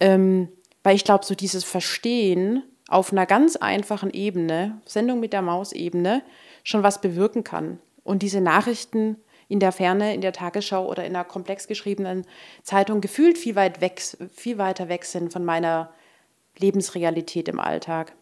ähm, 0.00 0.48
weil 0.82 0.96
ich 0.96 1.04
glaube, 1.04 1.24
so 1.24 1.34
dieses 1.34 1.64
Verstehen 1.64 2.62
auf 2.88 3.12
einer 3.12 3.26
ganz 3.26 3.56
einfachen 3.56 4.10
Ebene, 4.10 4.80
Sendung 4.84 5.20
mit 5.20 5.32
der 5.32 5.42
Maus-Ebene, 5.42 6.22
schon 6.64 6.82
was 6.82 7.00
bewirken 7.00 7.44
kann. 7.44 7.78
Und 8.02 8.22
diese 8.22 8.40
Nachrichten 8.40 9.16
in 9.48 9.60
der 9.60 9.72
Ferne, 9.72 10.14
in 10.14 10.20
der 10.20 10.32
Tagesschau 10.32 10.86
oder 10.86 11.04
in 11.04 11.14
einer 11.14 11.24
komplex 11.24 11.66
geschriebenen 11.66 12.24
Zeitung 12.62 13.00
gefühlt 13.00 13.36
viel, 13.36 13.56
weit 13.56 13.80
weg, 13.80 14.00
viel 14.32 14.58
weiter 14.58 14.88
weg 14.88 15.04
sind 15.04 15.32
von 15.32 15.44
meiner 15.44 15.90
Lebensrealität 16.58 17.48
im 17.48 17.60
Alltag. 17.60 18.12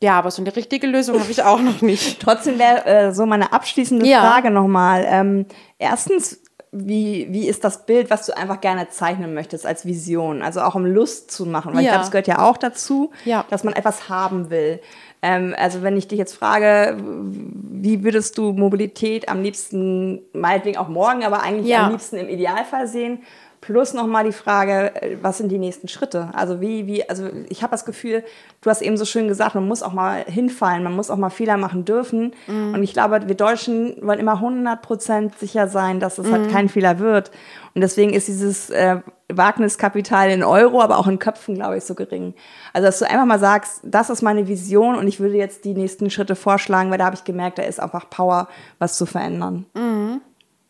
Ja, 0.00 0.16
aber 0.18 0.30
so 0.30 0.42
eine 0.42 0.54
richtige 0.54 0.86
Lösung 0.86 1.18
habe 1.18 1.30
ich 1.30 1.42
auch 1.42 1.60
noch 1.60 1.82
nicht. 1.82 2.20
Trotzdem 2.20 2.58
wäre 2.58 2.84
äh, 2.86 3.12
so 3.12 3.26
meine 3.26 3.52
abschließende 3.52 4.06
ja. 4.06 4.20
Frage 4.20 4.50
nochmal. 4.50 5.04
Ähm, 5.08 5.46
erstens, 5.78 6.40
wie, 6.72 7.28
wie 7.30 7.48
ist 7.48 7.64
das 7.64 7.86
Bild, 7.86 8.10
was 8.10 8.26
du 8.26 8.36
einfach 8.36 8.60
gerne 8.60 8.88
zeichnen 8.88 9.34
möchtest 9.34 9.66
als 9.66 9.86
Vision? 9.86 10.42
Also 10.42 10.60
auch 10.60 10.74
um 10.74 10.84
Lust 10.84 11.30
zu 11.30 11.46
machen. 11.46 11.72
Weil 11.74 11.80
ja. 11.80 11.82
ich 11.82 11.88
glaube, 11.88 12.04
es 12.04 12.10
gehört 12.10 12.26
ja 12.26 12.46
auch 12.46 12.56
dazu, 12.56 13.10
ja. 13.24 13.44
dass 13.50 13.64
man 13.64 13.74
etwas 13.74 14.08
haben 14.08 14.50
will. 14.50 14.80
Ähm, 15.22 15.54
also 15.56 15.82
wenn 15.82 15.96
ich 15.96 16.08
dich 16.08 16.18
jetzt 16.18 16.34
frage, 16.34 16.96
wie 17.00 18.04
würdest 18.04 18.38
du 18.38 18.52
Mobilität 18.52 19.28
am 19.28 19.42
liebsten, 19.42 20.20
meinetwegen 20.32 20.76
auch 20.76 20.88
morgen, 20.88 21.24
aber 21.24 21.42
eigentlich 21.42 21.68
ja. 21.68 21.86
am 21.86 21.92
liebsten 21.92 22.16
im 22.16 22.28
Idealfall 22.28 22.86
sehen? 22.86 23.20
Plus 23.68 23.92
nochmal 23.92 24.24
die 24.24 24.32
Frage, 24.32 24.94
äh, 24.94 25.18
was 25.20 25.36
sind 25.36 25.50
die 25.50 25.58
nächsten 25.58 25.88
Schritte? 25.88 26.30
Also 26.32 26.62
wie, 26.62 26.86
wie, 26.86 27.06
also 27.06 27.28
ich 27.50 27.62
habe 27.62 27.72
das 27.72 27.84
Gefühl, 27.84 28.24
du 28.62 28.70
hast 28.70 28.80
eben 28.80 28.96
so 28.96 29.04
schön 29.04 29.28
gesagt, 29.28 29.54
man 29.54 29.68
muss 29.68 29.82
auch 29.82 29.92
mal 29.92 30.24
hinfallen, 30.24 30.82
man 30.82 30.96
muss 30.96 31.10
auch 31.10 31.18
mal 31.18 31.28
Fehler 31.28 31.58
machen 31.58 31.84
dürfen. 31.84 32.32
Mhm. 32.46 32.72
Und 32.72 32.82
ich 32.82 32.94
glaube, 32.94 33.28
wir 33.28 33.34
Deutschen 33.34 33.94
wollen 34.00 34.20
immer 34.20 34.40
100% 34.40 35.32
sicher 35.36 35.68
sein, 35.68 36.00
dass 36.00 36.16
es 36.16 36.30
halt 36.30 36.40
mhm. 36.40 36.44
halt 36.44 36.52
kein 36.54 36.68
Fehler 36.70 36.98
wird. 36.98 37.30
Und 37.74 37.82
deswegen 37.82 38.14
ist 38.14 38.26
dieses 38.26 38.70
äh, 38.70 39.02
Wagniskapital 39.30 40.30
in 40.30 40.44
Euro, 40.44 40.80
aber 40.80 40.96
auch 40.96 41.06
in 41.06 41.18
Köpfen, 41.18 41.56
glaube 41.56 41.76
ich, 41.76 41.84
so 41.84 41.94
gering. 41.94 42.32
Also 42.72 42.86
dass 42.86 43.00
du 43.00 43.04
einfach 43.04 43.26
mal 43.26 43.38
sagst, 43.38 43.82
das 43.84 44.08
ist 44.08 44.22
meine 44.22 44.48
Vision 44.48 44.94
und 44.94 45.06
ich 45.08 45.20
würde 45.20 45.36
jetzt 45.36 45.66
die 45.66 45.74
nächsten 45.74 46.08
Schritte 46.08 46.36
vorschlagen, 46.36 46.90
weil 46.90 46.96
da 46.96 47.04
habe 47.04 47.16
ich 47.16 47.24
gemerkt, 47.24 47.58
da 47.58 47.64
ist 47.64 47.80
einfach 47.80 48.08
Power, 48.08 48.48
was 48.78 48.96
zu 48.96 49.04
verändern. 49.04 49.66
Mhm. 49.74 50.22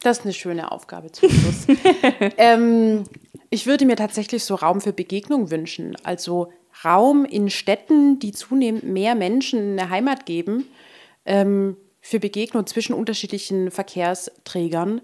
Das 0.02 0.18
ist 0.18 0.24
eine 0.24 0.34
schöne 0.34 0.70
Aufgabe 0.70 1.10
zum 1.10 1.28
Schluss. 1.30 1.66
ähm, 2.36 3.04
ich 3.50 3.66
würde 3.66 3.86
mir 3.86 3.96
tatsächlich 3.96 4.44
so 4.44 4.54
Raum 4.54 4.80
für 4.80 4.92
Begegnung 4.92 5.50
wünschen. 5.50 5.96
Also 6.04 6.52
Raum 6.84 7.24
in 7.24 7.50
Städten, 7.50 8.18
die 8.18 8.32
zunehmend 8.32 8.84
mehr 8.84 9.14
Menschen 9.14 9.78
eine 9.78 9.90
Heimat 9.90 10.26
geben, 10.26 10.66
ähm, 11.24 11.76
für 12.00 12.20
Begegnung 12.20 12.66
zwischen 12.66 12.94
unterschiedlichen 12.94 13.70
Verkehrsträgern. 13.70 15.00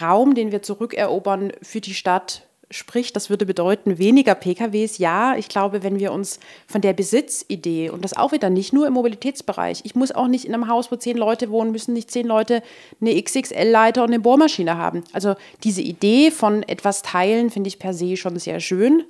Raum, 0.00 0.34
den 0.34 0.52
wir 0.52 0.62
zurückerobern 0.62 1.52
für 1.62 1.80
die 1.80 1.94
Stadt, 1.94 2.46
Sprich, 2.72 3.12
das 3.12 3.30
würde 3.30 3.44
bedeuten 3.44 3.98
weniger 3.98 4.34
PKWs. 4.34 4.98
Ja, 4.98 5.36
ich 5.36 5.48
glaube, 5.48 5.82
wenn 5.82 5.98
wir 5.98 6.10
uns 6.10 6.40
von 6.66 6.80
der 6.80 6.94
Besitzidee 6.94 7.90
und 7.90 8.02
das 8.02 8.16
auch 8.16 8.32
wieder 8.32 8.48
nicht 8.48 8.72
nur 8.72 8.86
im 8.86 8.94
Mobilitätsbereich. 8.94 9.82
Ich 9.84 9.94
muss 9.94 10.10
auch 10.10 10.26
nicht 10.26 10.46
in 10.46 10.54
einem 10.54 10.68
Haus, 10.68 10.90
wo 10.90 10.96
zehn 10.96 11.16
Leute 11.16 11.50
wohnen, 11.50 11.72
müssen 11.72 11.92
nicht 11.92 12.10
zehn 12.10 12.26
Leute 12.26 12.62
eine 13.00 13.22
XXL-Leiter 13.22 14.02
und 14.02 14.08
eine 14.08 14.20
Bohrmaschine 14.20 14.78
haben. 14.78 15.04
Also 15.12 15.34
diese 15.64 15.82
Idee 15.82 16.30
von 16.30 16.62
etwas 16.62 17.02
teilen 17.02 17.50
finde 17.50 17.68
ich 17.68 17.78
per 17.78 17.92
se 17.92 18.16
schon 18.16 18.38
sehr 18.38 18.60
schön. 18.60 19.04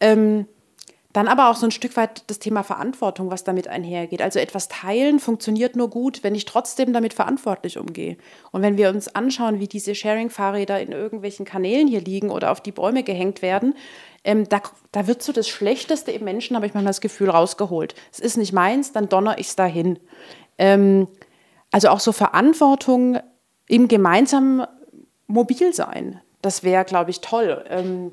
Ähm, 0.00 0.46
dann 1.12 1.28
aber 1.28 1.50
auch 1.50 1.56
so 1.56 1.66
ein 1.66 1.70
Stück 1.70 1.96
weit 1.96 2.24
das 2.28 2.38
Thema 2.38 2.62
Verantwortung, 2.62 3.30
was 3.30 3.44
damit 3.44 3.68
einhergeht. 3.68 4.22
Also 4.22 4.38
etwas 4.38 4.68
teilen 4.68 5.18
funktioniert 5.18 5.76
nur 5.76 5.90
gut, 5.90 6.24
wenn 6.24 6.34
ich 6.34 6.46
trotzdem 6.46 6.92
damit 6.92 7.12
verantwortlich 7.12 7.78
umgehe. 7.78 8.16
Und 8.50 8.62
wenn 8.62 8.78
wir 8.78 8.88
uns 8.88 9.14
anschauen, 9.14 9.60
wie 9.60 9.68
diese 9.68 9.94
Sharing-Fahrräder 9.94 10.80
in 10.80 10.92
irgendwelchen 10.92 11.44
Kanälen 11.44 11.86
hier 11.86 12.00
liegen 12.00 12.30
oder 12.30 12.50
auf 12.50 12.60
die 12.60 12.72
Bäume 12.72 13.02
gehängt 13.02 13.42
werden, 13.42 13.74
ähm, 14.24 14.48
da, 14.48 14.62
da 14.92 15.06
wird 15.06 15.22
so 15.22 15.32
das 15.32 15.48
Schlechteste 15.48 16.12
im 16.12 16.24
Menschen, 16.24 16.56
habe 16.56 16.66
ich 16.66 16.74
manchmal 16.74 16.90
das 16.90 17.00
Gefühl, 17.00 17.28
rausgeholt. 17.28 17.94
Es 18.10 18.20
ist 18.20 18.36
nicht 18.36 18.52
meins, 18.52 18.92
dann 18.92 19.08
donner 19.08 19.38
ich 19.38 19.48
es 19.48 19.56
dahin. 19.56 19.98
Ähm, 20.56 21.08
also 21.70 21.88
auch 21.88 22.00
so 22.00 22.12
Verantwortung 22.12 23.18
im 23.68 23.88
gemeinsamen 23.88 24.66
Mobilsein, 25.26 26.20
das 26.40 26.62
wäre, 26.62 26.84
glaube 26.84 27.10
ich, 27.10 27.20
toll. 27.20 27.64
Ähm, 27.68 28.12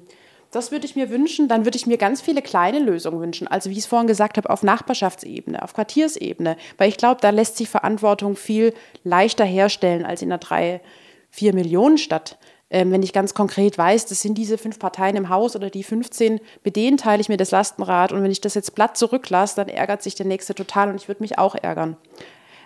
das 0.51 0.71
würde 0.71 0.85
ich 0.85 0.95
mir 0.95 1.09
wünschen. 1.09 1.47
Dann 1.47 1.65
würde 1.65 1.77
ich 1.77 1.87
mir 1.87 1.97
ganz 1.97 2.21
viele 2.21 2.41
kleine 2.41 2.79
Lösungen 2.79 3.19
wünschen. 3.21 3.47
Also 3.47 3.69
wie 3.69 3.73
ich 3.73 3.79
es 3.79 3.85
vorhin 3.85 4.07
gesagt 4.07 4.37
habe, 4.37 4.49
auf 4.49 4.63
Nachbarschaftsebene, 4.63 5.61
auf 5.61 5.73
Quartiersebene. 5.73 6.57
Weil 6.77 6.89
ich 6.89 6.97
glaube, 6.97 7.21
da 7.21 7.29
lässt 7.29 7.57
sich 7.57 7.69
Verantwortung 7.69 8.35
viel 8.35 8.73
leichter 9.03 9.45
herstellen 9.45 10.05
als 10.05 10.21
in 10.21 10.31
einer 10.31 10.39
drei, 10.39 10.81
vier 11.29 11.53
Millionen 11.53 11.97
Stadt. 11.97 12.37
Ähm, 12.71 12.91
wenn 12.91 13.01
ich 13.01 13.13
ganz 13.13 13.33
konkret 13.33 13.77
weiß, 13.77 14.05
das 14.05 14.21
sind 14.21 14.37
diese 14.37 14.57
fünf 14.57 14.77
Parteien 14.77 15.15
im 15.15 15.29
Haus 15.29 15.55
oder 15.55 15.71
die 15.71 15.83
15, 15.83 16.39
mit 16.63 16.75
denen 16.75 16.97
teile 16.97 17.21
ich 17.21 17.29
mir 17.29 17.37
das 17.37 17.51
Lastenrad. 17.51 18.11
Und 18.11 18.21
wenn 18.23 18.31
ich 18.31 18.41
das 18.41 18.53
jetzt 18.53 18.75
platt 18.75 18.97
zurücklasse, 18.97 19.55
dann 19.55 19.69
ärgert 19.69 20.03
sich 20.03 20.15
der 20.15 20.27
Nächste 20.27 20.53
total 20.53 20.89
und 20.89 20.95
ich 20.95 21.07
würde 21.07 21.21
mich 21.21 21.39
auch 21.39 21.55
ärgern. 21.55 21.97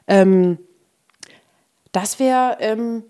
Ähm, 0.08 0.58
das 1.94 2.20
wäre 2.20 2.58
ähm, 2.60 3.04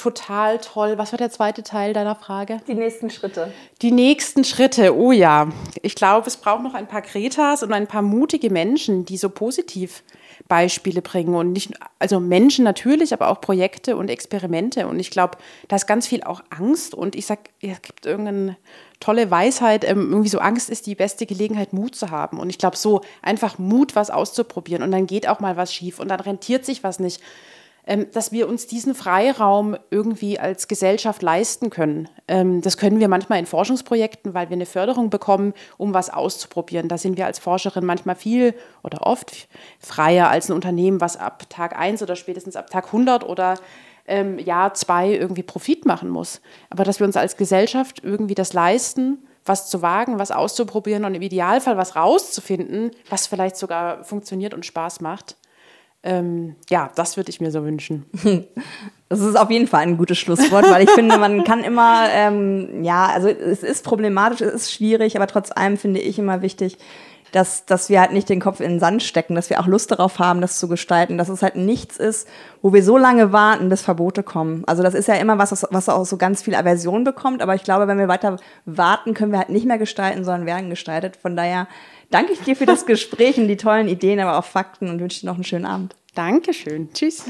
total 0.00 0.58
toll. 0.58 0.98
Was 0.98 1.12
war 1.12 1.18
der 1.18 1.30
zweite 1.30 1.62
Teil 1.62 1.92
deiner 1.92 2.14
Frage? 2.14 2.60
Die 2.66 2.74
nächsten 2.74 3.10
Schritte. 3.10 3.52
Die 3.82 3.92
nächsten 3.92 4.44
Schritte, 4.44 4.96
oh 4.96 5.12
ja. 5.12 5.48
Ich 5.82 5.94
glaube, 5.94 6.26
es 6.26 6.36
braucht 6.36 6.62
noch 6.62 6.74
ein 6.74 6.88
paar 6.88 7.02
Kretas 7.02 7.62
und 7.62 7.72
ein 7.72 7.86
paar 7.86 8.02
mutige 8.02 8.50
Menschen, 8.50 9.04
die 9.04 9.16
so 9.16 9.28
positiv 9.28 10.02
Beispiele 10.48 11.02
bringen 11.02 11.34
und 11.34 11.52
nicht, 11.52 11.72
also 11.98 12.18
Menschen 12.18 12.64
natürlich, 12.64 13.12
aber 13.12 13.28
auch 13.28 13.40
Projekte 13.40 13.96
und 13.96 14.08
Experimente. 14.08 14.86
Und 14.86 14.98
ich 14.98 15.10
glaube, 15.10 15.38
da 15.68 15.76
ist 15.76 15.86
ganz 15.86 16.06
viel 16.06 16.22
auch 16.22 16.42
Angst 16.50 16.94
und 16.94 17.14
ich 17.14 17.26
sage, 17.26 17.42
es 17.60 17.82
gibt 17.82 18.06
irgendeine 18.06 18.56
tolle 19.00 19.30
Weisheit, 19.30 19.84
ähm, 19.84 20.10
irgendwie 20.10 20.28
so 20.28 20.38
Angst 20.38 20.70
ist 20.70 20.86
die 20.86 20.94
beste 20.94 21.26
Gelegenheit, 21.26 21.72
Mut 21.72 21.94
zu 21.94 22.10
haben. 22.10 22.38
Und 22.38 22.50
ich 22.50 22.58
glaube, 22.58 22.76
so 22.76 23.02
einfach 23.22 23.58
Mut, 23.58 23.94
was 23.96 24.10
auszuprobieren 24.10 24.82
und 24.82 24.90
dann 24.92 25.06
geht 25.06 25.28
auch 25.28 25.40
mal 25.40 25.56
was 25.56 25.74
schief 25.74 26.00
und 26.00 26.08
dann 26.08 26.20
rentiert 26.20 26.64
sich 26.64 26.82
was 26.82 26.98
nicht. 27.00 27.20
Ähm, 27.86 28.06
dass 28.12 28.30
wir 28.30 28.46
uns 28.46 28.66
diesen 28.66 28.94
Freiraum 28.94 29.76
irgendwie 29.90 30.38
als 30.38 30.68
Gesellschaft 30.68 31.22
leisten 31.22 31.70
können. 31.70 32.08
Ähm, 32.28 32.60
das 32.60 32.76
können 32.76 33.00
wir 33.00 33.08
manchmal 33.08 33.38
in 33.38 33.46
Forschungsprojekten, 33.46 34.34
weil 34.34 34.50
wir 34.50 34.54
eine 34.54 34.66
Förderung 34.66 35.08
bekommen, 35.08 35.54
um 35.78 35.94
was 35.94 36.10
auszuprobieren. 36.10 36.88
Da 36.88 36.98
sind 36.98 37.16
wir 37.16 37.26
als 37.26 37.38
Forscherin 37.38 37.86
manchmal 37.86 38.16
viel 38.16 38.54
oder 38.82 39.06
oft 39.06 39.48
freier 39.78 40.28
als 40.28 40.50
ein 40.50 40.52
Unternehmen, 40.52 41.00
was 41.00 41.16
ab 41.16 41.48
Tag 41.48 41.78
1 41.78 42.02
oder 42.02 42.16
spätestens 42.16 42.54
ab 42.54 42.70
Tag 42.70 42.86
100 42.86 43.26
oder 43.26 43.54
ähm, 44.06 44.38
Jahr 44.38 44.74
2 44.74 45.14
irgendwie 45.14 45.42
Profit 45.42 45.86
machen 45.86 46.10
muss. 46.10 46.42
Aber 46.68 46.84
dass 46.84 47.00
wir 47.00 47.06
uns 47.06 47.16
als 47.16 47.36
Gesellschaft 47.36 48.02
irgendwie 48.04 48.34
das 48.34 48.52
leisten, 48.52 49.18
was 49.44 49.70
zu 49.70 49.80
wagen, 49.80 50.18
was 50.18 50.30
auszuprobieren 50.30 51.04
und 51.04 51.14
im 51.14 51.22
Idealfall 51.22 51.78
was 51.78 51.96
rauszufinden, 51.96 52.90
was 53.08 53.26
vielleicht 53.26 53.56
sogar 53.56 54.04
funktioniert 54.04 54.52
und 54.52 54.66
Spaß 54.66 55.00
macht. 55.00 55.36
Ähm, 56.02 56.56
ja, 56.70 56.90
das 56.94 57.16
würde 57.16 57.30
ich 57.30 57.40
mir 57.40 57.50
so 57.50 57.64
wünschen. 57.64 58.06
Das 59.12 59.18
ist 59.18 59.34
auf 59.34 59.50
jeden 59.50 59.66
Fall 59.66 59.80
ein 59.80 59.98
gutes 59.98 60.18
Schlusswort, 60.18 60.70
weil 60.70 60.84
ich 60.84 60.90
finde, 60.90 61.18
man 61.18 61.42
kann 61.42 61.64
immer, 61.64 62.04
ähm, 62.12 62.84
ja, 62.84 63.06
also 63.06 63.26
es 63.26 63.64
ist 63.64 63.84
problematisch, 63.84 64.40
es 64.40 64.54
ist 64.54 64.72
schwierig, 64.72 65.16
aber 65.16 65.26
trotz 65.26 65.50
allem 65.50 65.76
finde 65.78 65.98
ich 65.98 66.16
immer 66.20 66.42
wichtig, 66.42 66.78
dass, 67.32 67.64
dass 67.64 67.88
wir 67.88 68.00
halt 68.00 68.12
nicht 68.12 68.28
den 68.28 68.40
Kopf 68.40 68.60
in 68.60 68.70
den 68.70 68.80
Sand 68.80 69.02
stecken, 69.02 69.34
dass 69.34 69.50
wir 69.50 69.60
auch 69.60 69.66
Lust 69.66 69.90
darauf 69.90 70.20
haben, 70.20 70.40
das 70.40 70.60
zu 70.60 70.68
gestalten, 70.68 71.18
dass 71.18 71.28
es 71.28 71.42
halt 71.42 71.56
nichts 71.56 71.96
ist, 71.96 72.28
wo 72.62 72.72
wir 72.72 72.84
so 72.84 72.96
lange 72.96 73.32
warten, 73.32 73.68
bis 73.68 73.82
Verbote 73.82 74.22
kommen. 74.22 74.62
Also 74.66 74.84
das 74.84 74.94
ist 74.94 75.08
ja 75.08 75.14
immer 75.14 75.38
was, 75.38 75.66
was 75.70 75.88
auch 75.88 76.06
so 76.06 76.16
ganz 76.16 76.42
viel 76.42 76.54
Aversion 76.54 77.02
bekommt, 77.02 77.42
aber 77.42 77.56
ich 77.56 77.64
glaube, 77.64 77.88
wenn 77.88 77.98
wir 77.98 78.08
weiter 78.08 78.36
warten, 78.64 79.14
können 79.14 79.32
wir 79.32 79.38
halt 79.38 79.50
nicht 79.50 79.66
mehr 79.66 79.78
gestalten, 79.78 80.24
sondern 80.24 80.46
werden 80.46 80.70
gestaltet. 80.70 81.16
Von 81.16 81.34
daher 81.36 81.66
danke 82.10 82.32
ich 82.32 82.40
dir 82.40 82.56
für 82.56 82.66
das 82.66 82.86
Gespräch 82.86 83.38
und 83.38 83.48
die 83.48 83.56
tollen 83.56 83.88
Ideen, 83.88 84.20
aber 84.20 84.38
auch 84.38 84.44
Fakten 84.44 84.88
und 84.88 85.00
wünsche 85.00 85.20
dir 85.20 85.26
noch 85.26 85.34
einen 85.34 85.44
schönen 85.44 85.66
Abend. 85.66 85.96
Dankeschön. 86.14 86.92
Tschüss. 86.92 87.24